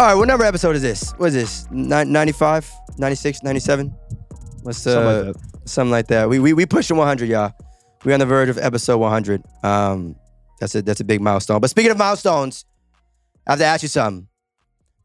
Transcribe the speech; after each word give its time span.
All 0.00 0.06
right, 0.06 0.14
what 0.14 0.28
number 0.28 0.44
episode 0.44 0.76
is 0.76 0.80
this? 0.80 1.10
What 1.18 1.26
is 1.26 1.34
this? 1.34 1.66
Ni- 1.70 2.04
95, 2.04 2.72
96, 2.96 3.42
97? 3.42 3.88
What's 4.62 4.86
uh, 4.86 4.94
Something 4.94 5.04
like 5.04 5.34
that. 5.34 5.68
something 5.68 5.90
like 5.90 6.06
that. 6.06 6.28
We 6.30 6.38
we 6.38 6.54
we 6.54 6.64
pushing 6.64 6.96
100, 6.96 7.28
y'all. 7.28 7.52
We 8.06 8.14
on 8.14 8.20
the 8.20 8.24
verge 8.24 8.48
of 8.48 8.56
episode 8.56 8.96
100. 8.96 9.42
Um, 9.62 10.16
that's 10.58 10.74
a 10.74 10.80
that's 10.80 11.00
a 11.00 11.04
big 11.04 11.20
milestone. 11.20 11.60
But 11.60 11.68
speaking 11.68 11.90
of 11.90 11.98
milestones, 11.98 12.64
I 13.46 13.52
have 13.52 13.58
to 13.58 13.66
ask 13.66 13.82
you 13.82 13.90
something. 13.90 14.26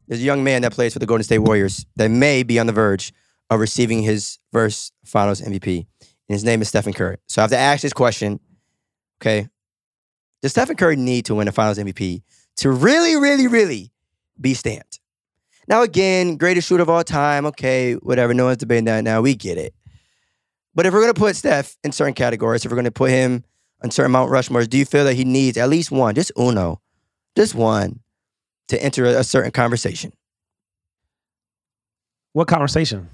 There's 0.08 0.22
a 0.22 0.24
young 0.24 0.42
man 0.42 0.62
that 0.62 0.72
plays 0.72 0.94
for 0.94 0.98
the 0.98 1.04
Golden 1.04 1.24
State 1.24 1.40
Warriors 1.40 1.84
that 1.96 2.08
may 2.08 2.42
be 2.42 2.58
on 2.58 2.66
the 2.66 2.72
verge 2.72 3.12
of 3.50 3.60
receiving 3.60 4.00
his 4.00 4.38
first 4.50 4.94
Finals 5.04 5.42
MVP, 5.42 5.76
and 6.00 6.08
his 6.26 6.42
name 6.42 6.62
is 6.62 6.70
Stephen 6.70 6.94
Curry. 6.94 7.18
So 7.26 7.42
I 7.42 7.44
have 7.44 7.50
to 7.50 7.58
ask 7.58 7.82
this 7.82 7.92
question. 7.92 8.40
Okay, 9.20 9.46
does 10.40 10.52
Stephen 10.52 10.74
Curry 10.74 10.96
need 10.96 11.26
to 11.26 11.34
win 11.34 11.48
a 11.48 11.52
Finals 11.52 11.76
MVP 11.76 12.22
to 12.60 12.70
really, 12.70 13.14
really, 13.16 13.46
really 13.46 13.92
be 14.40 14.54
stamped? 14.54 15.00
Now 15.68 15.82
again, 15.82 16.36
greatest 16.36 16.68
shooter 16.68 16.82
of 16.82 16.90
all 16.90 17.02
time. 17.04 17.46
Okay, 17.46 17.94
whatever. 17.94 18.32
No 18.34 18.44
one's 18.46 18.58
debating 18.58 18.84
that 18.84 19.02
now. 19.04 19.20
We 19.20 19.34
get 19.34 19.58
it. 19.58 19.74
But 20.74 20.86
if 20.86 20.92
we're 20.92 21.00
gonna 21.00 21.14
put 21.14 21.36
Steph 21.36 21.76
in 21.82 21.92
certain 21.92 22.14
categories, 22.14 22.64
if 22.64 22.70
we're 22.70 22.76
gonna 22.76 22.90
put 22.90 23.10
him 23.10 23.44
on 23.82 23.90
certain 23.90 24.12
Mount 24.12 24.30
Rushmores, 24.30 24.68
do 24.68 24.78
you 24.78 24.84
feel 24.84 25.04
that 25.04 25.14
he 25.14 25.24
needs 25.24 25.56
at 25.56 25.68
least 25.68 25.90
one, 25.90 26.14
just 26.14 26.30
uno, 26.38 26.80
just 27.36 27.54
one, 27.54 28.00
to 28.68 28.82
enter 28.82 29.04
a, 29.06 29.20
a 29.20 29.24
certain 29.24 29.50
conversation? 29.50 30.12
What 32.32 32.48
conversation? 32.48 33.08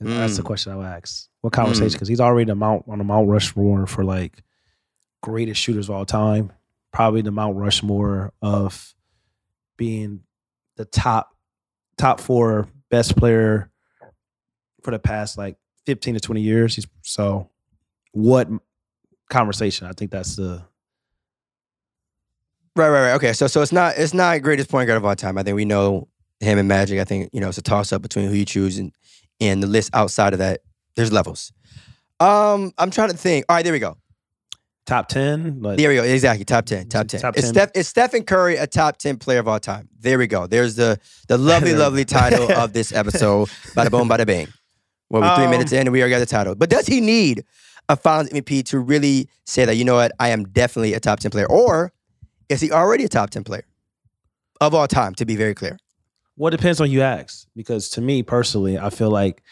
That's 0.00 0.36
the 0.36 0.42
Mm. 0.42 0.46
question 0.46 0.72
I 0.72 0.76
would 0.76 0.86
ask. 0.86 1.28
What 1.42 1.52
conversation? 1.52 1.92
Because 1.92 2.08
he's 2.08 2.20
already 2.20 2.46
the 2.46 2.54
Mount 2.54 2.84
on 2.88 2.98
the 2.98 3.04
Mount 3.04 3.28
Rushmore 3.28 3.86
for 3.86 4.04
like 4.04 4.42
greatest 5.22 5.60
shooters 5.60 5.88
of 5.88 5.94
all 5.94 6.04
time. 6.06 6.52
Probably 6.92 7.22
the 7.22 7.30
Mount 7.30 7.56
Rushmore 7.56 8.32
of 8.42 8.94
being 9.76 10.20
the 10.76 10.84
top 10.84 11.30
top 11.98 12.20
four 12.20 12.68
best 12.90 13.16
player 13.16 13.70
for 14.82 14.90
the 14.90 14.98
past 14.98 15.38
like 15.38 15.56
15 15.86 16.14
to 16.14 16.20
20 16.20 16.40
years. 16.40 16.74
He's 16.74 16.86
so 17.02 17.50
what 18.12 18.48
conversation? 19.30 19.86
I 19.86 19.92
think 19.92 20.10
that's 20.10 20.36
the 20.36 20.64
Right, 22.74 22.88
right, 22.88 23.02
right. 23.02 23.14
Okay, 23.16 23.34
so 23.34 23.46
so 23.48 23.60
it's 23.60 23.72
not 23.72 23.98
it's 23.98 24.14
not 24.14 24.40
greatest 24.40 24.70
point 24.70 24.86
guard 24.86 24.96
of 24.96 25.04
all 25.04 25.14
time. 25.14 25.36
I 25.36 25.42
think 25.42 25.56
we 25.56 25.66
know 25.66 26.08
him 26.40 26.58
and 26.58 26.66
Magic. 26.66 26.98
I 26.98 27.04
think 27.04 27.28
you 27.32 27.40
know 27.40 27.48
it's 27.48 27.58
a 27.58 27.62
toss 27.62 27.92
up 27.92 28.00
between 28.00 28.28
who 28.28 28.34
you 28.34 28.46
choose 28.46 28.78
and 28.78 28.92
and 29.40 29.62
the 29.62 29.66
list 29.66 29.90
outside 29.94 30.32
of 30.32 30.38
that. 30.38 30.60
There's 30.96 31.12
levels. 31.12 31.52
Um, 32.18 32.72
I'm 32.78 32.90
trying 32.90 33.10
to 33.10 33.16
think. 33.16 33.44
All 33.48 33.56
right, 33.56 33.62
there 33.62 33.74
we 33.74 33.78
go. 33.78 33.98
Top 34.86 35.08
10. 35.08 35.60
But 35.60 35.78
There 35.78 35.88
we 35.88 35.94
go. 35.96 36.02
Exactly. 36.04 36.44
Top 36.44 36.64
ten. 36.66 36.88
Top 36.88 37.06
ten. 37.08 37.20
Top 37.20 37.36
Is, 37.36 37.44
10. 37.44 37.52
Steph, 37.54 37.70
is 37.74 37.88
Stephen 37.88 38.24
Curry 38.24 38.56
a 38.56 38.66
top 38.66 38.96
ten 38.98 39.16
player 39.16 39.38
of 39.40 39.48
all 39.48 39.60
time? 39.60 39.88
There 40.00 40.18
we 40.18 40.26
go. 40.26 40.46
There's 40.46 40.76
the 40.76 40.98
the 41.28 41.38
lovely, 41.38 41.74
lovely 41.84 42.04
title 42.04 42.50
of 42.52 42.72
this 42.72 42.92
episode. 42.92 43.48
Bada 43.76 43.90
boom, 43.90 44.08
bada 44.08 44.26
bang. 44.26 44.48
Well, 45.10 45.22
we're 45.22 45.34
three 45.36 45.44
Um, 45.44 45.50
minutes 45.50 45.72
in 45.72 45.80
and 45.80 45.92
we 45.92 46.00
already 46.00 46.12
got 46.14 46.18
the 46.20 46.26
title. 46.26 46.54
But 46.54 46.70
does 46.70 46.86
he 46.86 47.00
need 47.00 47.44
a 47.88 47.96
Finals 47.96 48.30
MVP 48.30 48.64
to 48.66 48.78
really 48.78 49.28
say 49.44 49.64
that 49.64 49.76
you 49.76 49.84
know 49.84 49.94
what? 49.94 50.12
I 50.18 50.28
am 50.30 50.44
definitely 50.44 50.94
a 50.94 51.00
top 51.00 51.20
ten 51.20 51.30
player, 51.30 51.46
or 51.48 51.92
is 52.48 52.60
he 52.60 52.70
already 52.72 53.04
a 53.04 53.08
top 53.08 53.30
ten 53.30 53.44
player 53.44 53.64
of 54.60 54.74
all 54.74 54.86
time? 54.88 55.14
To 55.16 55.24
be 55.26 55.36
very 55.36 55.54
clear. 55.54 55.78
Well, 56.36 56.48
it 56.52 56.56
depends 56.56 56.80
on 56.80 56.90
you 56.90 57.02
ask. 57.02 57.46
Because 57.54 57.90
to 57.90 58.00
me 58.00 58.22
personally, 58.22 58.78
I 58.78 58.88
feel 58.90 59.10
like 59.10 59.42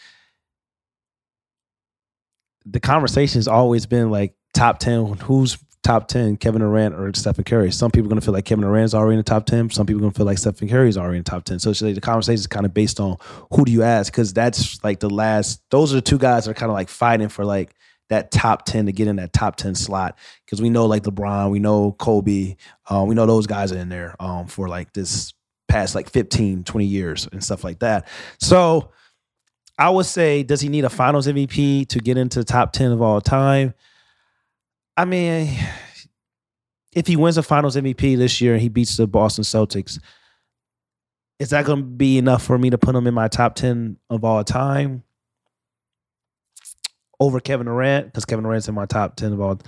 the 2.65 2.79
conversation's 2.79 3.47
always 3.47 3.85
been 3.85 4.09
like 4.11 4.35
top 4.53 4.79
10. 4.79 5.17
Who's 5.17 5.57
top 5.83 6.07
10, 6.07 6.37
Kevin 6.37 6.61
Durant 6.61 6.95
or 6.95 7.11
Stephen 7.13 7.43
Curry? 7.43 7.71
Some 7.71 7.91
people 7.91 8.07
are 8.07 8.09
going 8.09 8.19
to 8.19 8.25
feel 8.25 8.33
like 8.33 8.45
Kevin 8.45 8.63
Durant's 8.63 8.93
already 8.93 9.15
in 9.15 9.19
the 9.19 9.23
top 9.23 9.45
10. 9.45 9.71
Some 9.71 9.85
people 9.85 9.99
are 9.99 10.03
going 10.03 10.13
to 10.13 10.17
feel 10.17 10.25
like 10.25 10.37
Stephen 10.37 10.69
Curry's 10.69 10.97
already 10.97 11.17
in 11.17 11.23
the 11.23 11.29
top 11.29 11.43
10. 11.43 11.59
So 11.59 11.69
like 11.85 11.95
the 11.95 12.01
conversation 12.01 12.39
is 12.39 12.47
kind 12.47 12.65
of 12.65 12.73
based 12.73 12.99
on 12.99 13.17
who 13.51 13.65
do 13.65 13.71
you 13.71 13.83
ask? 13.83 14.11
Because 14.11 14.33
that's 14.33 14.83
like 14.83 14.99
the 14.99 15.09
last, 15.09 15.61
those 15.71 15.91
are 15.91 15.95
the 15.95 16.01
two 16.01 16.17
guys 16.17 16.45
that 16.45 16.51
are 16.51 16.55
kind 16.55 16.69
of 16.69 16.75
like 16.75 16.89
fighting 16.89 17.29
for 17.29 17.45
like 17.45 17.73
that 18.09 18.29
top 18.29 18.65
10 18.65 18.87
to 18.87 18.91
get 18.91 19.07
in 19.07 19.15
that 19.15 19.33
top 19.33 19.55
10 19.55 19.73
slot. 19.73 20.17
Because 20.45 20.61
we 20.61 20.69
know 20.69 20.85
like 20.85 21.03
LeBron, 21.03 21.49
we 21.49 21.59
know 21.59 21.93
Kobe, 21.93 22.57
uh, 22.87 23.03
we 23.07 23.15
know 23.15 23.25
those 23.25 23.47
guys 23.47 23.71
are 23.71 23.77
in 23.77 23.89
there 23.89 24.15
um, 24.19 24.47
for 24.47 24.67
like 24.67 24.93
this 24.93 25.33
past 25.67 25.95
like 25.95 26.09
15, 26.09 26.65
20 26.65 26.85
years 26.85 27.27
and 27.31 27.43
stuff 27.43 27.63
like 27.63 27.79
that. 27.79 28.07
So 28.39 28.91
I 29.77 29.89
would 29.89 30.05
say, 30.05 30.43
does 30.43 30.61
he 30.61 30.69
need 30.69 30.85
a 30.85 30.89
finals 30.89 31.27
MVP 31.27 31.87
to 31.87 31.99
get 31.99 32.17
into 32.17 32.39
the 32.39 32.45
top 32.45 32.71
10 32.71 32.91
of 32.91 33.01
all 33.01 33.21
time? 33.21 33.73
I 34.97 35.05
mean, 35.05 35.57
if 36.93 37.07
he 37.07 37.15
wins 37.15 37.37
a 37.37 37.43
finals 37.43 37.75
MVP 37.75 38.17
this 38.17 38.41
year 38.41 38.53
and 38.53 38.61
he 38.61 38.69
beats 38.69 38.97
the 38.97 39.07
Boston 39.07 39.43
Celtics, 39.43 39.99
is 41.39 41.49
that 41.49 41.65
going 41.65 41.79
to 41.79 41.85
be 41.85 42.17
enough 42.17 42.43
for 42.43 42.57
me 42.57 42.69
to 42.69 42.77
put 42.77 42.95
him 42.95 43.07
in 43.07 43.13
my 43.13 43.27
top 43.27 43.55
10 43.55 43.97
of 44.09 44.23
all 44.23 44.43
time 44.43 45.03
over 47.19 47.39
Kevin 47.39 47.65
Durant? 47.65 48.07
Because 48.07 48.25
Kevin 48.25 48.43
Durant's 48.43 48.67
in 48.67 48.75
my 48.75 48.85
top 48.85 49.15
10 49.15 49.33
of 49.33 49.41
all 49.41 49.59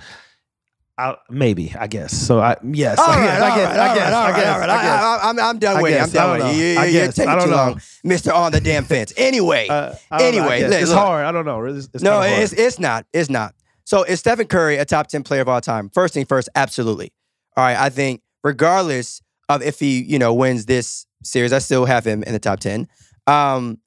I, 0.96 1.16
maybe, 1.28 1.74
I 1.78 1.88
guess. 1.88 2.12
So 2.16 2.38
I 2.40 2.56
yes, 2.62 2.98
All 3.00 3.06
I 3.08 3.16
guess, 3.16 3.40
all 3.40 3.44
I 3.44 3.56
guess, 3.56 3.68
I 3.76 3.94
guess, 3.94 3.98
right, 3.98 4.12
all 4.12 4.22
I 4.22 4.30
right, 4.30 4.36
guess, 4.36 4.54
all 4.54 4.60
right. 4.60 4.70
I 4.70 4.82
guess. 4.82 5.02
I- 5.02 5.28
I'm, 5.30 5.38
I'm 5.40 5.58
done 5.58 5.82
waiting. 5.82 6.00
I'm 6.00 6.10
done 6.10 6.30
waiting. 6.40 6.46
know. 6.46 6.52
You, 6.52 6.78
I 6.78 6.84
you, 6.86 6.98
you're 7.00 7.12
taking 7.12 7.28
I 7.30 7.34
don't 7.34 7.44
too 7.44 7.50
know. 7.50 7.56
long, 7.56 7.80
Mister 8.04 8.32
on 8.32 8.52
the 8.52 8.60
damn 8.60 8.84
fence. 8.84 9.12
Anyway, 9.16 9.66
Uh, 9.68 9.88
don't 9.90 9.98
know, 10.20 10.26
Anyway, 10.26 10.60
it's 10.60 10.90
look. 10.90 10.98
hard. 10.98 11.24
I 11.26 11.32
don't 11.32 11.44
know. 11.44 11.64
It's, 11.64 11.88
it's 11.92 12.02
no, 12.04 12.20
it's 12.22 12.52
it's 12.52 12.78
not. 12.78 13.06
It's 13.12 13.28
not. 13.28 13.54
So 13.84 14.04
is 14.04 14.20
Stephen 14.20 14.46
Curry 14.46 14.76
a 14.76 14.84
top 14.84 15.08
ten 15.08 15.24
player 15.24 15.40
of 15.42 15.48
all 15.48 15.60
time? 15.60 15.90
First 15.90 16.14
thing 16.14 16.26
first, 16.26 16.48
absolutely. 16.54 17.12
All 17.56 17.64
right, 17.64 17.76
I 17.76 17.90
think 17.90 18.22
regardless 18.44 19.20
of 19.48 19.62
if 19.62 19.80
he 19.80 20.00
you 20.02 20.18
know 20.20 20.32
wins 20.32 20.66
this 20.66 21.06
series, 21.24 21.52
I 21.52 21.58
still 21.58 21.86
have 21.86 22.04
him 22.06 22.22
in 22.22 22.32
the 22.34 22.38
top 22.38 22.60
ten. 22.60 22.86
Um, 23.26 23.78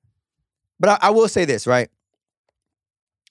but 0.80 0.90
I, 1.02 1.08
I 1.08 1.10
will 1.12 1.28
say 1.30 1.46
this, 1.46 1.66
right? 1.66 1.90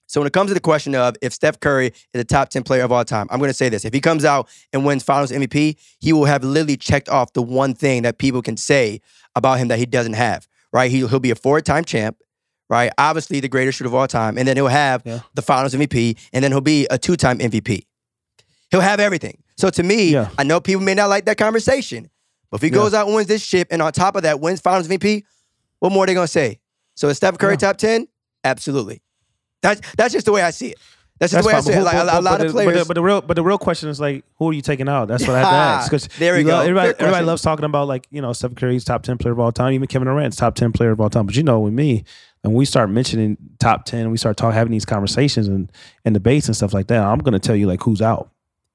So 0.07 0.21
when 0.21 0.27
it 0.27 0.33
comes 0.33 0.49
to 0.49 0.53
the 0.53 0.59
question 0.61 0.95
of 0.95 1.15
if 1.21 1.33
Steph 1.33 1.59
Curry 1.59 1.87
is 2.13 2.21
a 2.21 2.23
top 2.23 2.49
10 2.49 2.63
player 2.63 2.83
of 2.83 2.91
all 2.91 3.03
time, 3.03 3.27
I'm 3.29 3.39
going 3.39 3.49
to 3.49 3.53
say 3.53 3.67
this. 3.69 3.83
If 3.85 3.93
he 3.93 3.99
comes 3.99 4.23
out 4.23 4.47
and 4.71 4.85
wins 4.85 5.03
finals 5.03 5.31
MVP, 5.31 5.75
he 5.99 6.13
will 6.13 6.25
have 6.25 6.43
literally 6.45 6.77
checked 6.77 7.09
off 7.09 7.33
the 7.33 7.41
one 7.41 7.73
thing 7.73 8.03
that 8.03 8.17
people 8.17 8.41
can 8.41 8.55
say 8.57 9.01
about 9.35 9.59
him 9.59 9.67
that 9.67 9.79
he 9.79 9.85
doesn't 9.85 10.13
have, 10.13 10.47
right? 10.71 10.89
He'll, 10.89 11.09
he'll 11.09 11.19
be 11.19 11.31
a 11.31 11.35
four-time 11.35 11.83
champ, 11.83 12.17
right? 12.69 12.89
Obviously 12.97 13.41
the 13.41 13.49
greatest 13.49 13.77
shooter 13.77 13.89
of 13.89 13.95
all 13.95 14.07
time. 14.07 14.37
And 14.37 14.47
then 14.47 14.55
he'll 14.55 14.67
have 14.67 15.01
Yeah. 15.05 15.19
the 15.33 15.41
finals 15.41 15.73
MVP, 15.73 16.17
and 16.31 16.41
then 16.43 16.51
he'll 16.51 16.61
be 16.61 16.87
a 16.89 16.97
two-time 16.97 17.39
MVP. 17.39 17.83
He'll 18.71 18.79
have 18.81 18.99
everything. 19.01 19.43
So 19.57 19.69
to 19.71 19.83
me, 19.83 20.11
Yeah. 20.11 20.29
I 20.37 20.43
know 20.43 20.59
people 20.61 20.83
may 20.83 20.93
not 20.93 21.09
like 21.09 21.25
that 21.25 21.37
conversation, 21.37 22.09
but 22.49 22.57
if 22.57 22.61
he 22.61 22.69
Yeah. 22.69 22.75
goes 22.75 22.93
out 22.93 23.07
and 23.07 23.15
wins 23.15 23.27
this 23.27 23.41
ship, 23.43 23.67
and 23.71 23.81
on 23.81 23.91
top 23.91 24.15
of 24.15 24.23
that 24.23 24.39
wins 24.39 24.61
finals 24.61 24.87
MVP, 24.87 25.23
what 25.79 25.91
more 25.91 26.05
are 26.05 26.07
they 26.07 26.13
going 26.13 26.27
to 26.27 26.31
say? 26.31 26.59
So 26.95 27.09
is 27.09 27.17
Steph 27.17 27.37
Curry 27.37 27.57
top 27.57 27.75
10? 27.77 28.07
Absolutely. 28.45 29.01
That's 29.75 29.95
that's 29.95 30.13
just 30.13 30.25
the 30.25 30.31
way 30.31 30.41
I 30.41 30.51
see 30.51 30.67
it. 30.69 30.77
That's 31.19 31.33
just 31.33 31.43
the 31.43 31.47
way 31.47 31.53
I 31.53 31.57
fine, 31.57 31.63
see 31.63 31.71
but 31.71 31.79
it. 31.79 31.83
Like 31.83 31.93
a, 31.95 31.97
but- 31.97 32.03
a 32.03 32.05
but- 32.05 32.23
lot 32.23 32.37
but 32.39 32.45
of 32.45 32.47
the- 32.47 32.53
But 32.53 32.63
players. 32.63 32.79
the, 32.79 32.85
but 32.85 32.93
the 32.93 33.01
real, 33.03 33.21
but 33.21 33.33
the 33.35 33.43
real 33.43 33.57
question 33.57 33.89
is 33.89 33.99
like, 33.99 34.23
who 34.37 34.49
are 34.49 34.53
you 34.53 34.61
taking 34.61 34.87
out? 34.87 35.07
That's 35.07 35.25
what 35.27 35.35
I 35.35 35.39
have 35.39 35.47
to 35.49 35.55
ask. 35.55 35.89
Because 35.91 36.07
There 36.19 36.35
we 36.35 36.43
go. 36.43 36.59
Everybody, 36.59 36.93
everybody 36.99 37.25
loves 37.25 37.41
talking 37.41 37.65
about 37.65 37.87
like 37.87 38.05
you 38.11 38.21
know 38.21 38.33
Stephen 38.33 38.55
Curry's 38.55 38.83
top 38.85 39.01
ten 39.03 39.17
player 39.17 39.31
of 39.33 39.39
all 39.39 39.51
time, 39.51 39.73
even 39.73 39.87
Kevin 39.87 40.07
Durant's 40.07 40.37
top 40.37 40.53
ten 40.55 40.71
player 40.71 40.91
of 40.91 41.01
all 41.01 41.09
time. 41.09 41.25
But 41.25 41.35
you 41.35 41.41
know, 41.43 41.59
with 41.61 41.73
me, 41.73 42.03
and 42.43 42.53
we 42.53 42.65
start 42.65 42.89
mentioning 42.91 43.35
top 43.59 43.85
ten, 43.85 44.11
we 44.11 44.17
start 44.17 44.37
talking 44.37 44.53
having 44.55 44.71
these 44.71 44.85
conversations 44.85 45.47
and 45.47 45.71
and 46.05 46.13
debates 46.13 46.47
and 46.47 46.55
stuff 46.55 46.71
like 46.73 46.85
that. 46.87 47.01
I'm 47.03 47.17
going 47.19 47.33
to 47.33 47.39
tell 47.39 47.55
you 47.55 47.65
like 47.67 47.81
who's 47.81 48.01
out. 48.01 48.29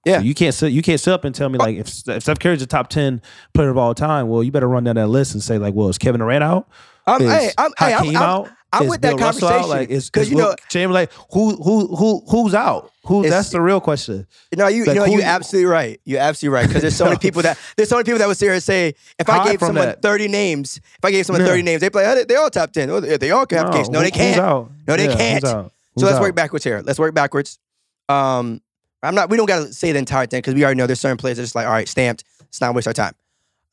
Yeah. 0.04 0.18
So 0.18 0.24
you 0.24 0.34
can't 0.34 0.52
sit 0.52 0.72
you 0.72 0.82
can't 0.82 0.98
sit 0.98 1.14
up 1.14 1.24
and 1.24 1.32
tell 1.32 1.48
me 1.48 1.58
like 1.60 1.76
if, 1.76 2.08
if 2.08 2.24
Steph 2.24 2.40
Curry's 2.40 2.58
the 2.58 2.66
top 2.66 2.88
ten 2.88 3.22
player 3.54 3.68
of 3.70 3.78
all 3.78 3.94
time, 3.94 4.26
well, 4.26 4.42
you 4.42 4.50
better 4.50 4.66
run 4.68 4.82
down 4.82 4.96
that 4.96 5.06
list 5.06 5.34
and 5.34 5.40
say 5.40 5.58
like, 5.58 5.74
well, 5.74 5.88
is 5.88 5.96
Kevin 5.96 6.18
Durant 6.18 6.42
out? 6.42 6.68
I'm, 7.06 7.22
Is 7.22 7.30
hey, 7.32 7.50
I'm, 7.56 7.70
hey, 7.78 7.94
I'm, 7.94 8.08
I'm, 8.08 8.16
out? 8.16 8.50
I'm 8.74 8.84
Is 8.84 8.90
with 8.90 9.00
that 9.02 9.16
Bill 9.16 9.26
Russell 9.26 9.48
out? 9.48 9.50
conversation. 9.60 9.78
Like, 9.80 9.90
is, 9.90 10.08
'Cause 10.10 10.22
is 10.24 10.30
you 10.30 10.36
Wilt 10.36 10.48
know- 10.50 10.56
Chamberlain 10.70 11.02
like 11.02 11.12
who 11.32 11.56
who 11.62 11.94
who 11.94 12.22
who's 12.30 12.54
out? 12.54 12.90
Who? 13.04 13.28
That's 13.28 13.50
the 13.50 13.60
real 13.60 13.80
question. 13.80 14.26
No, 14.56 14.68
you, 14.68 14.84
Like, 14.84 14.94
you 14.94 15.00
know, 15.00 15.06
who- 15.06 15.12
you're 15.18 15.22
absolutely 15.22 15.66
right. 15.70 16.00
You're 16.04 16.20
absolutely 16.20 16.54
right. 16.54 16.66
Because 16.68 16.82
there's 16.82 16.96
so 16.96 17.04
many 17.04 17.16
people 17.20 17.42
that 17.42 17.58
there's 17.76 17.88
so 17.90 17.96
many 17.96 18.04
people 18.04 18.18
that 18.20 18.28
would 18.28 18.36
sit 18.38 18.46
here 18.46 18.54
and 18.54 18.62
say, 18.62 18.94
if 19.18 19.28
I 19.28 19.44
gave 19.50 19.60
someone 19.60 19.84
that. 19.86 20.00
30 20.02 20.28
names, 20.28 20.78
if 20.78 21.04
I 21.04 21.10
gave 21.10 21.26
someone 21.26 21.42
Yeah. 21.42 21.48
30 21.48 21.62
names, 21.62 21.80
they 21.82 21.90
play. 21.90 22.06
Oh, 22.06 22.24
they, 22.24 22.34
all 22.36 22.48
top 22.48 22.72
10. 22.72 22.88
Oh, 22.90 23.00
they, 23.00 23.30
all 23.30 23.44
can 23.44 23.58
have. 23.58 23.68
No, 23.90 23.98
who- 23.98 24.04
they 24.04 24.10
can't. 24.10 24.36
No, 24.38 24.70
they 24.96 25.08
Yeah, 25.08 25.16
can't. 25.16 25.44
So 25.44 25.70
let's 25.96 26.14
out? 26.16 26.22
work 26.22 26.34
backwards 26.34 26.64
here. 26.64 26.80
Let's 26.84 26.98
work 26.98 27.12
backwards. 27.14 27.58
Um, 28.08 28.62
I'm 29.02 29.14
not. 29.14 29.28
We 29.28 29.36
don't 29.36 29.46
got 29.46 29.66
to 29.66 29.72
say 29.74 29.92
the 29.92 29.98
entire 29.98 30.26
thing 30.26 30.38
because 30.38 30.54
we 30.54 30.64
already 30.64 30.78
know 30.78 30.86
there's 30.86 31.00
certain 31.00 31.18
players 31.18 31.36
that 31.36 31.42
just 31.42 31.54
like, 31.54 31.66
all 31.66 31.72
right, 31.72 31.88
stamped. 31.88 32.24
Let's 32.40 32.60
not 32.60 32.74
waste 32.74 32.86
our 32.86 32.92
time. 32.94 33.14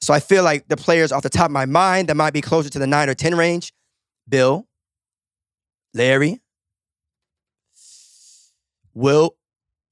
So 0.02 0.14
I 0.14 0.20
feel 0.20 0.44
like 0.44 0.68
the 0.70 0.78
players 0.78 1.12
off 1.12 1.24
the 1.24 1.30
top 1.30 1.46
of 1.46 1.52
my 1.52 1.66
mind 1.66 2.08
that 2.10 2.16
might 2.16 2.34
be 2.34 2.42
closer 2.42 2.70
to 2.70 2.80
the 2.80 2.88
nine 2.88 3.10
or 3.10 3.14
ten 3.14 3.36
range: 3.36 3.74
Bill, 4.28 4.66
Larry, 5.94 6.42
Wilt. 8.94 9.36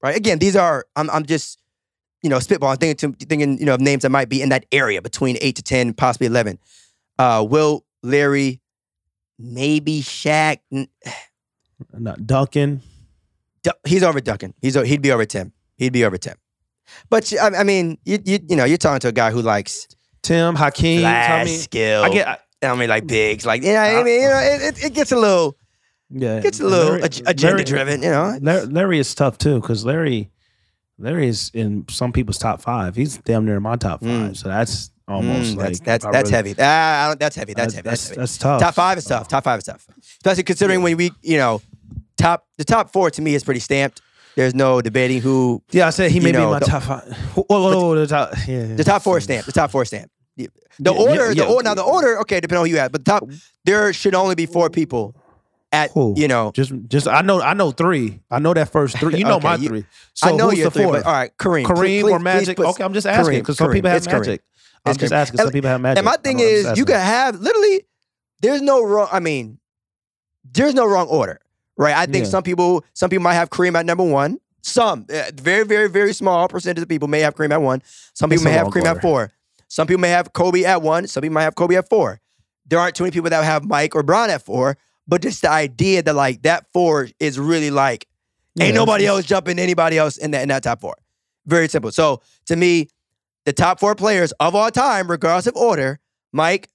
Right. 0.02 0.16
Again, 0.16 0.38
these 0.38 0.56
are. 0.56 0.86
I'm. 0.96 1.10
I'm 1.10 1.24
just. 1.26 1.58
You 2.22 2.30
know, 2.30 2.38
spitballing, 2.38 2.80
thinking, 2.80 3.14
to, 3.14 3.26
thinking, 3.26 3.58
you 3.58 3.64
know, 3.64 3.74
of 3.74 3.80
names 3.80 4.02
that 4.02 4.10
might 4.10 4.28
be 4.28 4.42
in 4.42 4.48
that 4.48 4.66
area 4.72 5.00
between 5.00 5.38
eight 5.40 5.54
to 5.56 5.62
ten, 5.62 5.92
possibly 5.94 6.26
eleven. 6.26 6.58
Uh, 7.16 7.46
Wilt, 7.48 7.84
Larry, 8.02 8.60
maybe 9.38 10.02
Shaq. 10.02 10.58
Not 11.92 12.26
Duncan. 12.26 12.82
Du- 13.62 13.74
he's 13.84 14.02
over 14.02 14.20
Duncan. 14.20 14.52
He's 14.60 14.76
o- 14.76 14.82
he'd 14.82 15.00
be 15.00 15.12
over 15.12 15.24
Tim. 15.24 15.52
He'd 15.76 15.92
be 15.92 16.04
over 16.04 16.18
Tim. 16.18 16.34
But 17.08 17.32
I, 17.40 17.58
I 17.58 17.62
mean, 17.62 17.98
you, 18.04 18.18
you 18.24 18.40
you 18.48 18.56
know, 18.56 18.64
you're 18.64 18.78
talking 18.78 19.00
to 19.00 19.08
a 19.08 19.12
guy 19.12 19.30
who 19.30 19.40
likes 19.40 19.86
Tim, 20.22 20.56
Hakeem. 20.56 21.00
I 21.00 21.02
flash 21.02 21.46
mean, 21.46 21.58
skill. 21.60 22.02
I 22.02 22.08
get. 22.08 22.28
I, 22.28 22.66
I 22.66 22.74
mean, 22.74 22.88
like 22.88 23.06
bigs, 23.06 23.46
like 23.46 23.62
yeah. 23.62 23.98
I 24.00 24.02
mean, 24.02 24.22
you 24.22 24.28
know, 24.28 24.38
it, 24.38 24.62
it, 24.62 24.84
it 24.86 24.92
gets 24.94 25.12
a 25.12 25.16
little, 25.16 25.56
Yeah, 26.10 26.40
gets 26.40 26.60
a 26.60 26.64
little 26.64 26.92
Larry- 26.92 27.02
ag- 27.04 27.22
agenda 27.26 27.56
Larry- 27.56 27.64
driven. 27.64 28.02
You 28.02 28.10
know, 28.10 28.38
Larry, 28.40 28.66
Larry 28.66 28.98
is 28.98 29.14
tough 29.14 29.36
too 29.38 29.60
because 29.60 29.84
Larry, 29.84 30.30
Larry 30.98 31.28
is 31.28 31.50
in 31.54 31.84
some 31.90 32.12
people's 32.12 32.38
top 32.38 32.60
five. 32.62 32.96
He's 32.96 33.18
damn 33.18 33.44
near 33.44 33.60
my 33.60 33.76
top 33.76 34.00
five. 34.00 34.08
Mm. 34.32 34.36
So 34.36 34.48
that's 34.48 34.90
almost 35.06 35.54
Mm, 35.54 35.56
like 35.58 35.66
that's 35.66 35.80
that's 35.80 36.04
that's 36.06 36.30
really- 36.30 36.48
heavy. 36.50 36.54
Ah, 36.58 37.14
that's 37.18 37.36
heavy. 37.36 37.54
That's 37.54 37.74
that- 37.74 37.78
heavy. 37.78 37.88
That's, 37.90 38.08
heavy. 38.08 38.20
that's 38.20 38.38
tough. 38.38 38.60
Top 38.60 38.74
five 38.74 38.98
is 38.98 39.04
tough. 39.04 39.28
Top 39.28 39.44
five 39.44 39.58
is 39.58 39.64
tough, 39.64 39.86
especially 40.18 40.44
considering 40.44 40.82
when 40.82 40.96
we, 40.96 41.10
you 41.22 41.36
know, 41.36 41.60
top 42.16 42.46
the 42.56 42.64
top 42.64 42.90
four 42.92 43.10
to 43.10 43.20
me 43.22 43.34
is 43.34 43.44
pretty 43.44 43.60
stamped. 43.60 44.00
There's 44.34 44.54
no 44.54 44.80
debating 44.80 45.20
who 45.20 45.62
Yeah, 45.72 45.88
I 45.88 45.90
said 45.90 46.10
he 46.10 46.20
may 46.20 46.26
be 46.32 46.38
know, 46.38 46.44
in 46.44 46.50
my 46.52 46.58
the- 46.60 46.66
top 46.66 46.82
five. 46.84 47.02
Whoa, 47.34 47.44
whoa, 47.48 47.80
whoa, 47.80 47.94
the 47.96 48.06
top, 48.06 48.32
yeah, 48.46 48.74
the 48.76 48.84
top 48.84 49.02
four 49.02 49.18
is 49.18 49.24
stamped. 49.24 49.46
The 49.46 49.52
top 49.52 49.70
four 49.70 49.82
is 49.82 49.88
stamped. 49.88 50.10
The 50.36 50.48
Yeah, 50.80 50.90
order, 51.00 51.12
yeah, 51.14 51.28
the 51.30 51.34
yeah. 51.34 51.42
order. 51.44 51.64
Now 51.64 51.74
the 51.74 51.82
order, 51.82 52.20
okay, 52.20 52.38
depending 52.40 52.60
on 52.60 52.66
who 52.66 52.70
you 52.72 52.78
have, 52.78 52.92
but 52.92 53.04
the 53.04 53.10
top 53.10 53.28
there 53.64 53.92
should 53.92 54.14
only 54.14 54.36
be 54.36 54.46
four 54.46 54.70
people 54.70 55.16
at 55.72 55.90
Who? 55.92 56.14
you 56.16 56.28
know. 56.28 56.50
Just, 56.54 56.72
just 56.88 57.06
I 57.08 57.20
know, 57.22 57.40
I 57.42 57.54
know 57.54 57.70
three. 57.70 58.20
I 58.30 58.38
know 58.38 58.54
that 58.54 58.70
first 58.70 58.98
three. 58.98 59.18
You 59.18 59.24
know 59.24 59.36
Okay, 59.36 59.46
my 59.48 59.54
you- 59.56 59.68
three. 59.68 59.84
So 60.14 60.28
I 60.28 60.32
know 60.36 60.50
who's 60.50 60.58
your 60.58 60.70
the 60.70 60.82
four? 60.82 60.96
all 60.96 61.02
right, 61.12 61.30
Kareem, 61.36 61.64
Kareem 61.64 61.76
Please- 61.76 62.02
or 62.04 62.18
please 62.18 62.24
Magic? 62.24 62.56
put- 62.56 62.66
okay, 62.68 62.84
I'm 62.84 62.94
just 62.94 63.06
asking 63.06 63.40
because 63.40 63.58
some 63.58 63.68
Kareem. 63.68 63.72
people 63.74 63.90
have 63.90 63.96
It's 63.98 64.06
Kareem. 64.06 64.18
Magic. 64.20 64.42
I'm 64.86 64.90
It's 64.92 64.98
just 65.00 65.12
Kareem. 65.12 65.16
asking. 65.16 65.38
Some 65.40 65.50
people 65.52 65.70
have 65.70 65.80
Magic. 65.80 65.98
And 65.98 66.04
my 66.06 66.16
thing 66.16 66.40
is, 66.40 66.76
you 66.78 66.84
can 66.84 67.00
have 67.00 67.38
literally. 67.40 67.84
There's 68.40 68.62
no 68.62 68.82
wrong. 68.84 69.08
I 69.10 69.20
mean, 69.20 69.58
there's 70.52 70.74
no 70.74 70.86
wrong 70.86 71.08
order, 71.08 71.40
right? 71.76 71.94
I 71.96 72.06
think 72.06 72.24
Yeah. 72.24 72.30
some 72.30 72.42
people, 72.42 72.84
some 72.94 73.10
people 73.10 73.22
might 73.24 73.34
have 73.34 73.50
Kareem 73.50 73.76
at 73.78 73.84
number 73.84 74.04
one. 74.04 74.38
Some, 74.62 75.06
uh, 75.12 75.22
very, 75.34 75.64
very, 75.64 75.88
very 75.88 76.12
small 76.12 76.46
percentage 76.48 76.82
of 76.82 76.88
people 76.88 77.08
may 77.08 77.20
have 77.20 77.34
Kareem 77.34 77.52
at 77.52 77.60
one. 77.62 77.82
Some 78.14 78.30
people 78.30 78.42
It's 78.42 78.44
may 78.44 78.52
have 78.52 78.68
Kareem 78.68 78.86
at 78.86 79.00
four. 79.02 79.32
Some 79.68 79.86
people 79.86 80.00
may 80.00 80.08
have 80.10 80.32
Kobe 80.32 80.64
at 80.64 80.82
one. 80.82 81.06
Some 81.06 81.20
people 81.22 81.34
might 81.34 81.42
have 81.42 81.54
Kobe 81.54 81.74
at 81.76 81.88
four. 81.88 82.20
There 82.66 82.78
aren't 82.78 82.94
too 82.94 83.04
many 83.04 83.10
people 83.12 83.30
that 83.30 83.44
have 83.44 83.64
Mike 83.64 83.94
or 83.94 84.02
Bron 84.02 84.30
at 84.30 84.42
four. 84.42 84.76
But 85.08 85.22
just 85.22 85.42
the 85.42 85.50
idea 85.50 86.02
that 86.02 86.14
like 86.14 86.42
that 86.42 86.66
four 86.72 87.08
is 87.18 87.38
really 87.38 87.70
like 87.70 88.06
ain't 88.60 88.68
Yeah, 88.68 88.74
nobody 88.74 89.06
else 89.06 89.24
jumping 89.24 89.58
anybody 89.58 89.96
else 89.98 90.16
in 90.18 90.30
that 90.32 90.42
in 90.42 90.48
that 90.50 90.62
top 90.62 90.80
four. 90.80 90.94
Very 91.46 91.68
simple. 91.68 91.90
So 91.90 92.20
to 92.46 92.56
me, 92.56 92.88
the 93.46 93.52
top 93.54 93.80
four 93.80 93.94
players 93.94 94.32
of 94.32 94.54
all 94.54 94.70
time, 94.70 95.10
regardless 95.10 95.46
of 95.46 95.56
order, 95.56 95.98
Mike, 96.32 96.68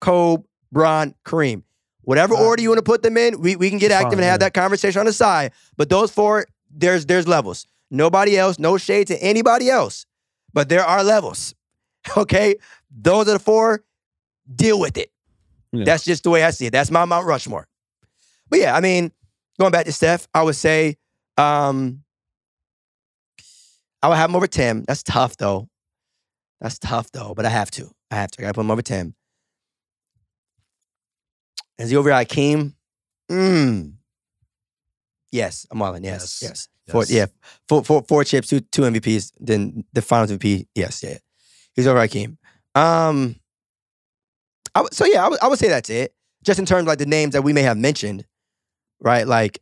Kobe, 0.00 0.44
Bron, 0.70 1.14
Kareem. 1.24 1.62
Whatever 2.02 2.34
Uh, 2.34 2.42
order 2.42 2.62
you 2.62 2.68
want 2.68 2.78
to 2.78 2.82
put 2.82 3.02
them 3.02 3.16
in, 3.16 3.40
we, 3.40 3.56
we 3.56 3.70
can 3.70 3.78
get 3.78 3.90
Fine, 3.90 4.04
active 4.04 4.18
and 4.18 4.24
have 4.24 4.34
yeah. 4.34 4.38
that 4.38 4.54
conversation 4.54 5.00
on 5.00 5.06
the 5.06 5.12
side. 5.12 5.52
But 5.76 5.88
those 5.88 6.10
four, 6.10 6.46
there's 6.70 7.06
there's 7.06 7.26
levels. 7.26 7.66
Nobody 7.90 8.36
else, 8.36 8.58
no 8.58 8.76
shade 8.76 9.06
to 9.06 9.16
anybody 9.22 9.70
else. 9.70 10.04
But 10.52 10.68
there 10.68 10.84
are 10.84 11.02
levels. 11.02 11.54
Okay? 12.16 12.56
Those 12.90 13.28
are 13.28 13.32
the 13.32 13.38
four. 13.38 13.84
Deal 14.54 14.80
with 14.80 14.96
it. 14.96 15.10
Yeah. 15.72 15.84
That's 15.84 16.04
just 16.04 16.22
the 16.24 16.30
way 16.30 16.42
I 16.42 16.50
see 16.50 16.66
it. 16.66 16.70
That's 16.70 16.90
my 16.90 17.04
Mount 17.04 17.26
Rushmore. 17.26 17.67
But 18.50 18.60
yeah, 18.60 18.74
I 18.74 18.80
mean, 18.80 19.12
going 19.58 19.72
back 19.72 19.86
to 19.86 19.92
Steph, 19.92 20.26
I 20.34 20.42
would 20.42 20.56
say 20.56 20.96
um 21.36 22.02
I 24.02 24.08
would 24.08 24.16
have 24.16 24.30
him 24.30 24.36
over 24.36 24.46
Tim. 24.46 24.84
That's 24.86 25.02
tough 25.02 25.36
though. 25.36 25.68
That's 26.60 26.78
tough 26.78 27.10
though, 27.12 27.34
but 27.34 27.46
I 27.46 27.50
have 27.50 27.70
to. 27.72 27.90
I 28.10 28.16
have 28.16 28.30
to. 28.32 28.42
I 28.42 28.42
gotta 28.42 28.54
put 28.54 28.60
him 28.62 28.70
over 28.70 28.82
Tim. 28.82 29.14
Is 31.78 31.90
he 31.90 31.96
over 31.96 32.10
Hakeem? 32.10 32.74
Mm. 33.30 33.92
Yes, 35.30 35.66
I'm 35.70 35.80
all 35.82 35.94
in. 35.94 36.04
Yes, 36.04 36.40
yes. 36.42 36.50
Yes. 36.50 36.68
Four, 36.92 37.02
Yes. 37.02 37.10
yeah, 37.10 37.26
four, 37.68 37.84
four, 37.84 38.02
four 38.08 38.24
chips, 38.24 38.48
two, 38.48 38.60
two 38.60 38.82
MVPs. 38.82 39.32
Then 39.38 39.84
the 39.92 40.00
Finals 40.00 40.30
MVP. 40.32 40.66
Yes, 40.74 41.02
yeah. 41.02 41.18
He's 41.74 41.86
over 41.86 42.00
Hakeem. 42.00 42.38
Um. 42.74 43.36
I 44.74 44.84
so 44.92 45.04
yeah, 45.04 45.24
I 45.24 45.28
would, 45.28 45.38
would 45.42 45.58
say 45.58 45.68
that's 45.68 45.90
it. 45.90 46.14
Just 46.42 46.58
in 46.58 46.66
terms 46.66 46.82
of 46.82 46.86
like 46.86 46.98
the 46.98 47.06
names 47.06 47.32
that 47.34 47.42
we 47.42 47.52
may 47.52 47.62
have 47.62 47.76
mentioned, 47.76 48.24
right? 49.00 49.26
Like, 49.26 49.60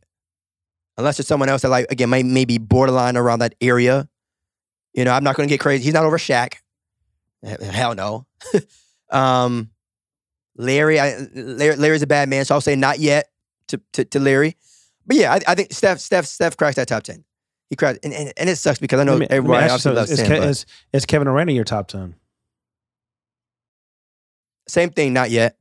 unless 0.97 1.19
it's 1.19 1.27
someone 1.27 1.49
else 1.49 1.61
that 1.61 1.69
like 1.69 1.87
again 1.91 2.09
may 2.09 2.23
maybe 2.23 2.57
borderline 2.57 3.17
around 3.17 3.39
that 3.39 3.55
area. 3.61 4.07
You 4.93 5.05
know, 5.05 5.11
I'm 5.11 5.23
not 5.23 5.35
going 5.35 5.47
to 5.47 5.53
get 5.53 5.59
crazy. 5.59 5.83
He's 5.83 5.93
not 5.93 6.05
over 6.05 6.17
Shaq. 6.17 6.55
Hell 7.43 7.93
no. 7.93 8.25
um, 9.11 9.69
Larry, 10.55 10.99
I, 10.99 11.17
Larry, 11.35 11.75
Larry's 11.75 12.01
a 12.01 12.07
bad 12.07 12.29
man, 12.29 12.45
so 12.45 12.55
I'll 12.55 12.61
say 12.61 12.75
not 12.75 12.97
yet 12.99 13.29
to 13.67 13.79
to, 13.93 14.05
to 14.05 14.19
Larry. 14.19 14.55
But 15.05 15.17
yeah, 15.17 15.33
I, 15.33 15.39
I 15.51 15.55
think 15.55 15.71
Steph 15.71 15.99
Steph 15.99 16.25
Steph 16.25 16.57
cracks 16.57 16.77
that 16.77 16.87
top 16.87 17.03
ten. 17.03 17.23
He 17.69 17.75
cracked, 17.75 17.99
and, 18.03 18.13
and, 18.13 18.33
and 18.37 18.49
it 18.49 18.55
sucks 18.55 18.79
because 18.79 18.99
I 18.99 19.03
know 19.03 19.11
Let 19.13 19.19
me- 19.19 19.25
let 19.25 19.31
me 19.31 19.37
everybody 19.37 19.65
you 19.65 19.71
obviously 19.71 19.91
loves 19.93 20.11
is, 20.11 20.21
Ke- 20.21 20.31
is, 20.31 20.65
is 20.93 21.05
Kevin 21.05 21.25
Durant 21.27 21.49
in 21.49 21.55
your 21.55 21.65
top 21.65 21.89
ten? 21.89 22.15
Same 24.67 24.89
thing, 24.89 25.13
not 25.13 25.29
yet. 25.31 25.57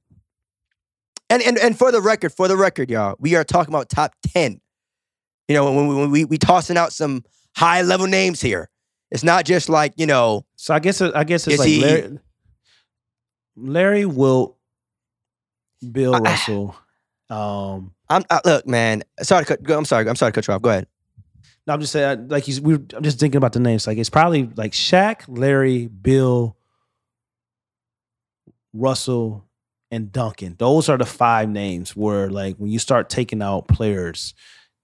And 1.28 1.42
and 1.42 1.58
and 1.58 1.76
for 1.76 1.90
the 1.90 2.00
record, 2.00 2.32
for 2.32 2.46
the 2.48 2.56
record, 2.56 2.90
y'all, 2.90 3.16
we 3.18 3.34
are 3.34 3.44
talking 3.44 3.74
about 3.74 3.88
top 3.88 4.14
ten. 4.26 4.60
You 5.48 5.54
know, 5.54 5.72
when 5.72 5.88
we 5.88 5.94
when 5.94 6.10
we 6.10 6.24
we 6.24 6.38
tossing 6.38 6.76
out 6.76 6.92
some 6.92 7.24
high 7.56 7.82
level 7.82 8.06
names 8.06 8.40
here, 8.40 8.68
it's 9.10 9.24
not 9.24 9.44
just 9.44 9.68
like 9.68 9.94
you 9.96 10.06
know. 10.06 10.44
So 10.56 10.74
I 10.74 10.78
guess 10.78 11.00
I 11.00 11.24
guess 11.24 11.46
it's 11.48 11.58
like 11.58 11.68
he- 11.68 11.82
Larry, 11.82 12.18
Larry 13.56 14.06
Wilt, 14.06 14.56
Bill 15.92 16.14
I- 16.14 16.18
Russell. 16.20 16.76
Um, 17.28 17.92
I'm 18.08 18.22
uh, 18.30 18.40
look, 18.44 18.68
man. 18.68 19.02
Sorry 19.20 19.44
to 19.44 19.56
cut. 19.56 19.70
I'm 19.76 19.84
sorry. 19.84 20.08
I'm 20.08 20.14
sorry 20.14 20.30
to 20.30 20.34
cut 20.34 20.46
you 20.46 20.54
off. 20.54 20.62
Go 20.62 20.70
ahead. 20.70 20.86
no, 21.66 21.74
I'm 21.74 21.80
just 21.80 21.92
saying, 21.92 22.28
like 22.28 22.44
he's. 22.44 22.60
We, 22.60 22.74
I'm 22.74 23.02
just 23.02 23.18
thinking 23.18 23.38
about 23.38 23.52
the 23.52 23.58
names. 23.58 23.84
Like 23.84 23.98
it's 23.98 24.10
probably 24.10 24.48
like 24.54 24.70
Shaq, 24.70 25.22
Larry, 25.26 25.88
Bill, 25.88 26.56
Russell, 28.72 29.44
and 29.90 30.10
Duncan. 30.12 30.56
Those 30.58 30.88
are 30.88 30.98
the 30.98 31.06
five 31.06 31.48
names 31.48 31.94
where, 31.96 32.28
like, 32.30 32.56
when 32.56 32.70
you 32.70 32.78
start 32.78 33.08
taking 33.08 33.42
out 33.42 33.68
players, 33.68 34.34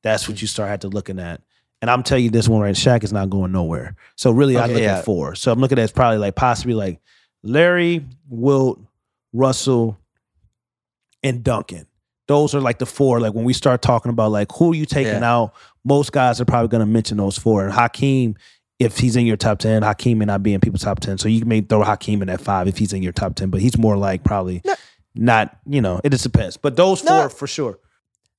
that's 0.02 0.28
what 0.28 0.40
you 0.40 0.48
start 0.48 0.68
had 0.68 0.80
to 0.82 0.88
looking 0.88 1.18
at. 1.18 1.40
And 1.80 1.90
I'm 1.90 2.02
telling 2.04 2.22
you 2.24 2.30
this 2.30 2.48
one 2.48 2.60
right, 2.60 2.74
Shaq 2.74 3.02
is 3.02 3.12
not 3.12 3.28
going 3.30 3.50
nowhere. 3.52 3.96
So 4.16 4.30
really, 4.30 4.56
I 4.56 4.64
Okay, 4.64 4.74
look 4.74 4.82
yeah. 4.82 4.98
at 4.98 5.04
four. 5.04 5.34
So 5.34 5.50
I'm 5.50 5.58
looking 5.60 5.78
at 5.78 5.82
it's 5.84 5.92
probably 5.92 6.18
like 6.18 6.36
possibly 6.36 6.74
like 6.74 7.00
Larry, 7.42 8.04
Wilt, 8.28 8.78
Russell, 9.32 9.98
and 11.22 11.42
Duncan. 11.42 11.86
Those 12.28 12.54
are 12.54 12.60
like 12.60 12.78
the 12.78 12.86
four. 12.86 13.20
Like 13.20 13.34
when 13.34 13.44
we 13.44 13.52
start 13.52 13.82
talking 13.82 14.10
about 14.10 14.30
like 14.30 14.48
who 14.52 14.72
are 14.72 14.76
you 14.76 14.86
taking 14.86 15.12
Yeah. 15.22 15.32
out, 15.34 15.54
most 15.84 16.12
guys 16.12 16.40
are 16.40 16.44
probably 16.44 16.68
going 16.68 16.80
to 16.80 16.86
mention 16.86 17.16
those 17.16 17.36
four. 17.36 17.64
And 17.64 17.72
Hakeem, 17.72 18.36
if 18.78 18.98
he's 18.98 19.16
in 19.16 19.26
your 19.26 19.36
top 19.36 19.58
ten, 19.58 19.82
Hakeem 19.82 20.18
may 20.18 20.24
not 20.24 20.42
be 20.42 20.54
in 20.54 20.60
people's 20.60 20.82
top 20.82 21.00
ten. 21.00 21.18
So 21.18 21.28
you 21.28 21.44
may 21.44 21.60
throw 21.62 21.82
Hakeem 21.82 22.22
in 22.22 22.28
at 22.28 22.40
five 22.40 22.68
if 22.68 22.78
he's 22.78 22.92
in 22.92 23.02
your 23.02 23.12
top 23.12 23.34
ten. 23.34 23.50
But 23.50 23.60
he's 23.60 23.76
more 23.76 23.96
like 23.96 24.22
probably 24.24 24.62
No. 24.64 24.74
Not. 25.14 25.56
You 25.66 25.80
know, 25.80 26.00
it 26.04 26.10
just 26.10 26.24
depends. 26.24 26.56
But 26.56 26.76
those 26.76 27.02
No. 27.04 27.20
four 27.20 27.28
for 27.30 27.46
sure. 27.46 27.78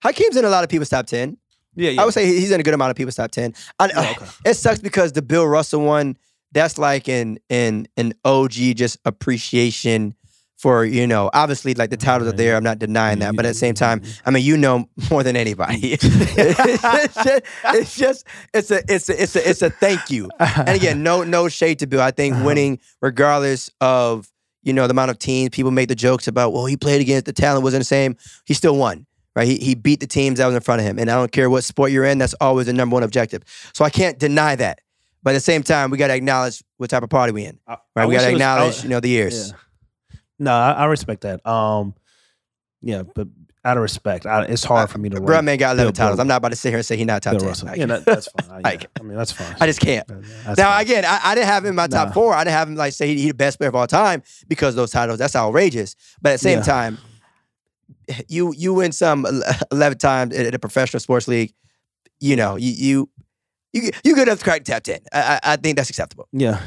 Hakeem's 0.04 0.36
in 0.36 0.46
a 0.46 0.50
lot 0.50 0.64
of 0.64 0.70
people's 0.70 0.90
top 0.90 1.06
ten. 1.08 1.38
Yeah, 1.76 1.92
yeah. 1.92 2.02
I 2.02 2.06
would 2.06 2.14
say 2.14 2.26
he's 2.28 2.52
in 2.52 2.60
a 2.60 2.64
good 2.64 2.74
amount 2.76 2.92
of 2.92 2.96
people's 2.98 3.16
top 3.16 3.32
ten. 3.32 3.54
I, 3.80 3.88
Yeah, 3.88 4.12
okay. 4.18 4.26
It 4.46 4.54
sucks 4.56 4.80
because 4.80 5.12
the 5.14 5.22
Bill 5.22 5.48
Russell 5.48 5.82
one, 5.82 6.18
that's 6.52 6.78
like 6.78 7.08
an 7.08 7.40
an 7.50 7.88
an 7.98 8.14
OG 8.26 8.54
just 8.76 8.98
appreciation 9.06 10.14
for 10.58 10.86
you 10.86 11.06
know 11.08 11.30
obviously 11.34 11.74
like 11.74 11.90
the 11.90 11.98
titles 11.98 12.30
are 12.30 12.36
there. 12.36 12.56
I'm 12.56 12.64
not 12.64 12.80
denying 12.80 13.20
that, 13.20 13.36
but 13.36 13.46
at 13.46 13.50
the 13.50 13.54
same 13.56 13.74
time, 13.74 14.02
I 14.26 14.30
mean 14.32 14.44
you 14.46 14.56
know 14.56 14.88
more 15.10 15.24
than 15.24 15.36
anybody. 15.36 15.94
it's, 15.94 16.04
just, 17.24 17.42
it's 17.66 17.98
just 17.98 18.28
it's 18.54 18.72
a 18.72 18.82
it's 18.94 19.10
a 19.10 19.24
it's 19.24 19.36
a 19.36 19.50
it's 19.50 19.62
a 19.62 19.70
thank 19.70 20.10
you. 20.12 20.30
And 20.40 20.70
again, 20.70 21.02
no 21.04 21.24
no 21.24 21.50
shade 21.50 21.80
to 21.80 21.88
Bill. 21.88 22.02
I 22.02 22.12
think 22.12 22.36
Uh-huh. 22.36 22.46
winning 22.46 22.80
regardless 23.02 23.70
of 23.82 24.30
you 24.64 24.74
know 24.74 24.88
the 24.88 24.92
amount 24.92 25.12
of 25.12 25.20
teams 25.20 25.50
people 25.50 25.72
make 25.72 25.90
the 25.90 25.96
jokes 25.96 26.28
about. 26.28 26.54
Well, 26.54 26.66
he 26.66 26.76
played 26.78 27.02
against 27.02 27.26
the 27.26 27.34
talent 27.34 27.64
wasn't 27.64 27.82
the 27.82 27.86
same. 27.86 28.16
He 28.46 28.54
still 28.54 28.76
won. 28.76 29.06
Right, 29.36 29.48
he, 29.48 29.58
he 29.58 29.74
beat 29.74 30.00
the 30.00 30.06
teams 30.06 30.38
that 30.38 30.46
was 30.46 30.54
in 30.54 30.62
front 30.62 30.80
of 30.82 30.86
him, 30.86 31.00
and 31.00 31.10
I 31.10 31.16
don't 31.16 31.32
care 31.32 31.50
what 31.50 31.64
sport 31.64 31.92
you're 31.92 32.06
in. 32.06 32.20
That's 32.20 32.36
always 32.36 32.68
the 32.68 32.74
number 32.74 32.94
one 32.94 33.02
objective. 33.02 33.42
So 33.74 33.84
I 33.84 33.90
can't 33.90 34.20
deny 34.20 34.56
that. 34.56 34.82
But 35.24 35.32
at 35.32 35.34
the 35.34 35.40
same 35.40 35.64
time, 35.64 35.90
we 35.90 35.98
got 35.98 36.08
to 36.10 36.14
acknowledge 36.16 36.64
what 36.78 36.92
type 36.92 37.02
of 37.02 37.10
party 37.10 37.34
we 37.34 37.46
in. 37.46 37.58
Right, 37.68 37.78
I 37.96 38.06
we 38.06 38.14
got 38.14 38.22
to 38.22 38.30
it 38.30 38.34
was- 38.34 38.42
I- 38.42 38.46
acknowledge 38.54 38.84
you 38.84 38.90
know 38.90 39.00
the 39.00 39.10
years. 39.10 39.50
Yeah. 39.50 40.18
No, 40.38 40.52
I, 40.54 40.72
I 40.74 40.86
respect 40.86 41.22
that. 41.22 41.44
Um, 41.48 41.96
yeah, 42.82 43.02
but 43.16 43.28
out 43.66 43.78
of 43.78 43.82
respect, 43.84 44.26
I, 44.26 44.44
it's 44.44 44.64
hard 44.64 44.90
for 44.90 44.98
me 44.98 45.10
to. 45.10 45.22
Bro, 45.22 45.36
rank 45.36 45.46
man 45.46 45.58
got 45.58 45.76
11 45.76 45.86
Bill- 45.86 45.92
titles. 45.94 46.16
Bill- 46.18 46.22
I'm 46.22 46.28
not 46.28 46.38
about 46.38 46.50
to 46.50 46.56
sit 46.58 46.70
here 46.70 46.78
and 46.80 46.86
say 46.86 46.98
he's 46.98 47.06
not 47.06 47.22
top 47.24 47.32
Bill 47.34 47.40
10. 47.42 47.48
Russell. 47.48 47.68
Like, 47.70 47.78
yeah, 47.78 47.86
that, 47.86 48.06
that's 48.06 48.28
fine. 48.28 48.62
I, 48.66 48.72
yeah, 48.74 48.80
I 49.00 49.04
mean, 49.04 49.18
that's 49.18 49.32
fine. 49.32 49.56
I 49.62 49.66
just 49.68 49.80
can't. 49.80 50.06
That's 50.08 50.58
now, 50.58 50.72
fine. 50.72 50.82
again, 50.82 51.06
I, 51.06 51.20
I 51.24 51.36
didn't 51.36 51.48
have 51.48 51.64
him 51.64 51.70
in 51.70 51.76
my 51.76 51.88
top 51.88 52.10
Nah. 52.10 52.14
four. 52.14 52.34
I 52.34 52.44
didn't 52.44 52.54
have 52.56 52.68
him 52.68 52.76
like 52.76 52.94
say 52.94 53.08
he's 53.08 53.22
he 53.22 53.28
the 53.30 53.34
best 53.34 53.58
player 53.58 53.70
of 53.70 53.76
all 53.76 53.88
time 53.88 54.22
because 54.48 54.74
of 54.74 54.78
those 54.78 54.92
titles. 54.92 55.20
That's 55.20 55.36
outrageous. 55.36 55.96
But 56.22 56.30
at 56.30 56.34
the 56.34 56.40
same 56.40 56.58
Yeah. 56.60 56.64
time, 56.64 56.98
you 58.28 58.54
you 58.58 58.74
win 58.74 58.92
some 58.92 59.26
11 59.72 59.98
times 59.98 60.36
in 60.36 60.54
a 60.54 60.60
professional 60.60 61.00
sports 61.00 61.28
league. 61.28 61.54
You 62.20 62.36
know, 62.36 62.56
you 62.58 62.72
you 62.72 63.10
you 63.72 63.92
you 64.04 64.16
good 64.16 64.28
enough 64.28 64.40
to 64.40 64.44
crack 64.44 64.64
the 64.66 64.72
top 64.74 64.84
10. 64.84 65.00
I, 65.14 65.20
I 65.44 65.54
I 65.54 65.56
think 65.56 65.78
that's 65.78 65.90
acceptable. 65.90 66.28
Yeah. 66.32 66.62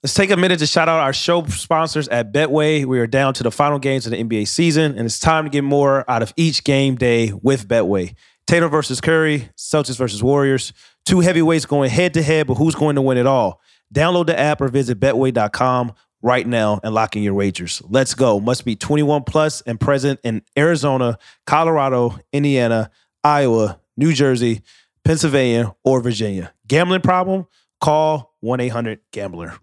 Let's 0.00 0.14
take 0.14 0.30
a 0.30 0.36
minute 0.36 0.60
to 0.60 0.66
shout 0.66 0.88
out 0.88 1.00
our 1.00 1.12
show 1.12 1.44
sponsors 1.46 2.06
at 2.06 2.32
Betway. 2.32 2.84
We 2.84 3.00
are 3.00 3.06
down 3.08 3.34
to 3.34 3.42
the 3.42 3.50
final 3.50 3.80
games 3.80 4.06
of 4.06 4.12
the 4.12 4.22
NBA 4.22 4.46
season, 4.46 4.96
and 4.96 5.04
it's 5.06 5.18
time 5.18 5.42
to 5.42 5.50
get 5.50 5.64
more 5.64 6.08
out 6.08 6.22
of 6.22 6.32
each 6.36 6.62
game 6.62 6.94
day 6.94 7.32
with 7.32 7.66
Betway. 7.66 8.14
Tatum 8.46 8.70
versus 8.70 9.00
Curry, 9.00 9.50
Celtics 9.56 9.98
versus 9.98 10.22
Warriors. 10.22 10.72
Two 11.04 11.18
heavyweights 11.18 11.66
going 11.66 11.90
head 11.90 12.14
to 12.14 12.22
head, 12.22 12.46
but 12.46 12.54
who's 12.54 12.76
going 12.76 12.94
to 12.94 13.02
win 13.02 13.18
it 13.18 13.26
all? 13.26 13.60
Download 13.92 14.24
the 14.24 14.38
app 14.38 14.60
or 14.60 14.68
visit 14.68 15.00
betway.com. 15.00 15.92
right 16.22 16.46
now 16.46 16.78
and 16.84 16.94
lock 16.94 17.16
in 17.16 17.24
your 17.24 17.34
wagers. 17.34 17.82
Let's 17.88 18.14
go. 18.14 18.38
Must 18.38 18.64
be 18.64 18.76
21 18.76 19.24
plus 19.24 19.62
and 19.62 19.80
present 19.80 20.20
in 20.22 20.42
Arizona, 20.56 21.18
Colorado, 21.44 22.20
Indiana, 22.32 22.90
Iowa, 23.24 23.80
New 23.96 24.12
Jersey, 24.12 24.62
Pennsylvania, 25.04 25.74
or 25.82 26.00
Virginia. 26.00 26.52
Gambling 26.68 27.00
problem? 27.00 27.46
Call 27.80 28.36
1 28.40 28.60
800 28.60 29.00
Gambler. 29.12 29.58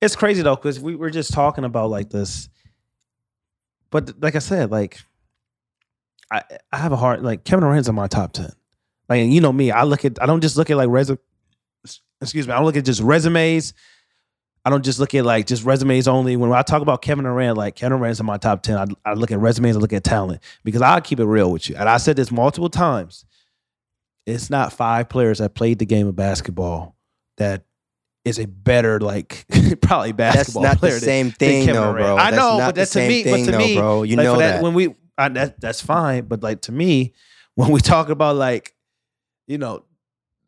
It's 0.00 0.16
crazy 0.16 0.42
though, 0.42 0.56
because 0.56 0.78
we 0.78 0.94
were 0.94 1.10
just 1.10 1.32
talking 1.32 1.64
about 1.64 1.90
like 1.90 2.10
this. 2.10 2.48
But 3.90 4.20
like 4.22 4.36
I 4.36 4.40
said, 4.40 4.70
like 4.70 4.98
I, 6.30 6.42
I 6.72 6.76
have 6.78 6.92
a 6.92 6.96
hard 6.96 7.22
like 7.22 7.44
Kevin 7.44 7.62
Durant's 7.62 7.88
in 7.88 7.94
my 7.94 8.06
top 8.06 8.32
10. 8.32 8.50
Like 9.08 9.26
you 9.26 9.40
know 9.40 9.52
me, 9.52 9.70
I 9.70 9.84
look 9.84 10.04
at 10.04 10.20
I 10.22 10.26
don't 10.26 10.40
just 10.40 10.56
look 10.56 10.70
at 10.70 10.76
like 10.76 10.88
resume 10.88 11.18
excuse 12.20 12.46
me, 12.46 12.52
I 12.52 12.56
don't 12.56 12.66
look 12.66 12.76
at 12.76 12.84
just 12.84 13.00
resumes. 13.02 13.74
I 14.64 14.70
don't 14.70 14.84
just 14.84 14.98
look 14.98 15.14
at 15.14 15.24
like 15.24 15.46
just 15.46 15.64
resumes 15.64 16.08
only. 16.08 16.36
When 16.36 16.50
I 16.52 16.62
talk 16.62 16.82
about 16.82 17.00
Kevin 17.00 17.24
Durant, 17.24 17.56
like 17.56 17.76
Kevin 17.76 17.98
Durant's 17.98 18.18
in 18.18 18.26
my 18.26 18.36
top 18.36 18.62
10, 18.62 18.76
I, 18.76 19.10
I 19.10 19.14
look 19.14 19.30
at 19.30 19.38
resumes, 19.38 19.76
I 19.76 19.78
look 19.78 19.92
at 19.92 20.02
talent 20.02 20.42
because 20.64 20.82
I'll 20.82 21.00
keep 21.00 21.20
it 21.20 21.24
real 21.24 21.52
with 21.52 21.68
you. 21.68 21.76
And 21.76 21.88
I 21.88 21.98
said 21.98 22.16
this 22.16 22.32
multiple 22.32 22.68
times. 22.68 23.24
It's 24.26 24.50
not 24.50 24.72
five 24.72 25.08
players 25.08 25.38
that 25.38 25.54
played 25.54 25.78
the 25.78 25.86
game 25.86 26.08
of 26.08 26.16
basketball 26.16 26.96
that 27.36 27.62
is 28.26 28.40
a 28.40 28.46
better, 28.46 28.98
like 28.98 29.46
probably 29.80 30.10
basketball 30.10 30.64
That's 30.64 30.74
not 30.74 30.80
player 30.80 30.94
the 30.94 31.00
same 31.00 31.26
than 31.26 31.34
thing, 31.34 31.66
Kevin 31.66 31.80
though, 31.80 31.92
bro. 31.92 32.16
I 32.16 32.30
know, 32.30 32.58
but 32.58 32.74
that's 32.74 32.90
to 32.92 33.06
me. 33.06 33.22
thing, 33.22 33.44
but 33.44 33.52
to 33.52 33.52
though, 33.52 33.58
me, 33.58 33.76
bro. 33.76 34.02
You 34.02 34.16
like, 34.16 34.24
know 34.24 34.34
for 34.34 34.38
that. 34.40 34.62
when 34.62 34.74
we 34.74 34.94
I, 35.16 35.28
that 35.28 35.60
that's 35.60 35.80
fine. 35.80 36.24
But 36.24 36.42
like 36.42 36.62
to 36.62 36.72
me, 36.72 37.14
when 37.54 37.70
we 37.70 37.80
talk 37.80 38.08
about 38.08 38.34
like, 38.34 38.74
you 39.46 39.58
know, 39.58 39.84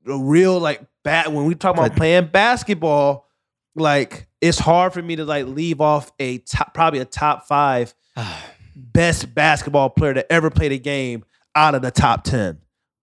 the 0.05 0.17
real 0.17 0.59
like 0.59 0.83
bad 1.05 1.33
when 1.33 1.45
we 1.45 1.55
talk 1.55 1.77
about 1.77 1.95
playing 1.95 2.27
basketball, 2.27 3.29
like 3.77 4.27
it's 4.41 4.59
hard 4.59 4.93
for 4.93 5.01
me 5.01 5.15
to 5.15 5.25
like 5.25 5.47
leave 5.47 5.81
off 5.81 6.13
a 6.19 6.39
top, 6.39 6.75
probably 6.75 6.99
a 6.99 7.05
top 7.05 7.47
five 7.47 7.95
best 8.77 9.33
basketball 9.33 9.89
player 9.89 10.15
to 10.15 10.33
ever 10.33 10.51
play 10.51 10.67
the 10.67 10.81
game 10.81 11.25
out 11.55 11.77
of 11.77 11.83
the 11.83 11.93
top 11.93 12.25
ten 12.25 12.59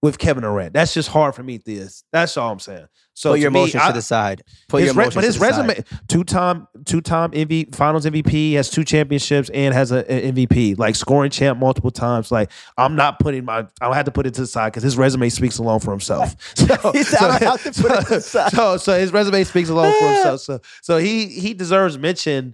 with 0.05 0.19
Kevin 0.19 0.43
Durant. 0.43 0.71
That's 0.73 0.93
just 0.93 1.09
hard 1.09 1.33
for 1.33 1.41
me, 1.41 1.57
This. 1.57 2.03
That's 2.11 2.37
all 2.37 2.51
I'm 2.51 2.59
saying. 2.59 2.85
So 3.15 3.31
Put 3.31 3.39
your 3.39 3.49
me, 3.49 3.61
emotions 3.61 3.81
I- 3.83 3.87
to 3.87 3.93
the 3.93 4.01
side. 4.01 4.43
Put 4.67 4.81
his 4.81 4.87
your 4.87 4.93
re- 4.95 5.03
emotions 5.05 5.15
but 5.15 5.21
to 5.21 5.27
his 5.27 5.39
resume, 5.39 5.83
two 6.07 6.23
time, 6.23 6.67
two 6.85 7.01
time 7.01 7.31
MV, 7.31 7.73
Finals 7.73 8.05
MVP, 8.05 8.53
has 8.53 8.69
two 8.69 8.83
championships 8.83 9.49
and 9.49 9.73
has 9.73 9.91
a, 9.91 9.99
a 10.13 10.31
MVP, 10.31 10.77
like 10.77 10.95
scoring 10.95 11.31
champ 11.31 11.57
multiple 11.57 11.91
times. 11.91 12.31
Like 12.31 12.51
I'm 12.77 12.95
not 12.95 13.19
putting 13.19 13.45
my, 13.45 13.65
I 13.81 13.95
had 13.95 14.05
to 14.05 14.11
put 14.11 14.27
it 14.27 14.33
to 14.35 14.41
the 14.41 14.47
side 14.47 14.73
because 14.73 14.83
his 14.83 14.97
resume 14.97 15.29
speaks 15.29 15.57
alone 15.57 15.79
for 15.79 15.91
himself. 15.91 16.35
So, 16.55 16.65
He 16.93 17.03
said, 17.03 17.21
"I 17.21 17.39
have 17.39 17.63
put 17.63 17.91
it 17.91 18.01
to 18.03 18.09
the 18.15 18.21
side." 18.21 18.51
so, 18.51 18.77
so 18.77 18.99
his 18.99 19.11
resume 19.13 19.43
speaks 19.45 19.69
alone 19.69 19.93
for 19.99 20.07
himself. 20.07 20.41
So, 20.41 20.59
so 20.81 20.97
he 20.97 21.27
he 21.27 21.53
deserves 21.53 21.97
mention 21.97 22.53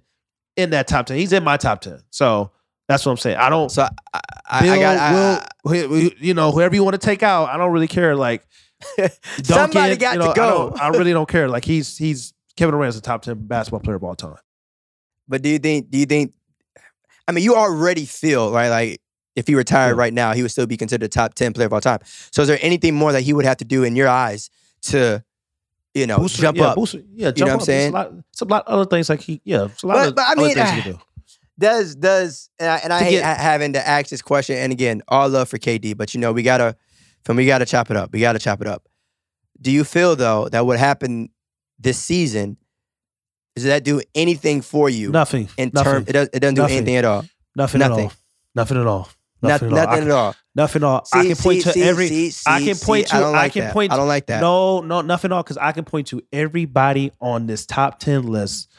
in 0.55 0.69
that 0.69 0.87
top 0.87 1.07
ten. 1.07 1.17
He's 1.17 1.33
in 1.33 1.43
my 1.43 1.57
top 1.57 1.81
ten. 1.81 2.01
So 2.11 2.51
that's 2.87 3.05
what 3.05 3.11
I'm 3.13 3.17
saying. 3.17 3.37
I 3.37 3.49
don't. 3.49 3.69
So 3.71 3.87
I, 4.13 4.19
I, 4.49 4.61
Bill, 4.61 4.73
I 4.73 4.79
got. 4.79 4.97
I, 4.97 5.47
Wilt, 5.63 5.89
who- 5.89 5.99
who- 6.01 6.11
you 6.19 6.33
know, 6.33 6.51
whoever 6.51 6.75
you 6.75 6.83
want 6.83 6.93
to 6.99 7.05
take 7.05 7.23
out, 7.23 7.49
I 7.49 7.57
don't 7.57 7.71
really 7.71 7.87
care. 7.87 8.15
Like 8.15 8.45
Somebody 9.43 9.95
got 9.97 10.13
you 10.13 10.19
know, 10.19 10.27
to 10.29 10.33
go. 10.33 10.69
don't- 10.69 10.81
I 10.81 10.89
really 10.89 11.13
don't 11.13 11.29
care. 11.29 11.47
Like 11.47 11.65
he's 11.65 11.97
he's 11.97 12.33
Kevin 12.57 12.73
Durant's 12.73 12.97
a 12.97 13.01
top 13.01 13.21
ten 13.21 13.37
basketball 13.47 13.79
player 13.79 13.95
of 13.95 14.03
all 14.03 14.15
time. 14.15 14.35
But 15.27 15.41
do 15.41 15.49
you 15.49 15.59
think? 15.59 15.89
Do 15.89 15.97
you 15.97 16.05
think? 16.05 16.33
I 17.27 17.31
mean, 17.31 17.43
you 17.43 17.55
already 17.55 18.05
feel 18.05 18.51
right. 18.51 18.69
Like 18.69 19.01
if 19.35 19.47
he 19.47 19.55
retired 19.55 19.95
Yeah. 19.95 19.99
right 20.01 20.13
now, 20.13 20.33
he 20.33 20.41
would 20.41 20.51
still 20.51 20.65
be 20.67 20.75
considered 20.77 21.05
a 21.05 21.09
top 21.09 21.33
ten 21.35 21.53
player 21.53 21.67
of 21.67 21.73
all 21.73 21.81
time. 21.81 21.99
So 22.31 22.41
is 22.41 22.47
there 22.47 22.59
anything 22.61 22.95
more 22.95 23.11
that 23.13 23.21
he 23.21 23.31
would 23.33 23.45
have 23.45 23.57
to 23.57 23.65
do 23.65 23.83
in 23.83 23.95
your 23.95 24.09
eyes 24.09 24.49
to, 24.83 25.23
you 25.93 26.07
know, 26.07 26.17
Booster- 26.17 26.41
jump 26.41 26.57
yeah, 26.57 26.63
up? 26.65 26.75
booster- 26.75 27.03
yeah, 27.13 27.31
jump 27.31 27.37
know 27.37 27.45
what 27.45 27.49
I'm 27.51 27.55
up. 27.55 27.59
It's 27.61 27.63
a 27.63 27.65
saying? 27.71 27.91
lot- 27.93 28.11
It's 28.31 28.41
a 28.41 28.45
lot 28.45 28.67
of 28.67 28.73
other 28.73 28.85
things 28.89 29.07
like 29.09 29.21
he. 29.21 29.39
Yeah, 29.45 29.65
it's 29.65 29.83
a 29.83 29.87
lot 29.87 29.93
But- 29.95 30.07
of 30.09 30.15
but 30.15 30.21
I 30.25 30.31
other 30.33 30.41
mean, 30.41 30.55
things 30.55 30.69
he 30.71 30.81
can 30.81 30.91
do. 30.93 30.99
Does 31.59 31.95
does 31.95 32.49
and 32.59 32.69
I, 32.69 32.77
and 32.77 32.93
I 32.93 32.99
hate 33.03 33.11
get- 33.19 33.37
having 33.37 33.73
to 33.73 33.87
ask 33.87 34.09
this 34.09 34.21
question. 34.21 34.55
And 34.57 34.71
again, 34.71 35.01
all 35.07 35.29
love 35.29 35.49
for 35.49 35.57
KD, 35.57 35.95
but 35.95 36.13
you 36.13 36.19
know 36.19 36.31
we 36.31 36.43
gotta, 36.43 36.75
from 37.23 37.37
we 37.37 37.45
gotta 37.45 37.65
chop 37.65 37.91
it 37.91 37.97
up. 37.97 38.11
We 38.11 38.19
gotta 38.19 38.39
chop 38.39 38.61
it 38.61 38.67
up. 38.67 38.87
Do 39.61 39.69
you 39.71 39.83
feel 39.83 40.15
though 40.15 40.49
that 40.49 40.65
what 40.65 40.79
happened 40.79 41.29
this 41.79 41.99
season? 41.99 42.57
Does 43.55 43.65
that 43.65 43.83
do 43.83 44.01
anything 44.15 44.61
for 44.61 44.89
you 44.89 45.11
Nothing. 45.11 45.49
in 45.57 45.71
nothing, 45.73 45.91
term? 45.91 46.05
It, 46.07 46.11
does, 46.13 46.29
it 46.33 46.39
doesn't 46.39 46.55
do 46.55 46.61
Nothing. 46.61 46.77
anything 46.77 46.95
at 46.95 47.05
all. 47.05 47.25
nothing, 47.55 47.81
at 47.81 47.89
nothing. 47.89 48.05
all. 48.05 48.13
Nothing 48.55 48.77
at 48.79 48.87
all. 48.87 49.09
Nothing, 49.43 49.69
Nothing, 49.69 49.71
at 49.71 49.71
all. 49.71 49.85
Nothing 49.85 50.01
can- 50.03 50.07
at 50.11 50.13
all. 50.15 50.35
Nothing 50.55 50.81
at 50.83 50.85
all. 50.85 51.07
I 51.13 51.25
can 51.25 51.35
point 51.35 51.57
see, 51.57 51.63
to 51.63 51.71
see, 51.73 51.83
every. 51.83 52.07
see, 52.07 52.43
I 52.47 52.59
see, 52.59 52.65
can 52.65 52.75
see, 52.75 52.85
point 52.85 53.13
I 53.13 53.17
to- 53.17 53.23
don't 53.23 53.35
I 53.35 53.49
can 53.49 53.61
that. 53.65 53.73
point 53.73 53.91
I 53.91 53.97
don't 53.97 54.07
like 54.07 54.25
that. 54.27 54.39
No, 54.41 54.81
no, 54.81 55.01
nothing 55.01 55.31
at 55.31 55.35
all. 55.35 55.43
Because 55.43 55.57
I 55.57 55.71
can 55.73 55.83
point 55.83 56.07
to 56.07 56.21
everybody 56.31 57.11
on 57.19 57.45
this 57.47 57.65
top 57.65 57.99
ten 57.99 58.23
list, 58.27 58.69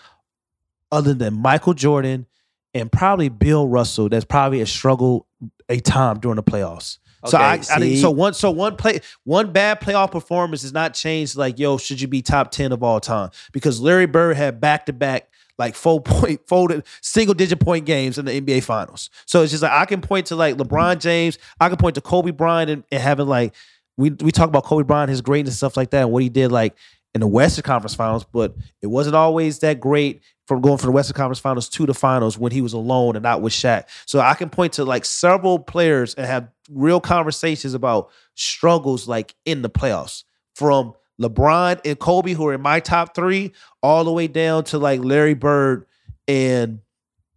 other 0.90 1.12
than 1.14 1.34
Michael 1.34 1.74
Jordan 1.74 2.26
and 2.74 2.90
probably 2.90 3.28
Bill 3.28 3.66
Russell. 3.68 4.08
That's 4.08 4.24
probably 4.24 4.60
a 4.60 4.66
struggle 4.66 5.26
a 5.68 5.80
time 5.80 6.18
during 6.20 6.36
the 6.36 6.42
playoffs. 6.42 6.98
So 7.26 7.36
Okay, 7.38 7.44
I, 7.44 7.52
I 7.52 7.56
didn't- 7.56 7.80
see? 7.80 7.96
so 8.00 8.10
one 8.10 8.34
so 8.34 8.50
one 8.50 8.76
play 8.76 9.00
one 9.24 9.52
bad 9.52 9.80
playoff 9.80 10.10
performance 10.10 10.62
does 10.62 10.72
not 10.72 10.92
change 10.94 11.36
like 11.36 11.56
yo 11.58 11.78
should 11.78 12.00
you 12.00 12.08
be 12.08 12.20
top 12.20 12.50
10 12.50 12.72
of 12.72 12.82
all 12.82 12.98
time 12.98 13.30
because 13.52 13.80
Larry 13.80 14.06
Bird 14.06 14.36
had 14.36 14.60
back 14.60 14.86
to 14.86 14.92
back 14.92 15.28
like 15.56 15.76
four 15.76 16.00
point 16.00 16.40
folded 16.48 16.84
single 17.00 17.34
digit 17.34 17.60
point 17.60 17.86
games 17.86 18.18
in 18.18 18.24
the 18.24 18.40
NBA 18.40 18.64
finals. 18.64 19.08
So 19.26 19.42
it's 19.42 19.52
just 19.52 19.62
like 19.62 19.70
I 19.70 19.84
can 19.84 20.00
point 20.00 20.26
to 20.26 20.36
like 20.36 20.56
LeBron 20.56 20.98
James, 20.98 21.38
I 21.60 21.68
can 21.68 21.76
point 21.78 21.94
to 21.94 22.00
Kobe 22.00 22.32
Bryant 22.32 22.70
and, 22.70 22.84
and 22.90 23.00
having 23.00 23.26
like 23.28 23.54
we 23.96 24.10
we 24.10 24.32
talk 24.32 24.48
about 24.48 24.64
Kobe 24.64 24.82
Bryant 24.82 25.08
his 25.10 25.20
greatness 25.20 25.52
and 25.54 25.58
stuff 25.58 25.76
like 25.76 25.90
that 25.90 26.02
and 26.02 26.10
what 26.10 26.24
he 26.24 26.28
did 26.28 26.50
like 26.50 26.74
in 27.14 27.20
the 27.20 27.26
Western 27.28 27.62
Conference 27.62 27.94
Finals, 27.94 28.24
but 28.32 28.56
it 28.80 28.86
wasn't 28.88 29.14
always 29.14 29.58
that 29.60 29.78
great 29.78 30.22
from 30.46 30.60
going 30.60 30.78
from 30.78 30.88
the 30.88 30.92
Western 30.92 31.14
Conference 31.14 31.38
Finals 31.38 31.68
to 31.68 31.86
the 31.86 31.94
finals 31.94 32.36
when 32.36 32.52
he 32.52 32.60
was 32.60 32.72
alone 32.72 33.16
and 33.16 33.22
not 33.22 33.42
with 33.42 33.52
Shaq. 33.52 33.84
So 34.06 34.20
I 34.20 34.34
can 34.34 34.50
point 34.50 34.74
to 34.74 34.84
like 34.84 35.04
several 35.04 35.58
players 35.58 36.14
and 36.14 36.26
have 36.26 36.48
real 36.70 37.00
conversations 37.00 37.74
about 37.74 38.10
struggles 38.34 39.06
like 39.06 39.34
in 39.44 39.62
the 39.62 39.70
playoffs 39.70 40.24
from 40.54 40.94
LeBron 41.20 41.80
and 41.84 41.98
Kobe, 41.98 42.32
who 42.32 42.46
are 42.48 42.54
in 42.54 42.60
my 42.60 42.80
top 42.80 43.14
three, 43.14 43.52
all 43.82 44.04
the 44.04 44.12
way 44.12 44.26
down 44.26 44.64
to 44.64 44.78
like 44.78 45.02
Larry 45.04 45.34
Bird 45.34 45.86
and 46.26 46.80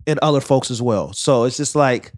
and 0.08 0.20
other 0.20 0.42
folks 0.42 0.72
as 0.72 0.82
well. 0.82 1.14
So 1.14 1.44
it's 1.44 1.58
just 1.58 1.76
like 1.76 2.12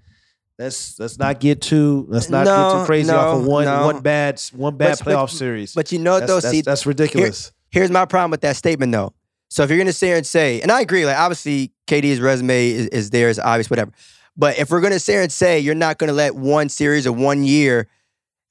let's 0.60 1.00
let's 1.00 1.18
not 1.18 1.40
get 1.40 1.62
too 1.62 2.06
let's 2.10 2.30
not 2.30 2.46
get 2.46 2.80
too 2.80 2.86
crazy 2.86 3.12
no, 3.12 3.18
off 3.18 3.38
of 3.40 3.46
one 3.46 3.66
no. 3.66 3.86
one 3.86 4.02
bad 4.02 4.42
one 4.54 4.78
bad 4.78 4.98
But- 5.00 5.06
but- 5.06 5.12
playoff 5.12 5.30
series. 5.30 5.74
But 5.74 5.92
you 5.92 6.00
know 6.00 6.14
what 6.14 6.20
that's, 6.22 6.32
though, 6.32 6.40
that's, 6.40 6.52
see, 6.52 6.62
that's 6.62 6.86
ridiculous. 6.86 7.52
here's 7.70 7.92
my 7.92 8.06
problem 8.06 8.32
with 8.32 8.42
that 8.42 8.56
statement 8.56 8.92
though. 8.92 9.14
So 9.50 9.64
if 9.64 9.70
you're 9.70 9.78
gonna 9.80 9.94
sit 9.94 10.08
here 10.08 10.18
and 10.18 10.26
say, 10.26 10.62
and 10.62 10.72
I 10.72 10.82
agree, 10.82 11.06
like 11.06 11.18
obviously 11.18 11.72
KD's 11.88 12.20
resume 12.20 12.70
is, 12.70 12.88
is 12.88 13.10
there, 13.12 13.30
is 13.30 13.40
obvious, 13.40 13.70
whatever. 13.70 13.92
But 14.36 14.60
if 14.60 14.70
we're 14.70 14.82
gonna 14.82 15.00
sit 15.00 15.14
here 15.14 15.22
and 15.22 15.32
say 15.32 15.60
you're 15.60 15.76
not 15.76 15.98
gonna 15.98 16.14
let 16.14 16.36
one 16.36 16.70
series 16.70 17.08
or 17.08 17.14
one 17.14 17.44
year 17.44 17.88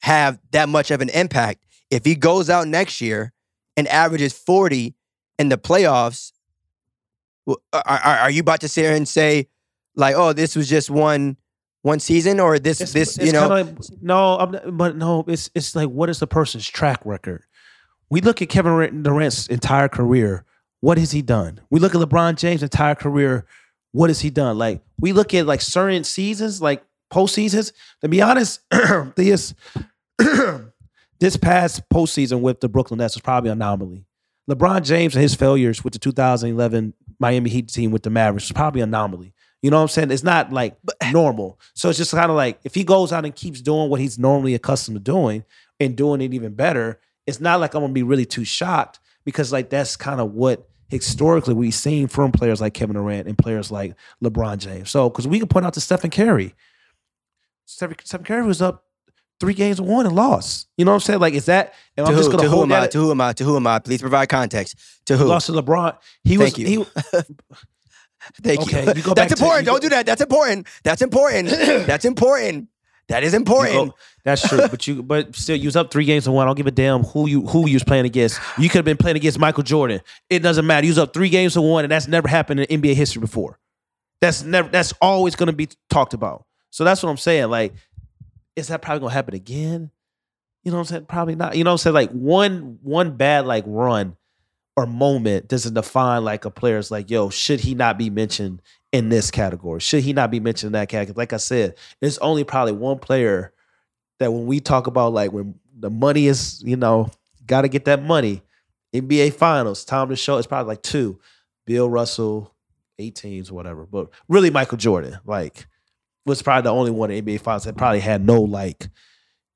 have 0.03 0.39
that 0.53 0.69
much 0.69 0.91
of 0.91 1.01
an 1.01 1.09
impact, 1.11 1.61
if 1.91 2.05
he 2.05 2.15
goes 2.15 2.49
out 2.51 2.67
next 2.67 3.01
year 3.01 3.33
and 3.77 3.87
averages 3.89 4.33
40 4.33 4.95
in 5.39 5.49
the 5.51 5.59
playoffs, 5.59 6.33
are, 7.47 7.57
are, 7.85 8.19
are 8.21 8.31
you 8.31 8.41
about 8.41 8.61
to 8.63 8.69
sit 8.69 8.85
here 8.85 8.95
and 8.97 9.07
say, 9.07 9.49
like, 9.95 10.15
oh, 10.17 10.33
this 10.33 10.57
was 10.57 10.69
just 10.69 10.91
one 10.91 11.37
one 11.83 12.01
season, 12.01 12.41
or 12.41 12.59
this 12.59 12.81
It's- 12.81 12.93
this 12.93 13.17
it's 13.17 13.27
you 13.27 13.33
know? 13.33 13.47
like, 13.47 13.67
no, 14.03 14.37
I'm 14.39 14.51
not, 14.51 14.77
but 14.77 14.97
no, 14.97 15.25
it's 15.29 15.51
it's 15.55 15.77
like 15.77 15.89
what 15.89 16.09
is 16.11 16.19
the 16.19 16.27
person's 16.27 16.67
track 16.67 17.01
record? 17.05 17.45
We 18.11 18.21
look 18.21 18.43
at 18.43 18.49
Kevin 18.49 18.73
Durant- 18.73 19.03
Durant's 19.05 19.47
entire 19.47 19.89
career. 19.89 20.45
What 20.81 20.99
has 20.99 21.11
he 21.11 21.23
done? 21.23 21.61
We 21.71 21.81
look 21.81 21.95
at 21.95 22.01
LeBron 22.01 22.37
James' 22.37 22.63
entire 22.63 22.95
career. 22.95 23.47
What 23.93 24.11
has 24.11 24.21
he 24.21 24.31
done? 24.31 24.59
Like 24.59 24.83
we 25.01 25.13
look 25.13 25.35
at 25.35 25.47
like 25.47 25.61
certain 25.61 26.05
seasons, 26.05 26.61
like 26.61 26.85
postseasons. 27.13 27.73
To 28.03 28.09
be 28.09 28.23
honest, 28.23 28.61
this 29.17 29.55
this 31.19 31.37
past 31.37 31.89
postseason 31.89 32.41
with 32.41 32.61
the 32.61 32.69
Brooklyn 32.69 32.99
Nets 32.99 33.17
was 33.17 33.23
probably 33.23 33.51
an 33.51 33.59
anomaly. 33.59 34.05
LeBron 34.51 34.85
James 34.85 35.15
and 35.15 35.23
his 35.23 35.35
failures 35.35 35.83
with 35.83 35.93
the 35.93 35.99
2011 35.99 36.95
Miami 37.19 37.51
Heat 37.51 37.69
team 37.69 37.91
with 37.91 38.03
the 38.03 38.11
Mavericks 38.11 38.49
was 38.49 38.53
probably 38.53 38.81
an 38.81 38.91
anomaly. 38.91 39.33
You 39.63 39.71
know 39.71 39.79
what 39.79 39.83
I'm 39.83 39.89
saying? 39.89 40.11
It's 40.11 40.23
not 40.23 40.53
like 40.53 40.77
normal. 41.11 41.59
So 41.75 41.89
it's 41.89 41.99
just 41.99 42.13
kind 42.13 42.31
of 42.31 42.37
like 42.37 42.61
if 42.63 42.75
he 42.75 42.85
goes 42.85 43.13
out 43.13 43.25
and 43.25 43.35
keeps 43.35 43.61
doing 43.61 43.89
what 43.89 44.01
he's 44.01 44.19
normally 44.19 44.55
accustomed 44.55 44.97
to 44.97 45.03
doing 45.03 45.45
and 45.81 45.97
doing 45.97 46.21
it 46.21 46.35
even 46.35 46.55
better, 46.55 47.01
it's 47.27 47.41
not 47.41 47.59
like 47.59 47.75
I'm 47.75 47.83
gonna 47.83 47.93
be 47.93 48.03
really 48.03 48.27
too 48.27 48.45
shocked 48.45 49.01
because 49.27 49.53
like 49.53 49.69
that's 49.69 49.95
kind 49.97 50.19
of 50.23 50.33
what 50.33 50.67
historically 50.89 51.53
we've 51.53 51.75
seen 51.75 52.07
from 52.09 52.33
players 52.33 52.61
like 52.63 52.73
Kevin 52.73 52.95
Durant 52.95 53.29
and 53.29 53.37
players 53.37 53.71
like 53.71 53.95
LeBron 54.25 54.57
James. 54.57 54.89
So 54.91 55.11
because 55.11 55.29
we 55.29 55.39
can 55.39 55.49
point 55.49 55.67
out 55.67 55.75
to 55.75 55.81
Stephen 55.83 56.09
Curry, 56.11 56.55
Stephen, 57.67 57.97
Stephen 58.05 58.25
Curry 58.25 58.47
was 58.47 58.63
up 58.63 58.85
three 59.41 59.53
games 59.53 59.81
one 59.81 60.07
and 60.07 60.15
lost. 60.17 60.69
You 60.79 60.85
know 60.87 60.93
what 60.93 60.97
I'm 60.97 61.01
saying? 61.01 61.21
Like 61.21 61.35
is 61.35 61.45
that? 61.47 61.75
And 61.97 62.07
to 62.07 62.11
I'm 62.11 62.15
who, 62.17 62.21
just 62.23 62.31
gonna 62.31 62.45
to 62.45 62.49
who 62.49 62.63
am 62.63 62.73
I? 62.73 62.87
To 62.87 62.99
who 62.99 63.11
am 63.11 63.21
I? 63.21 63.33
To 63.35 63.45
who 63.45 63.57
am 63.57 63.67
I? 63.67 63.79
Please 63.81 64.01
provide 64.01 64.29
context. 64.31 64.77
To 65.07 65.17
who? 65.19 65.25
Lost 65.27 65.47
to 65.47 65.53
LeBron. 65.53 65.99
He 66.25 66.39
was. 66.39 66.53
Thank 66.55 66.59
you. 66.59 66.85
He, 67.13 67.23
Thank 68.43 68.63
Okay, 68.63 68.83
you. 68.85 68.93
you 68.97 69.03
go 69.03 69.15
That's 69.15 69.15
back 69.15 69.29
to- 69.29 69.35
important. 69.35 69.61
you 69.61 69.67
Don't 69.67 69.77
go- 69.77 69.81
do 69.81 69.89
that. 69.91 70.07
That's 70.07 70.21
important. 70.21 70.67
That's 70.83 71.03
important. 71.03 71.49
That's 71.87 72.05
important. 72.05 72.69
That 73.09 73.23
is 73.23 73.35
important. 73.35 73.91
go- 73.91 73.95
that's 74.25 74.47
true, 74.49 74.59
but 74.69 74.87
you 74.87 75.03
but 75.03 75.37
still 75.37 75.57
you 75.57 75.67
was 75.67 75.77
up 75.77 75.93
three 75.93 76.05
games 76.05 76.25
to 76.25 76.33
one. 76.33 76.47
I 76.47 76.49
don't 76.49 76.57
give 76.57 76.67
a 76.67 76.73
damn 76.73 77.05
who 77.05 77.29
you 77.29 77.47
who 77.47 77.69
you 77.69 77.75
was 77.75 77.85
playing 77.85 78.07
against. 78.07 78.41
You 78.59 78.69
could 78.69 78.79
have 78.79 78.85
been 78.85 78.97
playing 78.97 79.17
against 79.17 79.39
Michael 79.39 79.63
Jordan. 79.63 80.01
It 80.29 80.41
doesn't 80.41 80.67
matter. 80.67 80.85
You 80.85 80.91
was 80.91 80.99
up 80.99 81.15
three 81.15 81.29
games 81.29 81.53
to 81.55 81.63
one, 81.63 81.85
and 81.85 81.93
that's 81.93 82.09
never 82.09 82.27
happened 82.27 82.61
in 82.61 82.81
NBA 82.81 82.95
history 82.95 83.21
before. 83.21 83.59
That's 84.21 84.43
never. 84.43 84.69
That's 84.69 84.93
always 85.01 85.37
going 85.37 85.49
to 85.49 85.53
be 85.53 85.69
talked 85.89 86.15
about. 86.15 86.45
So 86.71 86.83
that's 86.83 87.03
what 87.03 87.11
I'm 87.11 87.17
saying. 87.17 87.49
Like, 87.49 87.75
is 88.57 88.69
that 88.69 88.83
probably 88.83 89.01
going 89.01 89.11
to 89.11 89.15
happen 89.15 89.35
again? 89.35 89.91
You 90.65 90.73
know 90.73 90.79
what 90.79 90.81
I'm 90.81 90.87
saying? 90.87 91.05
Probably 91.07 91.37
not. 91.37 91.57
You 91.57 91.63
know 91.63 91.71
what 91.71 91.75
I'm 91.75 91.79
saying? 91.79 91.95
Like 91.95 92.11
one 92.11 92.79
one 92.83 93.17
bad 93.17 93.47
like 93.47 93.63
run 93.69 94.17
or 94.77 94.87
moment 94.87 95.47
doesn't 95.47 95.75
define 95.75 96.25
like 96.25 96.45
a 96.45 96.51
player's 96.51 96.91
like, 96.91 97.09
yo, 97.11 97.31
should 97.31 97.61
he 97.61 97.75
not 97.75 97.99
be 97.99 98.11
mentioned 98.11 98.61
in 98.97 99.09
this 99.09 99.31
category? 99.31 99.81
Should 99.81 100.03
he 100.03 100.13
not 100.13 100.31
be 100.31 100.41
mentioned 100.41 100.69
in 100.69 100.73
that 100.81 100.89
category? 100.89 101.15
Like 101.17 101.33
I 101.33 101.39
said, 101.39 101.77
there's 102.01 102.19
only 102.19 102.45
probably 102.45 102.73
one 102.73 102.99
player 102.99 103.53
that 104.19 104.33
when 104.33 104.47
we 104.47 104.61
talk 104.61 104.87
about 104.87 105.13
like 105.13 105.33
when 105.33 105.55
the 105.79 105.91
money 105.91 106.27
is, 106.27 106.63
you 106.65 106.77
know, 106.77 107.11
got 107.47 107.63
to 107.63 107.69
get 107.69 107.85
that 107.85 108.03
money. 108.03 108.43
NBA 108.95 109.35
Finals, 109.35 109.85
time 109.85 110.09
to 110.09 110.17
show. 110.17 110.39
It's 110.39 110.47
probably 110.47 110.69
like 110.69 110.83
two, 110.83 111.21
Bill 111.67 111.89
Russell, 111.89 112.55
eight 112.99 113.15
teams, 113.15 113.53
whatever. 113.53 113.85
But 113.85 114.09
really, 114.29 114.51
Michael 114.51 114.79
Jordan, 114.79 115.19
like, 115.27 115.67
was 116.25 116.41
probably 116.41 116.63
the 116.63 116.75
only 116.75 116.91
one 116.91 117.11
in 117.11 117.25
NBA 117.25 117.41
Finals 117.41 117.65
that 117.65 117.77
probably 117.77 118.01
had 118.01 118.25
no 118.25 118.41
like. 118.41 118.89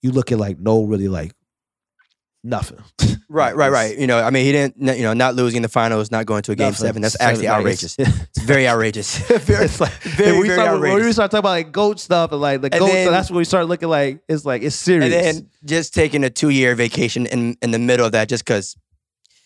You 0.02 0.12
look 0.12 0.32
at 0.32 0.38
like 0.38 0.58
no 0.58 0.84
really 0.84 1.08
like 1.08 1.32
nothing. 2.44 2.78
Right, 3.32 3.54
right, 3.54 3.70
right. 3.70 3.96
You 3.96 4.08
know, 4.08 4.18
I 4.20 4.30
mean, 4.30 4.44
he 4.44 4.50
didn't, 4.50 4.76
you 4.98 5.04
know, 5.04 5.12
not 5.12 5.36
losing 5.36 5.62
the 5.62 5.68
finals, 5.68 6.10
not 6.10 6.26
going 6.26 6.42
to 6.42 6.50
a 6.50 6.56
game 6.56 6.70
Nothing. 6.70 6.84
seven. 6.86 7.02
That's 7.02 7.14
Seven, 7.14 7.28
actually 7.30 7.46
like, 7.46 7.56
outrageous. 7.58 7.96
it's- 7.96 8.20
It's 8.36 8.42
very 8.42 8.66
outrageous. 8.66 9.18
very, 9.44 9.66
it's 9.66 9.80
like 9.80 9.92
very, 10.02 10.36
we 10.36 10.48
very 10.48 10.58
start, 10.58 10.72
when 10.72 10.80
we 10.80 10.90
outrageous. 10.90 11.14
start 11.14 11.30
talking 11.30 11.38
about 11.38 11.50
like 11.50 11.70
goat 11.70 12.00
stuff 12.00 12.32
and 12.32 12.40
like 12.40 12.60
the 12.60 12.70
And 12.72 12.80
goat, 12.80 12.86
then- 12.88 13.12
that's 13.12 13.30
when 13.30 13.38
we 13.38 13.44
start 13.44 13.68
looking 13.68 13.88
like 13.88 14.18
it's 14.28 14.44
like 14.44 14.62
it's 14.62 14.74
serious. 14.74 15.04
And 15.04 15.12
then 15.12 15.48
just 15.64 15.94
taking 15.94 16.24
a 16.24 16.30
two 16.30 16.48
year 16.48 16.74
vacation 16.74 17.26
in, 17.26 17.56
in 17.62 17.70
the 17.70 17.78
middle 17.78 18.04
of 18.04 18.10
that 18.12 18.28
just 18.28 18.44
because 18.44 18.76